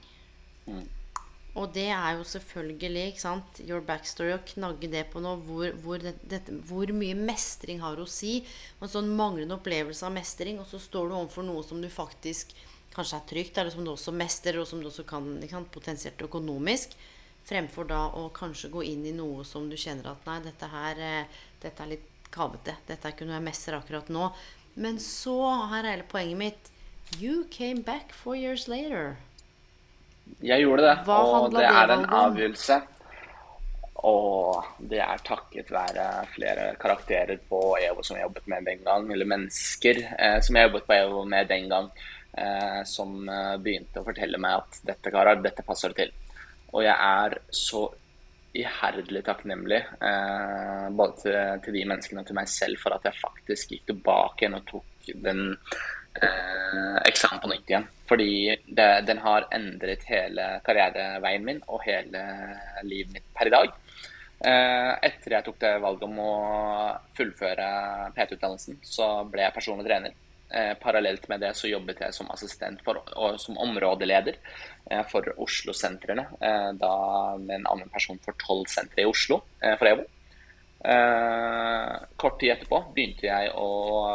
Mm. 0.67 0.87
Og 1.57 1.71
det 1.73 1.87
er 1.91 2.15
jo 2.15 2.25
selvfølgelig 2.29 3.05
ikke 3.09 3.23
sant, 3.23 3.61
your 3.65 3.81
backstory 3.85 4.35
å 4.35 4.41
knagge 4.51 4.89
det 4.91 5.07
på 5.11 5.21
noe. 5.23 5.39
Hvor, 5.47 5.73
hvor, 5.83 6.01
det, 6.01 6.15
dette, 6.29 6.55
hvor 6.69 6.91
mye 6.95 7.17
mestring 7.17 7.81
har 7.83 7.99
å 7.99 8.07
si. 8.09 8.39
Og 8.77 8.85
en 8.87 8.93
sånn 8.93 9.09
manglende 9.17 9.57
opplevelse 9.57 10.05
av 10.05 10.13
mestring, 10.15 10.61
og 10.61 10.69
så 10.69 10.81
står 10.81 11.09
du 11.09 11.15
overfor 11.17 11.47
noe 11.47 11.65
som 11.65 11.81
du 11.81 11.89
faktisk 11.91 12.53
kanskje 12.93 13.17
er 13.17 13.27
trygt, 13.29 13.57
eller 13.57 13.73
som 13.73 13.85
du 13.85 13.91
også 13.93 14.13
mestrer, 14.15 14.59
og 14.61 14.69
som 14.69 14.81
du 14.81 14.89
også 14.89 15.05
kan 15.09 15.27
sant, 15.49 15.73
potensielt 15.73 16.21
økonomisk. 16.25 16.95
Fremfor 17.49 17.89
da 17.89 18.05
å 18.13 18.27
kanskje 18.35 18.71
gå 18.73 18.85
inn 18.91 19.05
i 19.09 19.15
noe 19.15 19.45
som 19.47 19.67
du 19.69 19.77
kjenner 19.79 20.11
at 20.13 20.25
nei, 20.29 20.39
dette 20.45 20.69
her 20.69 21.01
eh, 21.01 21.37
dette 21.63 21.85
er 21.85 21.95
litt 21.95 22.09
kavete. 22.29 22.77
Dette 22.85 23.07
er 23.07 23.15
ikke 23.15 23.25
noe 23.25 23.39
jeg 23.39 23.47
mestrer 23.49 23.79
akkurat 23.79 24.11
nå. 24.13 24.29
Men 24.79 24.99
så, 25.01 25.37
her 25.71 25.81
er 25.81 25.97
hele 25.97 26.11
poenget 26.11 26.39
mitt 26.39 26.75
You 27.17 27.47
came 27.49 27.81
back 27.81 28.13
four 28.13 28.35
years 28.35 28.67
later. 28.67 29.17
Jeg 30.45 30.61
gjorde 30.61 30.85
det, 30.85 30.95
Hva 31.07 31.17
og 31.25 31.51
det 31.55 31.65
er 31.65 31.93
en 31.95 32.05
avgjørelse. 32.05 32.77
Og 34.07 34.63
det 34.91 35.01
er 35.03 35.23
takket 35.27 35.71
være 35.73 36.05
flere 36.31 36.69
karakterer 36.79 37.41
på 37.49 37.59
EVO 37.81 38.05
som 38.05 38.15
jeg 38.15 38.23
jobbet 38.27 38.45
med 38.47 38.69
den 38.69 38.85
gang, 38.85 39.09
eller 39.11 39.27
mennesker 39.27 39.99
eh, 40.15 40.37
som 40.45 40.55
jeg 40.55 40.69
jobbet 40.69 40.85
på 40.87 40.95
EVO 40.95 41.25
med 41.27 41.49
den 41.49 41.67
gang, 41.71 41.89
eh, 42.37 42.79
som 42.87 43.17
eh, 43.27 43.57
begynte 43.59 43.99
å 43.99 44.07
fortelle 44.07 44.39
meg 44.39 44.61
at 44.61 44.79
dette, 44.93 45.11
karer, 45.11 45.41
dette 45.43 45.65
passer 45.67 45.97
til. 45.97 46.13
Og 46.71 46.85
jeg 46.85 46.95
er 46.95 47.39
så 47.51 47.89
iherdelig 48.55 49.25
takknemlig 49.27 49.81
eh, 49.83 50.87
både 50.95 51.19
til, 51.21 51.37
til, 51.65 51.75
de 51.75 51.85
menneskene 51.91 52.23
og 52.23 52.29
til 52.29 52.39
meg 52.39 52.49
selv 52.49 52.79
for 52.81 52.95
at 52.95 53.05
jeg 53.05 53.19
faktisk 53.19 53.75
gikk 53.75 53.89
tilbake 53.91 54.45
igjen 54.45 54.57
og 54.57 54.69
tok 54.69 55.11
den 55.25 55.43
eksamen 57.09 57.41
på 57.43 57.49
nytt 57.51 57.71
igjen. 57.71 57.87
Fordi 58.09 58.31
det, 58.65 58.87
den 59.07 59.21
har 59.23 59.47
endret 59.55 60.05
hele 60.09 60.47
karriereveien 60.65 61.45
min 61.45 61.61
og 61.67 61.83
hele 61.85 62.23
livet 62.87 63.13
mitt 63.15 63.29
per 63.37 63.49
i 63.49 63.53
dag. 63.53 63.75
Eh, 64.39 64.91
etter 65.03 65.35
jeg 65.35 65.45
tok 65.45 65.57
det 65.59 65.73
valget 65.83 66.05
om 66.07 66.19
å 66.23 66.33
fullføre 67.17 67.69
PT-utdannelsen, 68.15 68.79
så 68.87 69.09
ble 69.27 69.43
jeg 69.43 69.55
personlig 69.55 69.87
trener. 69.87 70.15
Eh, 70.49 70.71
parallelt 70.81 71.27
med 71.29 71.43
det 71.43 71.51
så 71.57 71.69
jobbet 71.69 71.99
jeg 72.01 72.15
som 72.15 72.29
assistent 72.33 72.79
for, 72.85 73.01
og 73.19 73.35
som 73.41 73.59
områdeleder 73.61 74.39
eh, 74.89 75.03
for 75.11 75.27
Oslo-sentrene. 75.43 76.25
Eh, 76.39 76.69
da 76.79 76.93
med 77.37 77.59
en 77.59 77.67
annen 77.75 77.91
person 77.91 78.17
for 78.23 78.37
tolv 78.41 78.71
sentre 78.71 79.03
i 79.03 79.09
Oslo 79.09 79.41
eh, 79.61 79.75
for 79.75 79.91
EVO. 79.91 80.07
Eh, 80.79 81.93
kort 82.15 82.39
tid 82.39 82.55
etterpå 82.55 82.81
begynte 82.95 83.27
jeg 83.27 83.51
å 83.59 83.69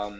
um, 0.08 0.18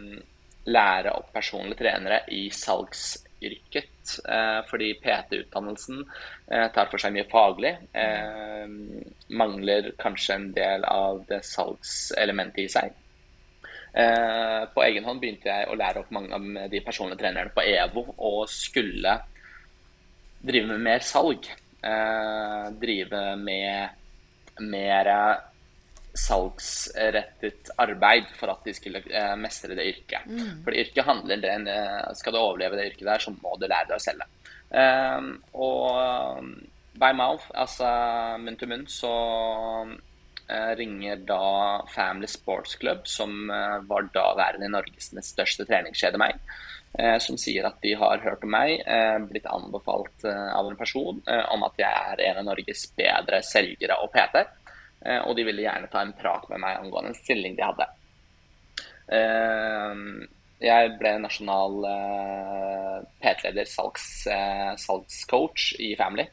lære 0.65 1.13
opp 1.13 1.31
personlige 1.33 1.79
trenere 1.83 2.21
i 2.33 2.47
salgsyrket. 2.53 4.17
Eh, 4.29 4.59
fordi 4.69 4.91
PT-utdannelsen 5.01 6.03
eh, 6.51 6.67
tar 6.73 6.89
for 6.91 7.01
seg 7.01 7.15
mye 7.15 7.27
faglig. 7.29 7.73
Eh, 7.93 8.65
mangler 9.37 9.91
kanskje 10.01 10.37
en 10.37 10.51
del 10.55 10.85
av 10.89 11.23
det 11.29 11.41
salgselementet 11.47 12.63
i 12.65 12.69
seg. 12.77 13.01
På 13.95 14.81
egen 14.83 15.05
hånd 15.07 15.21
begynte 15.21 15.47
jeg 15.47 15.69
å 15.71 15.75
lære 15.79 16.01
opp 16.01 16.09
mange 16.11 16.35
av 16.35 16.47
de 16.67 16.81
personlige 16.83 17.21
trenerne 17.21 17.53
på 17.55 17.63
EVO 17.63 18.01
og 18.27 18.41
skulle 18.51 19.13
drive 20.43 20.67
med 20.73 20.83
mer 20.83 21.05
salg. 21.07 21.47
Drive 22.81 23.21
med 23.39 24.65
mer 24.67 25.09
salgsrettet 26.15 27.71
arbeid 27.81 28.29
for 28.39 28.53
at 28.53 28.63
de 28.65 28.73
skulle 28.75 29.01
eh, 29.05 29.33
mestre 29.39 29.75
det 29.75 29.87
yrket. 29.91 30.27
Mm. 30.29 30.63
For 30.63 30.77
yrket 30.77 31.07
handler 31.07 31.41
det, 31.43 31.55
eh, 31.71 32.13
Skal 32.15 32.33
du 32.33 32.39
overleve 32.39 32.79
det 32.79 32.89
yrket 32.91 33.07
der, 33.09 33.23
så 33.23 33.35
må 33.35 33.55
du 33.59 33.67
lære 33.67 33.89
deg 33.91 33.97
å 33.99 34.03
selge. 34.03 34.29
Um, 34.75 35.27
og 35.53 36.39
um, 36.39 36.49
by 36.97 37.11
mouth, 37.15 37.45
altså 37.53 37.87
munn 38.41 38.57
til 38.59 38.71
munn, 38.71 38.87
så 38.89 39.13
ringer 40.77 41.23
da 41.25 41.81
Family 41.89 42.27
Sports 42.29 42.75
Club, 42.77 43.07
som 43.09 43.47
var 43.89 44.11
daværende 44.13 44.67
Norges 44.69 45.07
største 45.25 45.65
treningskjede, 45.65 46.19
meg. 46.21 46.37
Som 47.25 47.39
sier 47.41 47.65
at 47.65 47.79
de 47.81 47.95
har 47.97 48.21
hørt 48.21 48.45
om 48.45 48.53
meg, 48.53 48.83
blitt 49.31 49.49
anbefalt 49.49 50.27
av 50.29 50.69
en 50.69 50.77
person 50.77 51.17
om 51.25 51.65
at 51.65 51.81
jeg 51.81 52.11
er 52.11 52.21
en 52.27 52.43
av 52.43 52.45
Norges 52.51 52.85
bedre 52.93 53.41
selgere 53.41 53.97
og 54.05 54.13
PT-er. 54.13 54.53
Eh, 55.05 55.21
og 55.21 55.35
de 55.37 55.45
ville 55.45 55.65
gjerne 55.65 55.89
ta 55.91 56.01
en 56.01 56.15
prat 56.17 56.47
med 56.49 56.61
meg 56.63 56.79
angående 56.81 57.13
en 57.13 57.19
stilling 57.19 57.57
de 57.57 57.65
hadde. 57.65 57.89
Eh, 59.13 59.99
jeg 60.65 60.95
ble 60.97 61.11
nasjonal 61.21 61.85
eh, 61.89 62.97
PT-leder, 63.21 63.69
salgs, 63.69 64.07
salgscoach 64.81 65.75
i 65.83 65.93
Family. 65.99 66.27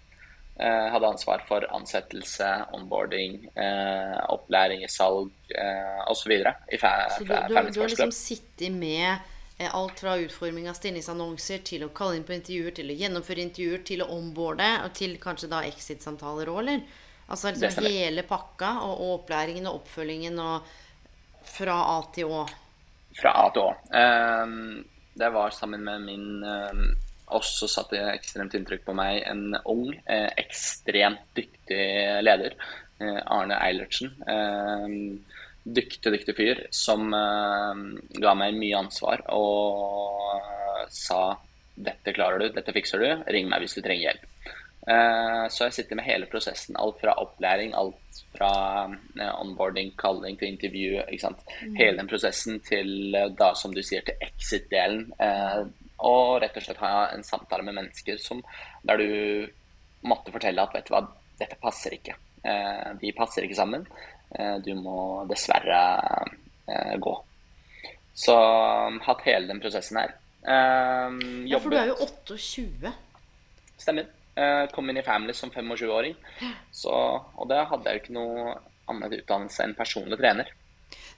Hadde 0.62 1.08
ansvar 1.08 1.40
for 1.48 1.64
ansettelse, 1.74 2.46
onboarding, 2.76 3.38
opplæring 4.30 4.84
i 4.84 4.90
salg 4.92 5.32
osv. 6.12 6.34
Så, 6.44 6.52
så 7.16 7.24
du, 7.24 7.32
du, 7.32 7.56
du 7.72 7.80
har 7.80 7.90
liksom 7.90 8.12
sittet 8.14 8.70
med 8.70 9.72
alt 9.72 10.04
fra 10.04 10.14
utforming 10.20 10.68
av 10.70 10.76
stillingsannonser 10.78 11.64
til 11.66 11.86
å 11.86 11.90
kalle 11.96 12.20
inn 12.20 12.28
på 12.28 12.36
intervjuer, 12.36 12.76
til 12.76 12.92
å 12.92 12.98
gjennomføre 13.00 13.42
intervjuer, 13.48 13.82
til 13.88 14.04
å 14.04 14.10
onboarde, 14.12 14.68
og 14.84 14.94
til 15.00 15.16
kanskje 15.24 15.50
da 15.50 15.64
exit-samtaler 15.66 16.52
òg, 16.52 16.60
eller? 16.62 16.84
Altså 17.33 17.53
liksom 17.57 17.87
hele 17.89 18.24
pakka, 18.28 18.74
og, 18.85 19.01
opplæringen 19.22 19.68
og 19.70 19.80
oppfølgingen 19.80 20.37
og 20.43 20.72
fra 21.49 21.78
A 21.95 21.97
til 22.14 22.33
Å. 22.33 22.43
Fra 23.16 23.33
A 23.41 23.47
til 23.55 23.64
Å. 23.64 23.72
Um, 23.97 24.83
det 25.16 25.30
var 25.33 25.55
sammen 25.57 25.85
med 25.85 26.05
min 26.05 26.45
um, 26.45 26.85
også 27.33 27.68
satte 27.70 28.01
ekstremt 28.12 28.55
inntrykk 28.57 28.85
på 28.87 28.95
meg 28.97 29.22
en 29.28 29.57
ung, 29.64 29.89
eh, 30.07 30.28
ekstremt 30.41 31.24
dyktig 31.37 31.85
leder. 32.24 32.57
eh, 33.01 33.18
Arne 33.26 33.57
Eilertsen. 33.59 34.12
Eh, 34.28 34.93
dyktig, 35.64 36.12
dyktig 36.12 36.35
fyr 36.37 36.61
som 36.74 37.12
ehm, 37.14 37.87
ga 38.22 38.35
meg 38.39 38.57
mye 38.59 38.78
ansvar 38.78 39.22
og 39.35 40.89
sa 40.91 41.37
dette 41.74 42.14
klarer 42.14 42.43
du, 42.43 42.49
dette 42.55 42.74
fikser 42.74 43.03
du, 43.03 43.09
ring 43.33 43.49
meg 43.51 43.62
hvis 43.64 43.76
du 43.78 43.83
trenger 43.83 44.11
hjelp. 44.11 44.32
Eh, 44.89 45.49
Så 45.49 45.64
jeg 45.68 45.72
sitter 45.72 45.97
med 45.97 46.05
hele 46.05 46.26
prosessen. 46.26 46.76
Alt 46.76 46.99
fra 47.01 47.14
opplæring, 47.22 47.74
alt 47.74 48.22
fra 48.37 48.51
eh, 49.20 49.41
onboarding, 49.41 49.93
calling 49.99 50.39
til 50.39 50.49
intervju. 50.49 51.03
sant? 51.20 51.39
Hele 51.78 51.97
den 52.01 52.09
prosessen 52.11 52.61
til 52.66 53.14
eh, 53.14 53.28
da, 53.39 53.53
som 53.55 53.74
du 53.74 53.83
sier, 53.83 54.03
til 54.03 54.14
exit-delen. 54.20 55.12
Og 56.03 56.41
rett 56.43 56.57
og 56.59 56.62
slett 56.66 56.80
ha 56.83 57.09
en 57.14 57.22
samtale 57.22 57.62
med 57.62 57.74
mennesker 57.78 58.16
som, 58.18 58.41
der 58.83 58.97
du 58.99 59.49
måtte 60.03 60.33
fortelle 60.35 60.62
at 60.64 60.72
vet 60.74 60.89
du 60.89 60.95
hva, 60.97 61.05
dette 61.39 61.55
passer 61.62 61.95
ikke. 61.95 62.16
De 62.99 63.12
passer 63.14 63.45
ikke 63.47 63.55
sammen. 63.55 63.85
Du 64.66 64.72
må 64.74 65.22
dessverre 65.30 65.78
gå. 66.99 67.12
Så 68.18 68.35
hatt 69.07 69.22
hele 69.28 69.47
den 69.47 69.61
prosessen 69.62 70.01
her. 70.03 70.16
Eh, 70.43 71.47
Ja, 71.47 71.59
for 71.62 71.70
du 71.70 71.76
er 71.78 71.87
jo 71.93 72.01
28. 72.03 72.91
Stemmer. 73.78 74.11
Eh, 74.35 74.64
kom 74.72 74.89
inn 74.89 75.01
i 75.01 75.05
Family 75.05 75.35
som 75.37 75.51
25-åring. 75.53 76.16
Og 76.89 77.49
da 77.51 77.64
hadde 77.68 77.89
jeg 77.89 77.99
jo 77.99 78.03
ikke 78.05 78.16
noe 78.16 78.59
annet 78.91 79.20
utdannelse 79.20 79.64
enn 79.64 79.76
personlig 79.78 80.18
trener. 80.20 80.51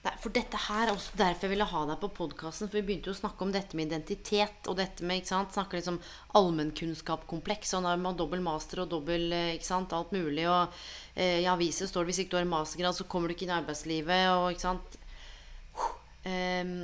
Nei, 0.05 0.12
for 0.21 0.35
dette 0.37 0.59
her 0.67 0.85
er 0.85 0.93
også 0.93 1.17
derfor 1.17 1.47
jeg 1.47 1.55
ville 1.55 1.67
ha 1.71 1.83
deg 1.89 2.01
på 2.03 2.11
podkasten. 2.19 2.69
For 2.69 2.77
vi 2.77 2.85
begynte 2.91 3.09
jo 3.09 3.15
å 3.15 3.21
snakke 3.23 3.47
om 3.47 3.53
dette 3.55 3.79
med 3.79 3.89
identitet 3.89 4.69
og 4.69 4.77
dette 4.77 5.07
med 5.07 5.23
ikke 5.23 5.31
sant, 5.31 5.55
Snakke 5.55 5.79
litt 5.79 5.89
om 5.89 6.01
allmennkunnskapskompleks. 6.41 7.73
Og 7.79 7.87
da 7.87 7.95
med 8.01 8.19
dobbel 8.21 8.45
master 8.45 8.83
og 8.85 8.91
dobbel 8.93 9.33
eh, 9.33 9.55
ikke 9.57 9.71
sant, 9.71 9.95
alt 9.97 10.12
mulig. 10.12 10.45
Og 10.51 10.77
eh, 11.15 11.41
i 11.41 11.49
aviser 11.49 11.89
står 11.89 12.05
det 12.05 12.12
hvis 12.12 12.23
ikke 12.25 12.35
du 12.35 12.41
har 12.43 12.51
mastergrad, 12.51 12.99
så 12.99 13.09
kommer 13.09 13.31
du 13.31 13.37
ikke 13.37 13.49
inn 13.49 13.55
i 13.55 13.57
arbeidslivet. 13.57 14.27
Og 14.37 14.51
ikke 14.53 14.67
sant. 14.67 15.01
um, 16.29 16.77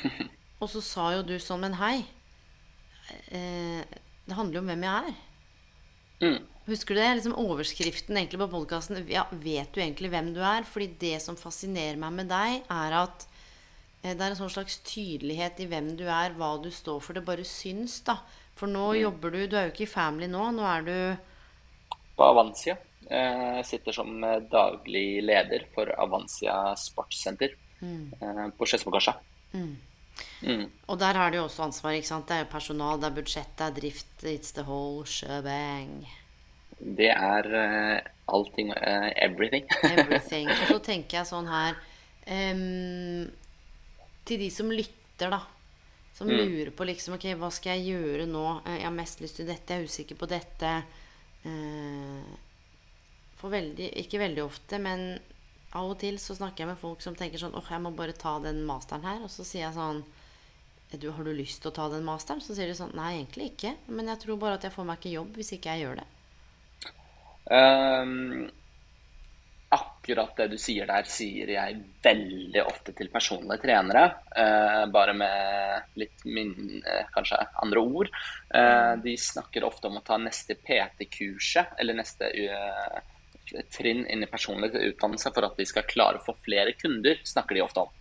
og 0.62 0.72
så 0.72 0.84
sa 0.84 1.10
jo 1.18 1.28
du 1.28 1.36
sånn 1.42 1.66
Men 1.66 1.76
hei. 1.82 1.94
Eh, 3.28 4.00
det 4.24 4.38
handler 4.38 4.56
jo 4.56 4.64
om 4.64 4.72
hvem 4.72 4.88
jeg 4.88 5.12
er. 5.12 5.23
Mm. 6.22 6.40
Husker 6.66 6.96
du 6.96 7.00
det? 7.00 7.10
Liksom 7.18 7.36
overskriften 7.36 8.18
på 8.30 8.48
podkasten 8.48 9.04
ja, 9.10 9.26
Vet 9.30 9.74
du 9.74 9.82
egentlig 9.82 10.10
hvem 10.12 10.32
du 10.32 10.40
er? 10.40 10.64
Fordi 10.64 10.88
det 11.00 11.18
som 11.22 11.36
fascinerer 11.36 11.98
meg 12.00 12.14
med 12.16 12.30
deg, 12.32 12.62
er 12.72 12.96
at 13.02 13.26
eh, 14.02 14.14
det 14.14 14.20
er 14.20 14.30
en 14.30 14.38
sånn 14.38 14.54
slags 14.54 14.78
tydelighet 14.86 15.60
i 15.60 15.68
hvem 15.68 15.92
du 15.98 16.06
er, 16.08 16.36
hva 16.38 16.54
du 16.62 16.70
står 16.72 17.02
for. 17.04 17.16
Det 17.16 17.26
bare 17.26 17.44
syns, 17.44 18.00
da. 18.06 18.18
For 18.54 18.70
nå 18.70 18.92
jobber 18.94 19.34
du 19.34 19.48
Du 19.50 19.56
er 19.58 19.66
jo 19.66 19.74
ikke 19.74 19.88
i 19.88 19.90
Family 19.90 20.28
nå. 20.30 20.48
Nå 20.54 20.66
er 20.70 20.86
du 20.86 20.96
På 22.16 22.30
Avancia. 22.30 22.78
Eh, 23.10 23.60
Jeg 23.60 23.66
sitter 23.74 23.98
som 24.00 24.16
eh, 24.24 24.40
daglig 24.48 25.20
leder 25.26 25.66
for 25.74 25.90
Avancia 26.00 26.72
Sportssenter 26.80 27.58
mm. 27.82 28.54
på 28.56 28.70
Skedsmokorset. 28.70 29.20
Mm. 29.52 29.74
Og 30.88 30.98
der 31.00 31.16
har 31.16 31.30
du 31.30 31.38
jo 31.38 31.44
også 31.46 31.64
ansvar. 31.64 31.94
ikke 31.96 32.10
sant? 32.10 32.28
Det 32.28 32.36
er 32.36 32.44
jo 32.44 32.50
personal, 32.52 33.00
det 33.00 33.08
er 33.08 33.16
budsjett, 33.16 33.54
det 33.58 33.66
er 33.66 33.78
drift. 33.78 34.12
It's 34.22 34.52
the 34.54 34.64
whole 34.66 35.06
shebang. 35.08 36.04
Det 36.78 37.08
er 37.10 37.48
uh, 37.48 37.98
allting, 38.28 38.70
uh, 38.74 39.10
everything. 39.16 39.64
Everything. 39.96 40.50
Og 40.50 40.66
så 40.68 40.78
tenker 40.84 41.20
jeg 41.20 41.30
sånn 41.30 41.48
her 41.48 41.76
um, 42.28 43.30
Til 44.26 44.40
de 44.42 44.50
som 44.52 44.72
lytter, 44.72 45.30
da. 45.32 45.40
Som 46.14 46.30
lurer 46.30 46.70
på 46.74 46.86
liksom 46.86 47.16
Ok, 47.16 47.26
hva 47.38 47.50
skal 47.50 47.78
jeg 47.78 47.94
gjøre 47.96 48.26
nå? 48.30 48.44
Eh, 48.66 48.76
Jeg 48.80 48.86
har 48.86 48.94
mest 48.94 49.22
lyst 49.22 49.40
til 49.40 49.48
dette, 49.48 49.74
jeg 49.74 49.82
er 49.82 49.90
usikker 49.90 50.18
på 50.20 50.28
dette. 50.30 50.74
Uh, 51.44 52.22
for 53.40 53.52
veldig 53.54 53.90
Ikke 54.04 54.20
veldig 54.22 54.44
ofte, 54.44 54.78
men 54.82 55.16
av 55.74 55.90
og 55.90 55.98
til 56.00 56.18
så 56.22 56.36
snakker 56.38 56.64
jeg 56.64 56.70
med 56.70 56.80
folk 56.80 57.02
som 57.02 57.16
tenker 57.18 57.40
sånn 57.42 57.54
åh, 57.58 57.70
jeg 57.70 57.82
må 57.82 57.92
bare 57.96 58.16
ta 58.16 58.36
den 58.42 58.62
masteren 58.68 59.06
her. 59.06 59.22
Og 59.26 59.32
så 59.32 59.46
sier 59.46 59.66
jeg 59.66 59.76
sånn 59.76 60.04
du, 60.94 61.08
Har 61.10 61.26
du 61.26 61.32
lyst 61.34 61.62
til 61.62 61.72
å 61.72 61.74
ta 61.74 61.88
den 61.90 62.04
masteren? 62.06 62.42
Så 62.44 62.54
sier 62.54 62.70
de 62.70 62.76
sånn 62.78 62.94
Nei, 62.94 63.16
egentlig 63.18 63.52
ikke. 63.54 63.74
Men 63.90 64.12
jeg 64.12 64.22
tror 64.24 64.42
bare 64.42 64.60
at 64.60 64.66
jeg 64.66 64.74
får 64.74 64.86
meg 64.86 65.00
ikke 65.00 65.16
jobb 65.16 65.40
hvis 65.40 65.56
ikke 65.56 65.74
jeg 65.74 65.86
gjør 65.86 66.02
det. 66.02 66.10
Um, 67.44 68.46
akkurat 69.74 70.36
det 70.38 70.46
du 70.52 70.56
sier 70.60 70.86
der, 70.88 71.08
sier 71.10 71.50
jeg 71.50 71.80
veldig 72.04 72.62
ofte 72.62 72.94
til 72.96 73.10
personlige 73.12 73.64
trenere. 73.64 74.04
Uh, 74.30 74.84
bare 74.94 75.16
med 75.18 75.98
litt 75.98 76.22
min, 76.28 76.54
eh, 76.86 77.08
kanskje 77.14 77.40
andre 77.62 77.82
ord. 77.82 78.12
Uh, 78.54 78.94
de 79.02 79.16
snakker 79.18 79.66
ofte 79.66 79.90
om 79.90 79.98
å 79.98 80.04
ta 80.06 80.20
neste 80.22 80.56
PT-kurset, 80.60 81.74
eller 81.82 81.98
neste 81.98 82.30
eh, 82.30 83.02
trinn 83.72 84.04
inn 84.10 84.24
i 84.24 84.30
personlig 84.30 84.72
utdannelse 84.74 85.32
for 85.34 85.46
at 85.48 85.58
de 85.58 85.66
skal 85.68 85.86
klare 85.88 86.20
å 86.20 86.24
få 86.24 86.36
flere 86.44 86.74
kunder, 86.78 87.20
snakker 87.26 87.58
de 87.58 87.64
ofte 87.64 87.84
om. 87.84 87.92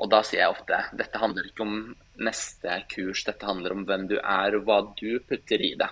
Og 0.00 0.08
da 0.08 0.22
sier 0.24 0.44
jeg 0.44 0.54
ofte 0.54 0.78
dette 0.96 1.20
handler 1.20 1.50
ikke 1.50 1.66
om 1.66 1.74
neste 2.24 2.78
kurs, 2.92 3.24
dette 3.26 3.48
handler 3.48 3.74
om 3.76 3.84
hvem 3.88 4.06
du 4.08 4.16
er 4.20 4.56
og 4.56 4.64
hva 4.68 4.80
du 4.96 5.20
putter 5.28 5.60
i 5.60 5.74
det 5.80 5.90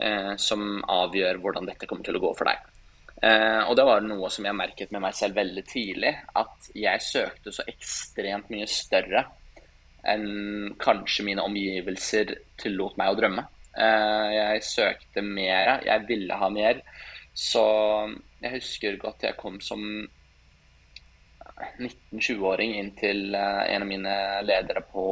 eh, 0.00 0.34
som 0.38 0.78
avgjør 0.82 1.40
hvordan 1.42 1.66
dette 1.66 1.88
kommer 1.90 2.06
til 2.06 2.18
å 2.18 2.22
gå 2.22 2.32
for 2.38 2.50
deg. 2.50 2.72
Eh, 3.24 3.62
og 3.64 3.74
det 3.78 3.86
var 3.88 4.04
noe 4.04 4.30
som 4.32 4.46
jeg 4.46 4.58
merket 4.58 4.92
med 4.94 5.02
meg 5.06 5.16
selv 5.16 5.38
veldig 5.40 5.64
tidlig, 5.66 6.12
at 6.36 6.70
jeg 6.76 7.04
søkte 7.04 7.54
så 7.54 7.64
ekstremt 7.70 8.50
mye 8.52 8.68
større 8.70 9.24
enn 10.06 10.76
kanskje 10.78 11.24
mine 11.26 11.42
omgivelser 11.42 12.34
tillot 12.60 12.98
meg 13.00 13.10
å 13.10 13.18
drømme. 13.18 13.46
Eh, 13.74 14.28
jeg 14.36 14.66
søkte 14.68 15.24
mer, 15.24 15.80
jeg 15.86 16.06
ville 16.08 16.38
ha 16.38 16.50
mer. 16.52 16.82
Så 17.36 17.62
jeg 18.40 18.54
husker 18.56 18.96
godt 19.00 19.26
jeg 19.26 19.36
kom 19.36 19.58
som 19.60 19.82
19-20-åring 21.80 22.74
inn 22.80 22.90
til 22.98 23.34
eh, 23.36 23.62
en 23.74 23.84
av 23.84 23.88
mine 23.88 24.14
ledere 24.44 24.82
på 24.92 25.04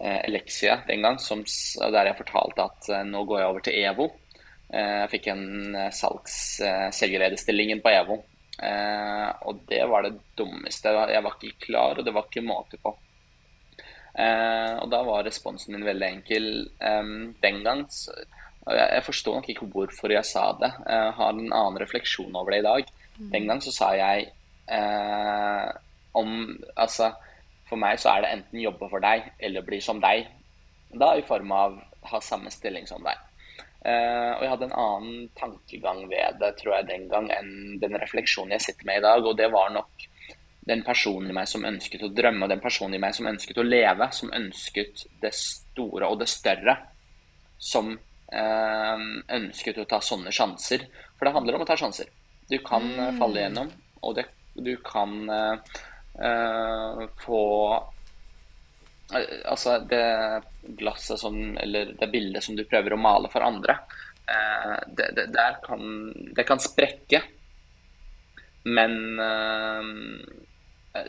eh, 0.00 0.20
Elexia 0.28 0.80
den 0.88 1.02
gang, 1.04 1.18
som, 1.22 1.42
der 1.44 2.10
jeg 2.10 2.18
fortalte 2.18 2.66
at 2.66 2.90
eh, 2.94 3.04
nå 3.08 3.24
går 3.28 3.42
jeg 3.42 3.50
over 3.52 3.64
til 3.66 3.78
EVO. 3.82 4.08
Eh, 4.72 4.98
Jeg 5.04 5.12
fikk 5.16 5.30
en 5.34 5.46
eh, 5.76 5.88
eh, 5.90 6.88
selgerlederstillingen 6.98 7.82
på 7.84 7.94
EVO. 7.94 8.18
Eh, 8.62 9.28
Og 9.48 9.62
det 9.70 9.82
var 9.90 10.06
det 10.06 10.16
dummeste. 10.38 10.94
Jeg 11.14 11.24
var 11.26 11.38
ikke 11.38 11.66
klar, 11.66 11.98
og 11.98 12.06
det 12.06 12.14
var 12.14 12.28
ikke 12.28 12.46
måte 12.46 12.78
på. 12.82 12.94
Eh, 14.14 14.74
Og 14.82 14.90
da 14.92 15.02
var 15.06 15.26
responsen 15.26 15.74
min 15.76 15.86
veldig 15.90 16.08
enkel. 16.18 16.48
Eh, 16.80 17.12
Den 17.42 17.62
gang 17.66 17.86
så, 17.90 18.14
jeg, 18.66 19.02
forstår 19.06 19.38
nok 19.38 19.48
ikke 19.50 19.68
hvorfor 19.72 20.12
jeg 20.14 20.26
sa 20.28 20.50
det. 20.60 20.70
Jeg 20.86 21.14
har 21.18 21.32
en 21.32 21.48
annen 21.48 21.80
refleksjon 21.82 22.36
over 22.36 22.54
det 22.54 22.62
i 22.62 22.68
dag. 22.68 22.92
Den 23.32 23.48
gang 23.50 23.62
så 23.62 23.72
sa 23.74 23.92
jeg 23.98 24.28
eh, 24.70 25.68
om 26.18 26.30
Altså, 26.76 27.12
for 27.68 27.80
meg 27.80 27.98
så 28.00 28.12
er 28.12 28.22
det 28.22 28.32
enten 28.36 28.62
jobbe 28.62 28.88
for 28.92 29.02
deg 29.02 29.32
eller 29.40 29.66
bli 29.66 29.80
som 29.82 30.00
deg. 30.02 30.28
Da 30.92 31.14
i 31.16 31.26
form 31.26 31.52
av 31.56 31.78
ha 32.10 32.20
samme 32.20 32.50
stilling 32.52 32.86
som 32.86 33.02
deg. 33.04 33.18
Eh, 33.82 34.30
og 34.36 34.44
jeg 34.44 34.52
hadde 34.52 34.68
en 34.68 34.78
annen 34.78 35.28
tankegang 35.38 36.04
ved 36.10 36.38
det, 36.42 36.52
tror 36.60 36.76
jeg, 36.76 36.88
den 36.90 37.08
gang 37.10 37.28
enn 37.34 37.80
den 37.82 37.98
refleksjonen 37.98 38.54
jeg 38.56 38.66
sitter 38.68 38.88
med 38.88 39.00
i 39.00 39.06
dag. 39.06 39.26
Og 39.26 39.36
det 39.38 39.50
var 39.52 39.72
nok 39.74 40.06
den 40.68 40.84
personen 40.86 41.32
i 41.32 41.34
meg 41.34 41.50
som 41.50 41.66
ønsket 41.66 42.04
å 42.06 42.12
drømme, 42.14 42.46
og 42.46 42.52
den 42.52 42.62
personen 42.62 42.98
i 42.98 43.02
meg 43.02 43.16
som 43.16 43.26
ønsket 43.30 43.58
å 43.58 43.66
leve, 43.66 44.08
som 44.14 44.30
ønsket 44.34 45.06
det 45.22 45.32
store 45.34 46.10
og 46.10 46.20
det 46.22 46.30
større. 46.30 46.76
Som 47.62 47.96
ønsket 48.32 49.78
å 49.82 49.88
ta 49.88 49.98
sånne 50.00 50.32
sjanser. 50.32 50.86
For 51.18 51.28
det 51.28 51.34
handler 51.34 51.58
om 51.58 51.64
å 51.64 51.68
ta 51.68 51.76
sjanser. 51.76 52.08
Du 52.48 52.56
kan 52.64 52.86
mm. 52.86 53.18
falle 53.20 53.42
gjennom, 53.42 53.68
og 54.02 54.14
det, 54.16 54.24
du 54.56 54.72
kan 54.84 55.12
eh, 55.30 55.80
eh, 56.26 57.02
få 57.22 57.42
Eh, 59.12 59.50
Altså, 59.50 59.78
det 59.78 60.42
glasset 60.62 61.18
som 61.18 61.58
Eller 61.58 61.84
det 62.00 62.06
bildet 62.06 62.44
som 62.44 62.56
du 62.56 62.64
prøver 62.64 62.92
å 62.92 63.00
male 63.00 63.28
for 63.32 63.44
andre, 63.44 63.76
uh, 64.30 64.78
det, 64.86 65.10
det, 65.16 65.26
der 65.34 65.58
kan, 65.64 66.12
det 66.36 66.44
kan 66.48 66.60
sprekke. 66.62 67.22
Men 68.64 69.18
uh, 69.18 69.82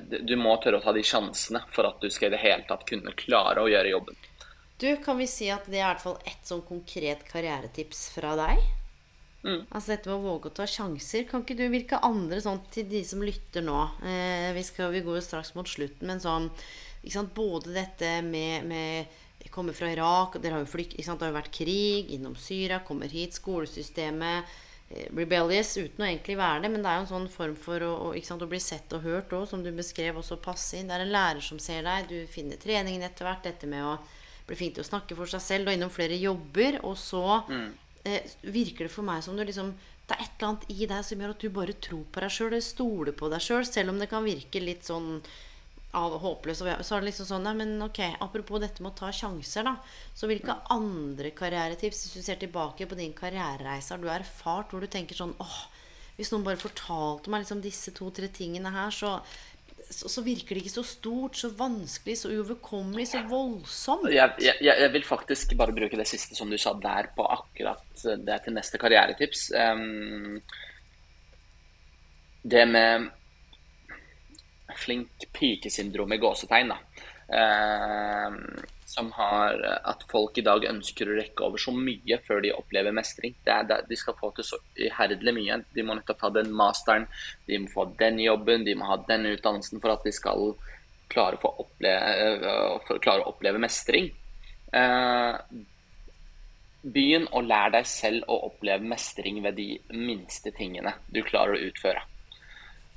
du 0.10 0.36
må 0.40 0.56
tørre 0.58 0.80
å 0.80 0.84
ta 0.84 0.94
de 0.96 1.04
sjansene 1.06 1.62
for 1.72 1.88
at 1.88 2.02
du 2.02 2.10
skal 2.10 2.32
i 2.32 2.36
det 2.36 2.42
hele 2.42 2.66
tatt 2.68 2.86
kunne 2.90 3.14
klare 3.20 3.62
å 3.62 3.70
gjøre 3.70 3.94
jobben. 3.94 4.18
Du, 4.82 4.88
kan 5.04 5.20
vi 5.20 5.28
si 5.30 5.50
at 5.54 5.68
det 5.70 5.80
er 5.80 5.86
i 5.86 5.90
hvert 5.92 6.04
fall 6.04 6.18
ett 6.28 6.48
sånn 6.48 6.64
konkret 6.68 7.24
karrieretips 7.30 8.08
fra 8.16 8.34
deg? 8.40 8.64
Mm. 9.44 9.66
Altså 9.70 9.94
dette 9.94 10.10
med 10.10 10.18
å 10.18 10.24
våge 10.24 10.50
å 10.50 10.56
ta 10.56 10.66
sjanser. 10.68 11.28
Kan 11.30 11.44
ikke 11.44 11.58
du 11.60 11.66
virke 11.72 12.00
andre 12.04 12.40
sånn 12.44 12.62
til 12.74 12.88
de 12.92 13.04
som 13.08 13.24
lytter 13.24 13.64
nå? 13.66 13.80
Eh, 14.08 14.50
vi, 14.56 14.64
skal, 14.66 14.94
vi 14.96 15.04
går 15.06 15.20
jo 15.20 15.26
straks 15.26 15.54
mot 15.58 15.70
slutten, 15.70 16.08
men 16.10 16.24
sånn 16.24 16.50
sant, 17.12 17.34
både 17.36 17.74
dette 17.76 18.16
med, 18.24 18.68
med 18.70 19.20
kommer 19.54 19.74
fra 19.74 19.92
Irak, 19.92 20.38
dere 20.42 20.58
har 20.58 20.64
jo 20.64 20.72
flykt, 20.72 20.98
sant, 21.04 21.20
det 21.20 21.28
har 21.28 21.34
jo 21.34 21.40
vært 21.42 21.56
krig 21.56 22.14
innom 22.16 22.36
Syria, 22.40 22.80
kommer 22.88 23.12
hit, 23.12 23.36
skolesystemet 23.38 24.48
eh, 24.90 25.10
Rebellious 25.14 25.76
uten 25.78 26.06
å 26.06 26.08
egentlig 26.08 26.38
være 26.40 26.64
det, 26.64 26.72
men 26.74 26.82
det 26.82 26.90
er 26.90 26.98
jo 26.98 27.04
en 27.04 27.12
sånn 27.12 27.30
form 27.32 27.56
for 27.60 27.86
å, 27.86 27.92
å, 28.08 28.14
sant, 28.26 28.42
å 28.42 28.50
bli 28.50 28.62
sett 28.64 28.96
og 28.96 29.06
hørt 29.06 29.36
òg, 29.36 29.46
som 29.52 29.62
du 29.62 29.70
beskrev, 29.76 30.18
også 30.18 30.40
passe 30.42 30.80
inn. 30.80 30.90
Det 30.90 30.98
er 30.98 31.06
en 31.06 31.14
lærer 31.14 31.44
som 31.44 31.62
ser 31.62 31.86
deg, 31.86 32.10
du 32.10 32.32
finner 32.32 32.62
treningen 32.62 33.06
etter 33.06 33.28
hvert, 33.28 33.46
dette 33.46 33.70
med 33.70 33.86
å 33.86 33.98
bli 34.48 34.60
flink 34.60 34.78
til 34.78 34.84
å 34.84 34.90
snakke 34.92 35.18
for 35.18 35.30
seg 35.30 35.44
selv, 35.44 35.70
og 35.70 35.78
innom 35.78 35.94
flere 35.94 36.20
jobber, 36.20 36.82
og 36.84 36.98
så 37.00 37.24
eh, 38.04 38.36
virker 38.44 38.88
det 38.88 38.94
for 38.94 39.08
meg 39.08 39.24
som 39.26 39.38
du 39.38 39.46
liksom 39.46 39.74
det 40.04 40.18
er 40.18 40.26
et 40.26 40.34
eller 40.36 40.50
annet 40.50 40.72
i 40.74 40.86
deg 40.92 41.06
som 41.08 41.22
gjør 41.24 41.32
at 41.32 41.44
du 41.44 41.50
bare 41.56 41.74
tror 41.80 42.04
på 42.12 42.22
deg 42.24 42.34
sjøl, 42.36 42.56
stoler 42.60 43.16
på 43.16 43.30
deg 43.32 43.44
sjøl, 43.44 43.64
selv 43.68 43.94
om 43.94 44.02
det 44.02 44.10
kan 44.12 44.26
virke 44.26 44.60
litt 44.60 44.84
sånn 44.90 45.22
av 45.96 46.16
håpløs. 46.20 46.60
Så 46.60 46.96
er 46.98 47.04
det 47.04 47.08
liksom 47.12 47.28
sånn, 47.30 47.46
nei, 47.46 47.54
men 47.62 47.86
ok, 47.86 48.02
Apropos 48.26 48.62
dette 48.62 48.84
med 48.84 48.92
å 48.92 48.98
ta 48.98 49.12
sjanser, 49.14 49.68
da. 49.68 49.78
Så 50.18 50.28
hvilke 50.30 50.58
andre 50.74 51.32
karrieretips, 51.38 52.04
hvis 52.04 52.18
du 52.18 52.26
ser 52.26 52.42
tilbake 52.42 52.88
på 52.90 52.98
din 53.00 53.14
karrierereise, 53.16 53.94
har 53.94 54.02
du 54.02 54.10
erfart 54.12 54.74
hvor 54.74 54.84
du 54.84 54.90
tenker 54.92 55.18
sånn 55.18 55.36
åh, 55.44 55.62
Hvis 56.14 56.30
noen 56.30 56.44
bare 56.46 56.62
fortalte 56.62 57.32
meg 57.32 57.42
liksom 57.42 57.62
disse 57.64 57.90
to-tre 57.96 58.28
tingene 58.30 58.70
her, 58.70 58.92
så, 58.94 59.16
så, 59.94 60.10
så, 60.12 60.24
virker 60.26 60.56
det 60.56 60.64
ikke 60.64 60.74
så 60.74 60.84
stort, 60.88 61.38
så 61.40 61.52
vanskelig, 61.58 62.18
så 62.20 62.32
uoverkommelig, 62.34 63.08
så 63.12 63.24
voldsomt. 63.30 64.10
Jeg, 64.14 64.36
jeg, 64.42 64.58
jeg, 64.66 64.92
vil 64.94 65.08
faktisk 65.08 65.56
bare 65.60 65.76
bruke 65.76 66.00
det 66.00 66.08
siste 66.10 66.38
som 66.38 66.52
du 66.52 66.58
sa 66.62 66.76
der, 66.82 67.12
på 67.16 67.26
akkurat 67.38 68.06
det 68.26 68.40
til 68.46 68.58
neste 68.58 68.82
karrieretips. 68.82 69.50
Um, 69.56 70.40
det 72.44 72.66
med 72.68 73.10
flink 74.84 75.28
pike-syndrom 75.36 76.16
i 76.16 76.22
gåsetegn, 76.22 76.74
da. 76.74 76.80
Uh, 77.34 78.36
som 78.94 79.10
har 79.16 79.58
at 79.90 80.04
folk 80.12 80.38
i 80.38 80.46
dag 80.46 80.68
ønsker 80.70 81.10
å 81.10 81.16
rekke 81.18 81.46
over 81.48 81.62
så 81.62 81.74
mye 81.74 82.20
før 82.28 82.44
de 82.46 82.52
opplever 82.54 82.94
mestring. 82.94 83.34
Det 83.46 83.54
er, 83.54 83.66
det, 83.70 83.80
de 83.90 83.98
skal 83.98 84.18
få 84.20 84.30
til 84.38 84.46
så 84.46 84.60
iherdelig 84.78 85.34
mye. 85.34 85.58
De 85.74 85.86
må 85.86 85.98
nettopp 85.98 86.22
ta 86.22 86.30
den 86.36 86.54
masteren, 86.54 87.08
de 87.50 87.62
må 87.64 87.72
få 87.74 87.88
den 88.00 88.22
jobben, 88.22 88.66
de 88.68 88.78
må 88.78 88.92
ha 88.92 89.00
den 89.10 89.26
utdannelsen 89.32 89.82
for 89.82 89.96
at 89.96 90.06
de 90.06 90.14
skal 90.14 90.54
klare, 91.10 91.42
å 91.42 91.54
oppleve, 91.66 92.54
klare 93.02 93.26
å 93.26 93.34
oppleve 93.34 93.62
mestring. 93.62 94.12
Eh, 94.74 95.36
begynn 96.84 97.30
å 97.32 97.42
lære 97.42 97.80
deg 97.80 97.90
selv 97.90 98.30
å 98.30 98.44
oppleve 98.52 98.94
mestring 98.94 99.42
ved 99.44 99.58
de 99.58 99.70
minste 99.98 100.54
tingene 100.54 100.98
du 101.10 101.24
klarer 101.26 101.58
å 101.58 101.70
utføre. 101.72 102.06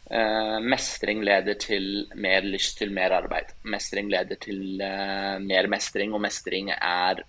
Uh, 0.06 0.60
mestring 0.62 1.24
leder 1.26 1.56
til 1.58 2.04
mer 2.14 2.44
lyst 2.46 2.76
til 2.78 2.92
mer 2.94 3.10
arbeid. 3.16 3.48
Mestring 3.66 4.06
leder 4.12 4.38
til 4.38 4.78
uh, 4.78 5.34
mer 5.42 5.66
mestring, 5.66 6.12
og 6.14 6.20
mestring 6.22 6.70
er 6.70 7.24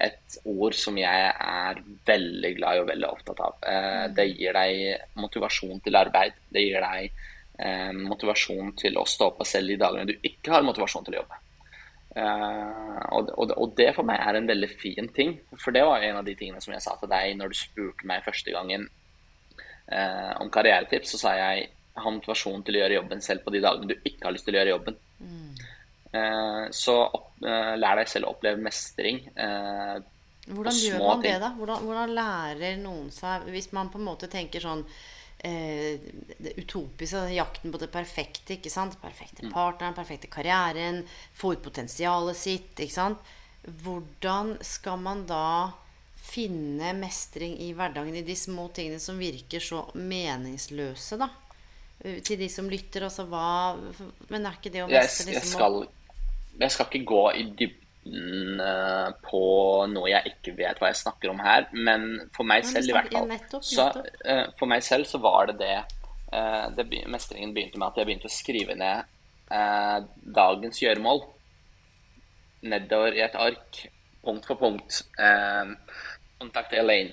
et 0.00 0.38
ord 0.48 0.72
som 0.72 0.96
jeg 0.96 1.26
er 1.28 1.82
veldig 2.08 2.52
glad 2.56 2.78
i 2.78 2.80
og 2.80 2.88
veldig 2.88 3.10
opptatt 3.10 3.42
av. 3.44 3.58
Uh, 3.60 4.06
det 4.16 4.26
gir 4.30 4.56
deg 4.56 5.12
motivasjon 5.20 5.82
til 5.84 5.98
arbeid. 6.00 6.38
Det 6.48 6.64
gir 6.64 6.80
deg 6.80 7.28
motivasjon 7.94 8.72
til 8.80 8.96
å 8.98 9.04
stå 9.06 9.28
på 9.36 9.44
selv 9.46 9.68
de 9.70 9.76
dagene 9.78 10.08
du 10.08 10.24
ikke 10.24 10.50
har 10.50 10.64
motivasjon 10.66 11.04
til 11.06 11.14
å 11.14 11.18
jobbe. 11.20 11.36
Og, 12.16 13.28
og, 13.28 13.52
og, 13.52 13.74
det 13.76 13.90
for 13.94 14.08
meg 14.08 14.18
er 14.24 14.38
en 14.38 14.48
veldig 14.48 14.70
fin 14.80 15.10
ting. 15.14 15.36
For 15.60 15.76
det 15.76 15.84
var 15.86 16.02
en 16.02 16.18
av 16.18 16.26
de 16.26 16.34
tingene 16.40 16.64
som 16.64 16.72
jeg 16.74 16.82
sa 16.82 16.96
til 16.98 17.12
deg 17.12 17.36
når 17.38 17.52
du 17.52 17.58
spurte 17.60 18.08
meg 18.08 18.24
første 18.24 18.56
gangen 18.56 18.88
om 20.40 20.50
karrieretips. 20.50 21.12
Så 21.12 21.22
sa 21.22 21.36
jeg 21.38 21.68
ha 22.00 22.12
motivasjon 22.12 22.64
til 22.66 22.78
å 22.78 22.82
gjøre 22.82 22.98
jobben 23.00 23.22
selv 23.24 23.44
på 23.44 23.52
de 23.52 23.60
dagene 23.62 23.90
du 23.90 23.96
ikke 23.98 24.26
har 24.26 24.34
lyst 24.34 24.48
til 24.48 24.56
å 24.56 24.60
gjøre 24.60 24.74
jobben. 24.74 24.98
Mm. 25.20 25.48
Uh, 26.12 26.64
så 26.76 26.96
opp, 27.06 27.30
uh, 27.44 27.72
lær 27.78 28.00
deg 28.00 28.10
selv 28.10 28.28
å 28.28 28.34
oppleve 28.34 28.60
mestring. 28.60 29.22
Uh, 29.36 29.96
hvordan 30.52 30.76
gjør 30.76 31.02
man 31.04 31.24
det, 31.24 31.34
da? 31.40 31.52
Hvordan, 31.56 31.84
hvordan, 31.86 32.14
lærer 32.18 32.78
noen 32.82 33.12
seg 33.14 33.44
Hvis 33.54 33.68
man 33.76 33.92
på 33.92 34.00
en 34.00 34.08
måte 34.08 34.28
tenker 34.30 34.64
sånn 34.64 34.82
det 35.42 36.52
utopiske, 36.54 37.18
jakten 37.34 37.72
på 37.74 37.78
det 37.82 37.88
perfekte. 37.90 38.54
ikke 38.54 38.70
sant? 38.70 38.94
Perfekte 39.02 39.48
mm. 39.48 39.50
partneren, 39.50 39.96
perfekte 39.96 40.28
karrieren, 40.30 41.00
få 41.34 41.56
ut 41.56 41.64
potensialet 41.64 42.38
sitt. 42.38 42.76
ikke 42.76 42.94
sant? 42.94 43.32
Hvordan 43.82 44.52
skal 44.62 45.00
man 45.02 45.24
da 45.26 45.72
finne 46.22 46.92
mestring 46.94 47.56
i 47.58 47.72
hverdagen, 47.74 48.14
i 48.14 48.22
de 48.22 48.36
små 48.38 48.68
tingene 48.74 49.02
som 49.02 49.18
virker 49.18 49.62
så 49.62 49.82
meningsløse, 49.98 51.18
da? 51.18 51.32
Til 52.02 52.40
de 52.40 52.48
som 52.50 52.68
lytter, 52.70 53.06
også 53.06 53.26
hva 53.30 53.76
Men 54.32 54.48
er 54.48 54.58
ikke 54.58 54.72
det 54.74 54.82
å 54.82 54.90
mestre 54.90 55.30
liksom, 55.30 55.38
jeg, 55.38 55.52
skal, 55.54 55.78
jeg 56.58 56.74
skal 56.74 56.88
ikke 56.88 57.08
gå 57.12 57.22
i 57.38 57.46
dybden 57.60 58.62
uh, 58.62 59.10
på 59.22 59.42
noe 59.92 60.10
jeg 60.10 60.34
ikke 60.34 60.56
vet 60.58 60.82
hva 60.82 60.90
jeg 60.90 61.02
snakker 61.04 61.30
om 61.30 61.42
her, 61.44 61.68
men 61.72 62.08
for 62.34 62.48
meg 62.48 62.66
selv 62.66 62.90
i 62.90 62.96
hvert 62.96 63.12
fall 63.14 63.30
nettopp, 63.30 63.66
så, 63.66 63.88
uh, 64.26 64.46
For 64.58 64.70
meg 64.70 64.82
selv 64.86 65.06
så 65.10 65.22
var 65.22 65.52
det 65.52 65.60
det, 65.62 65.76
det 66.74 67.04
Mestringen 67.12 67.52
begynte 67.54 67.78
med 67.78 67.92
at 67.92 68.00
jeg 68.00 68.08
begynte 68.08 68.30
å 68.30 68.32
skrive 68.32 68.78
ned 68.78 69.10
dagens 70.32 70.78
gjøremål 70.80 71.18
nedover 72.72 73.18
i 73.18 73.20
et 73.20 73.34
ark, 73.36 73.82
punkt 74.24 74.46
for 74.48 74.56
punkt. 74.56 75.02
kontakte 76.40 76.78
Elaine, 76.80 77.12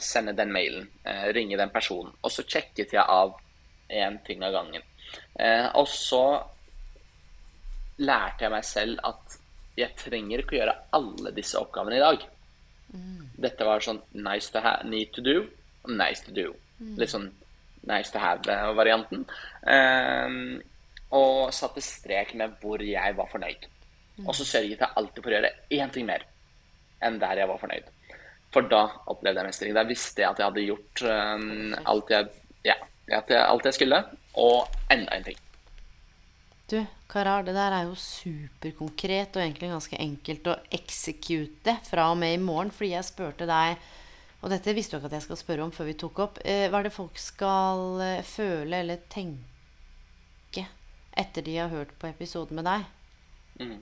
sende 0.00 0.32
den 0.38 0.54
mailen, 0.54 0.86
ringe 1.36 1.58
den 1.60 1.74
personen. 1.74 2.14
Og 2.24 2.32
så 2.32 2.46
sjekket 2.46 2.94
jeg 2.96 3.04
av 3.04 3.36
én 3.88 4.18
ting 4.24 4.42
av 4.44 4.52
gangen. 4.52 4.84
Eh, 5.34 5.66
og 5.78 5.88
så 5.88 6.24
lærte 7.98 8.46
jeg 8.46 8.54
meg 8.54 8.66
selv 8.66 9.02
at 9.08 9.38
jeg 9.78 9.94
trenger 9.98 10.42
ikke 10.42 10.56
å 10.56 10.60
gjøre 10.60 10.76
alle 10.98 11.32
disse 11.34 11.58
oppgavene 11.60 11.98
i 11.98 12.02
dag. 12.02 12.24
Mm. 12.94 13.26
Dette 13.44 13.66
var 13.66 13.84
sånn 13.84 14.00
nice 14.18 14.52
to 14.54 14.62
have, 14.64 14.86
need 14.88 15.12
to 15.14 15.24
do, 15.24 15.42
nice 15.88 16.24
to 16.26 16.34
do. 16.34 16.50
Mm. 16.78 16.96
Litt 16.98 17.12
sånn 17.14 17.28
nice 17.88 18.12
to 18.14 18.22
have-varianten. 18.22 19.24
Eh, 19.66 20.38
og 21.18 21.54
satte 21.56 21.82
strek 21.84 22.34
med 22.36 22.58
hvor 22.60 22.82
jeg 22.84 23.14
var 23.16 23.30
fornøyd. 23.32 23.68
Mm. 24.18 24.26
Og 24.26 24.34
så 24.34 24.44
sørget 24.44 24.82
jeg 24.82 24.96
alltid 25.00 25.22
for 25.22 25.32
å 25.32 25.38
gjøre 25.38 25.54
én 25.78 25.94
ting 25.94 26.08
mer 26.08 26.26
enn 27.04 27.20
der 27.22 27.44
jeg 27.44 27.48
var 27.48 27.62
fornøyd. 27.62 27.88
For 28.52 28.66
da 28.66 28.82
opplevde 29.12 29.42
jeg 29.42 29.52
mestring. 29.52 29.74
Da 29.76 29.84
visste 29.86 30.24
jeg 30.24 30.30
at 30.32 30.40
jeg 30.40 30.48
hadde 30.48 30.66
gjort 30.66 31.02
um, 31.04 31.74
alt 31.86 32.14
jeg 32.14 32.30
Ja 32.66 32.74
at 33.14 33.30
jeg, 33.32 33.42
alt 33.42 33.68
jeg 33.68 33.76
skulle, 33.78 34.00
og 34.38 34.80
enda 34.92 35.16
en 35.16 35.28
ting. 35.28 35.38
Du, 36.68 36.78
Karar, 37.08 37.46
det 37.46 37.54
der 37.56 37.72
er 37.72 37.86
jo 37.88 37.94
superkonkret 37.96 39.36
og 39.38 39.42
egentlig 39.42 39.70
ganske 39.72 40.00
enkelt 40.04 40.50
å 40.52 40.58
eksekute 40.76 41.78
fra 41.88 42.10
og 42.12 42.18
med 42.20 42.34
i 42.36 42.42
morgen. 42.42 42.72
Fordi 42.74 42.90
jeg 42.92 43.08
spurte 43.08 43.48
deg, 43.48 43.78
og 44.42 44.52
dette 44.52 44.74
visste 44.76 44.96
du 44.96 45.00
ikke 45.00 45.08
at 45.08 45.16
jeg 45.16 45.26
skal 45.30 45.40
spørre 45.40 45.64
om 45.64 45.72
før 45.72 45.88
vi 45.88 45.96
tok 45.98 46.20
opp, 46.26 46.42
eh, 46.44 46.66
hva 46.68 46.82
er 46.82 46.90
det 46.90 46.94
folk 46.94 47.16
skal 47.18 48.02
eh, 48.04 48.26
føle 48.26 48.82
eller 48.84 49.06
tenke 49.08 50.66
etter 51.18 51.42
de 51.42 51.56
har 51.58 51.72
hørt 51.72 51.94
på 51.98 52.06
episoden 52.06 52.60
med 52.60 52.68
deg? 52.68 52.84
Mm. 53.58 53.78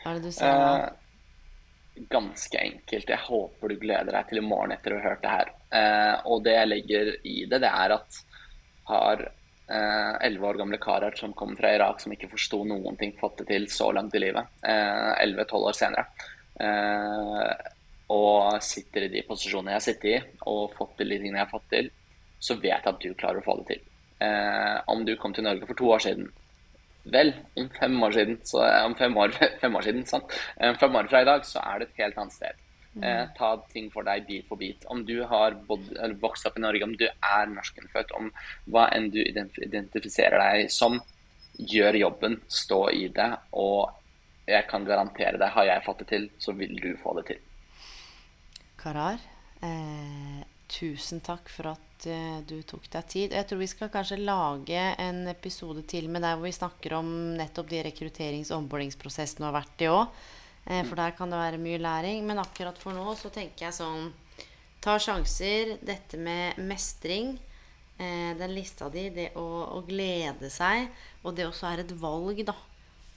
Hva 0.00 0.10
er 0.10 0.16
det 0.16 0.30
du 0.30 0.34
sier 0.34 0.62
da? 0.62 0.70
Eh, 0.86 2.06
ganske 2.10 2.58
enkelt. 2.58 3.12
Jeg 3.12 3.24
håper 3.28 3.72
du 3.72 3.76
gleder 3.80 4.16
deg 4.16 4.30
til 4.30 4.40
i 4.40 4.46
morgen 4.46 4.74
etter 4.74 4.96
å 4.96 4.98
ha 5.00 5.10
hørt 5.10 5.22
det 5.22 5.34
her. 5.34 5.52
Eh, 5.80 6.16
og 6.26 6.42
det 6.46 6.56
jeg 6.56 6.70
legger 6.72 7.12
i 7.22 7.36
det, 7.46 7.60
det 7.62 7.70
er 7.70 7.94
at 7.96 8.18
har 8.86 9.22
eh, 9.26 10.12
elleve 10.26 10.50
år 10.50 10.60
gamle 10.60 10.78
karer 10.82 11.16
som 11.18 11.34
kommer 11.36 11.58
fra 11.58 11.74
Irak, 11.74 12.00
som 12.02 12.14
ikke 12.14 12.30
forsto 12.32 12.62
noen 12.68 12.98
ting, 13.00 13.14
fått 13.18 13.42
det 13.42 13.48
til 13.50 13.68
så 13.72 13.90
langt 13.94 14.14
i 14.14 14.22
livet. 14.22 14.54
Eh, 14.62 15.12
elleve-tolv 15.24 15.70
år 15.70 15.78
senere. 15.78 16.06
Eh, 16.60 17.72
og 18.14 18.62
sitter 18.62 19.06
i 19.06 19.12
de 19.12 19.24
posisjonene 19.26 19.76
jeg 19.76 19.86
sitter 19.88 20.12
i, 20.12 20.18
og 20.46 20.74
fått 20.78 20.96
til 21.00 21.10
de 21.10 21.20
tingene 21.20 21.40
jeg 21.40 21.48
har 21.48 21.54
fått 21.54 21.70
til, 21.72 21.92
så 22.38 22.54
vet 22.60 22.76
jeg 22.76 22.92
at 22.92 23.02
du 23.02 23.14
klarer 23.18 23.42
å 23.42 23.46
få 23.46 23.60
det 23.60 23.74
til. 23.74 23.86
om 24.86 25.02
du 25.04 25.10
kom 25.20 25.32
til 25.34 25.44
Norge 25.44 25.66
for 25.66 25.76
to 25.76 25.88
år 25.92 26.04
siden, 26.04 26.28
Vel, 27.06 27.28
om 27.54 27.68
fem 27.70 28.02
år 28.02 28.14
siden, 28.16 28.38
så, 28.42 28.64
om 28.82 28.94
fem 28.98 29.16
år, 29.16 29.34
fem 29.62 29.76
år 29.78 29.84
siden, 29.86 30.06
sant? 30.06 30.32
fem 30.80 30.96
år 30.98 31.06
fra 31.10 31.20
i 31.22 31.28
dag, 31.28 31.44
så 31.46 31.60
er 31.62 31.78
det 31.78 31.86
et 31.88 32.00
helt 32.02 32.18
annet 32.18 32.34
sted. 32.34 32.65
Eh, 33.02 33.28
ta 33.36 33.50
ting 33.72 33.90
for 33.92 34.06
deg 34.08 34.24
bit 34.26 34.46
for 34.48 34.56
bit. 34.56 34.84
Om 34.88 35.04
du 35.04 35.18
har 35.28 35.56
bod, 35.68 35.84
vokst 36.20 36.46
opp 36.48 36.56
i 36.56 36.62
Norge, 36.64 36.84
om 36.84 36.94
du 36.96 37.04
er 37.06 37.50
norskenfødt 37.52 38.14
om 38.16 38.30
hva 38.72 38.86
enn 38.94 39.10
du 39.12 39.20
identifiserer 39.20 40.40
deg 40.40 40.72
som, 40.72 41.00
gjør 41.56 41.96
jobben, 42.00 42.40
stå 42.48 42.80
i 42.92 43.06
det. 43.12 43.30
Og 43.56 43.92
jeg 44.48 44.64
kan 44.70 44.86
garantere 44.88 45.36
deg, 45.40 45.52
har 45.52 45.68
jeg 45.68 45.84
fått 45.84 46.04
det 46.04 46.08
til, 46.12 46.28
så 46.40 46.54
vil 46.56 46.76
du 46.80 46.94
få 47.00 47.16
det 47.18 47.26
til. 47.32 47.42
Karar, 48.80 49.20
eh, 49.64 50.40
tusen 50.72 51.20
takk 51.24 51.52
for 51.52 51.74
at 51.74 52.08
eh, 52.08 52.40
du 52.48 52.62
tok 52.62 52.88
deg 52.92 53.12
tid. 53.12 53.36
Jeg 53.36 53.48
tror 53.48 53.60
vi 53.60 53.70
skal 53.72 53.92
kanskje 53.92 54.22
lage 54.22 54.88
en 55.04 55.26
episode 55.28 55.84
til 55.88 56.08
med 56.08 56.24
deg 56.24 56.36
hvor 56.36 56.48
vi 56.48 56.56
snakker 56.56 56.96
om 56.96 57.12
nettopp 57.36 57.68
de 57.72 57.84
rekrutterings- 57.90 58.52
og 58.52 58.64
ombordingsprosessene 58.64 59.44
du 59.44 59.50
har 59.50 59.58
vært 59.60 59.84
i 59.84 59.92
òg. 59.92 60.26
Eh, 60.66 60.82
for 60.86 60.98
der 60.98 61.14
kan 61.16 61.30
det 61.30 61.38
være 61.38 61.62
mye 61.62 61.78
læring. 61.78 62.24
Men 62.26 62.42
akkurat 62.42 62.78
for 62.78 62.96
nå 62.96 63.14
så 63.18 63.30
tenker 63.34 63.68
jeg 63.68 63.78
sånn 63.80 64.12
Ta 64.86 64.98
sjanser. 65.02 65.76
Dette 65.82 66.18
med 66.20 66.58
mestring. 66.62 67.34
Eh, 67.98 68.32
den 68.38 68.52
lista 68.54 68.90
di, 68.92 69.08
det 69.10 69.30
å, 69.40 69.46
å, 69.78 69.82
glede 69.86 70.50
seg. 70.52 70.90
Og 71.24 71.34
det 71.34 71.46
også 71.48 71.70
er 71.72 71.82
et 71.82 71.94
valg, 71.98 72.42
da. 72.46 72.54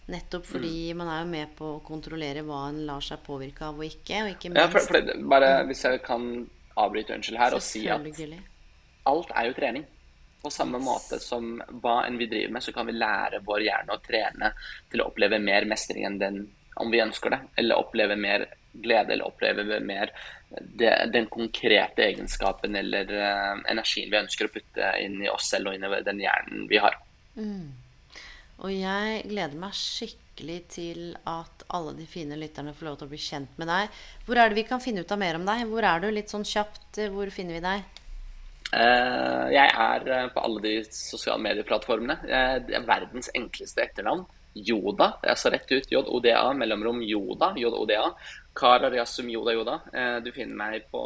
Nettopp 0.09 0.47
fordi 0.49 0.95
man 0.97 1.11
er 1.13 1.19
jo 1.21 1.27
med 1.29 1.51
på 1.57 1.73
å 1.75 1.81
kontrollere 1.85 2.41
hva 2.47 2.63
en 2.71 2.79
lar 2.87 3.03
seg 3.05 3.21
påvirke 3.25 3.67
av 3.67 3.77
og 3.77 3.85
ikke. 3.85 4.23
Og 4.23 4.31
ikke 4.31 4.53
Ja, 4.55 4.65
for, 4.71 4.81
for 4.87 5.11
bare 5.29 5.51
hvis 5.69 5.83
jeg 5.85 6.01
kan 6.05 6.25
avbryte 6.79 7.13
unnskyld 7.13 7.37
her 7.37 7.57
og 7.57 7.61
si 7.61 7.83
at 7.91 8.07
alt 9.09 9.33
er 9.35 9.49
jo 9.49 9.57
trening. 9.59 9.85
På 10.39 10.49
samme 10.49 10.79
måte 10.81 11.19
som 11.21 11.57
hva 11.83 11.99
enn 12.07 12.17
vi 12.17 12.29
driver 12.31 12.55
med, 12.55 12.63
så 12.63 12.73
kan 12.73 12.87
vi 12.87 12.95
lære 12.95 13.43
vår 13.45 13.65
hjerne 13.67 13.93
å 13.93 14.01
trene 14.01 14.53
til 14.89 15.03
å 15.03 15.09
oppleve 15.11 15.37
mer 15.43 15.67
mestring 15.69 16.07
enn 16.07 16.17
den 16.21 16.39
om 16.79 16.91
vi 16.91 17.01
ønsker 17.03 17.35
det. 17.35 17.39
Eller 17.61 17.79
oppleve 17.81 18.17
mer 18.19 18.47
glede, 18.71 19.13
eller 19.13 19.27
oppleve 19.27 19.79
mer 19.83 20.11
det, 20.49 20.91
den 21.13 21.27
konkrete 21.29 22.05
egenskapen 22.05 22.75
eller 22.77 23.11
uh, 23.13 23.59
energien 23.69 24.11
vi 24.11 24.17
ønsker 24.21 24.47
å 24.47 24.53
putte 24.53 24.93
inn 25.03 25.19
i 25.23 25.29
oss 25.29 25.49
selv 25.51 25.69
og 25.69 25.77
inn 25.77 25.85
i 25.85 26.01
den 26.05 26.21
hjernen 26.23 26.65
vi 26.69 26.81
har. 26.81 26.97
Og 28.59 28.71
jeg 28.73 29.21
gleder 29.29 29.59
meg 29.59 29.75
skikkelig 29.77 30.57
til 30.73 31.03
at 31.29 31.63
alle 31.75 31.93
de 31.95 32.07
fine 32.09 32.35
lytterne 32.39 32.73
får 32.75 32.89
lov 32.89 32.97
til 32.99 33.07
å 33.07 33.13
bli 33.13 33.21
kjent 33.23 33.61
med 33.61 33.69
deg. 33.71 34.01
Hvor 34.27 34.39
er 34.39 34.49
det 34.49 34.59
vi 34.59 34.67
kan 34.67 34.83
finne 34.83 35.05
ut 35.05 35.13
av 35.15 35.21
mer 35.21 35.39
om 35.39 35.47
deg? 35.47 35.63
Hvor 35.69 35.87
er 35.87 36.03
du? 36.03 36.09
Litt 36.11 36.33
sånn 36.33 36.47
kjapt. 36.47 36.99
Hvor 37.13 37.31
finner 37.33 37.59
vi 37.59 37.63
deg? 37.63 38.01
Uh, 38.69 39.47
jeg 39.49 39.65
er 39.65 40.03
eh, 40.13 40.27
på 40.29 40.41
alle 40.45 40.61
de 40.61 40.73
sosiale 40.93 41.41
medieplattformene. 41.41 42.19
Jeg- 42.29 42.67
er 42.77 42.85
verdens 42.85 43.31
enkleste 43.33 43.81
etternavn. 43.85 44.27
Yoda. 44.55 45.13
Jeg 45.23 45.35
er 45.45 45.51
rett 45.51 45.71
ut. 45.71 45.89
J-O-D-A, 45.91 46.53
mellomrom 46.53 47.01
Joda, 47.05 47.53
JODA. 47.57 48.13
Karariasum 48.59 49.29
Joda 49.29 49.53
Joda. 49.53 49.79
Eh, 49.93 50.19
Du 50.25 50.31
finner 50.31 50.55
meg 50.55 50.87
på 50.91 51.01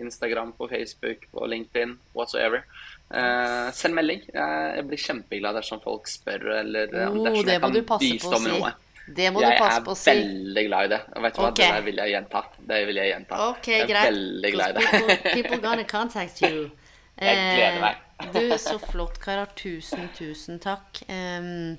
Instagram, 0.00 0.52
på 0.52 0.68
Facebook, 0.68 1.26
på 1.32 1.46
LinkedIn, 1.46 1.96
whatsoever. 2.14 2.64
Eh, 3.10 3.70
Send 3.72 3.94
melding. 3.94 4.20
Eh, 4.34 4.76
Jeg 4.76 4.86
blir 4.88 4.98
kjempeglad 4.98 5.54
dersom 5.56 5.80
folk 5.82 6.06
spør, 6.08 6.60
eller 6.60 6.94
eh, 6.94 7.08
Oh, 7.10 7.24
dersom 7.24 7.48
jeg 7.48 7.60
kan 7.60 7.72
du 7.72 7.82
passe 7.82 8.04
på 8.04 8.12
bistå 8.14 8.38
med 8.40 8.52
si. 8.52 8.58
noe. 8.60 8.72
Det 9.06 9.32
må 9.34 9.40
jeg 9.42 9.52
du 9.58 9.60
passe 9.60 9.80
er 9.80 9.84
på 9.84 9.90
å 9.92 9.96
si. 10.00 10.10
veldig 10.10 10.66
glad 10.68 10.84
i 10.84 10.88
det. 10.94 11.00
Vet 11.22 11.34
du 11.34 11.40
hva, 11.42 11.48
Ok. 11.50 11.56
det 11.60 11.84
vil 11.84 11.96
jeg 11.96 12.10
gjenta. 12.14 12.40
Det 12.68 12.86
vil 12.86 12.96
jeg 12.96 13.08
gjenta. 13.12 13.40
Okay, 13.50 13.72
jeg 13.74 13.82
er 13.82 13.86
greit. 13.92 14.06
veldig 14.12 14.52
glad 14.54 14.68
i 14.68 14.72
det. 14.78 14.86
People, 14.90 15.32
people 15.34 15.58
gonna 15.58 15.84
contact 15.84 16.40
you. 16.42 16.70
Jeg 17.14 17.36
gleder 17.36 17.80
meg. 17.80 18.00
Du, 18.34 18.58
så 18.58 18.72
flott, 18.90 19.20
Karar. 19.22 19.46
Tusen, 19.54 20.08
tusen 20.16 20.58
takk. 20.58 20.98
Em, 21.08 21.76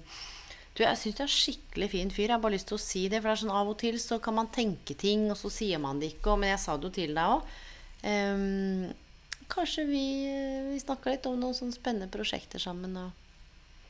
du, 0.75 0.83
jeg 0.83 0.97
syns 0.99 1.15
du 1.15 1.23
er 1.23 1.31
skikkelig 1.31 1.89
fin 1.91 2.09
fyr. 2.11 2.27
Jeg 2.27 2.35
har 2.35 2.41
bare 2.43 2.55
lyst 2.57 2.67
til 2.67 2.75
å 2.75 2.81
si 2.83 3.05
det. 3.07 3.21
For 3.21 3.29
det 3.31 3.37
er 3.37 3.43
sånn 3.45 3.55
av 3.55 3.69
og 3.71 3.77
til 3.79 3.95
så 4.01 4.17
kan 4.21 4.35
man 4.35 4.47
tenke 4.51 4.95
ting, 4.99 5.29
og 5.31 5.37
så 5.39 5.49
sier 5.51 5.79
man 5.79 5.99
det 6.01 6.13
ikke. 6.17 6.31
og- 6.33 6.39
Men 6.39 6.49
jeg 6.49 6.59
sa 6.59 6.75
det 6.77 6.83
jo 6.83 6.95
til 7.01 7.13
deg 7.15 7.23
òg. 7.23 7.41
kanskje 9.49 9.85
vi, 9.85 10.03
vi 10.71 10.79
snakka 10.81 11.11
litt 11.13 11.25
om 11.29 11.37
noen 11.39 11.53
sånne 11.57 11.75
spennende 11.75 12.09
prosjekter 12.11 12.59
sammen. 12.59 12.95
og 12.97 13.11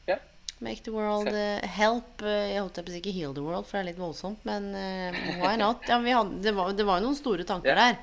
Ja. 0.08 0.18
Make 0.62 0.84
the 0.84 0.92
world 0.92 1.28
uh, 1.28 1.60
help 1.68 2.22
eh, 2.24 2.54
Jeg 2.54 2.62
holdt 2.62 2.76
på 2.80 2.88
å 2.88 2.94
si 2.94 3.00
ikke 3.02 3.12
heal 3.14 3.34
the 3.36 3.42
world, 3.44 3.66
for 3.68 3.78
det 3.78 3.82
er 3.82 3.90
litt 3.92 4.00
voldsomt. 4.00 4.38
Men 4.48 4.70
uh, 4.76 5.18
why 5.42 5.56
not? 5.58 5.82
Ja, 5.90 5.98
vi 6.00 6.12
hadde, 6.16 6.42
det, 6.42 6.54
var, 6.56 6.72
det 6.78 6.86
var 6.88 7.00
jo 7.02 7.08
noen 7.10 7.18
store 7.20 7.44
tanker 7.44 7.74
Ja. 7.76 7.76
der. 7.92 7.98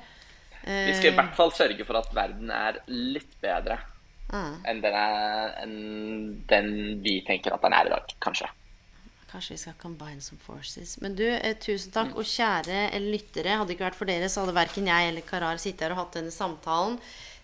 Vi 0.63 0.93
skal 0.95 1.11
i 1.11 1.15
hvert 1.17 1.33
fall 1.35 1.51
sørge 1.51 1.83
for 1.85 1.97
at 1.99 2.11
verden 2.15 2.49
er 2.51 2.77
litt 2.87 3.33
bedre 3.41 3.79
Ah. 4.33 4.55
enn 4.65 4.79
den, 4.81 4.93
er, 4.95 5.49
enn 5.61 6.45
den 6.47 6.69
vi 7.03 7.17
tenker 7.27 7.53
at 7.53 7.61
den 7.61 7.73
er 7.75 7.85
i 7.85 7.91
dag, 7.91 8.13
kanskje. 8.23 8.47
Kanskje 9.33 9.55
vi 9.55 9.61
skal 9.63 9.73
combine 9.81 10.21
some 10.21 10.37
forces. 10.37 10.99
Men 11.01 11.15
du, 11.17 11.25
eh, 11.25 11.55
tusen 11.57 11.91
takk. 11.91 12.11
Og 12.13 12.25
kjære 12.29 12.91
lyttere, 13.01 13.57
hadde 13.57 13.71
det 13.71 13.77
ikke 13.79 13.87
vært 13.87 13.97
for 13.97 14.05
dere, 14.05 14.29
så 14.29 14.43
hadde 14.43 14.53
verken 14.53 14.89
jeg 14.91 15.09
eller 15.09 15.25
Karar 15.25 15.57
sittet 15.57 15.87
her 15.87 15.95
og 15.95 16.03
hatt 16.03 16.19
denne 16.19 16.33
samtalen. 16.33 16.99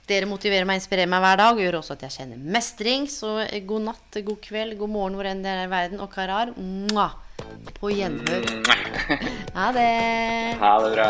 Dere 0.09 0.25
motiverer 0.29 0.65
meg 0.65 0.77
og 0.77 0.81
inspirerer 0.83 1.09
meg 1.09 1.21
hver 1.21 1.37
dag 1.37 1.51
og 1.53 1.61
gjør 1.61 1.79
også 1.81 1.95
at 1.97 2.05
jeg 2.05 2.15
kjenner 2.19 2.37
mestring. 2.57 3.09
Så 3.09 3.39
eh, 3.47 3.65
god 3.65 3.87
natt, 3.89 4.21
god 4.29 4.39
kveld, 4.45 4.77
god 4.77 4.93
morgen 4.93 5.17
hvor 5.17 5.29
enn 5.29 5.41
dere 5.41 5.65
er 5.65 5.69
i 5.69 5.73
verden. 5.73 5.99
Og 6.05 6.13
Karar, 6.13 6.53
mwah, 6.57 7.17
på 7.81 7.89
gjenhør. 7.97 8.45
Ha 9.59 9.71
det. 9.73 9.89
Ha 10.61 10.73
det 10.85 10.91
bra. 10.93 11.09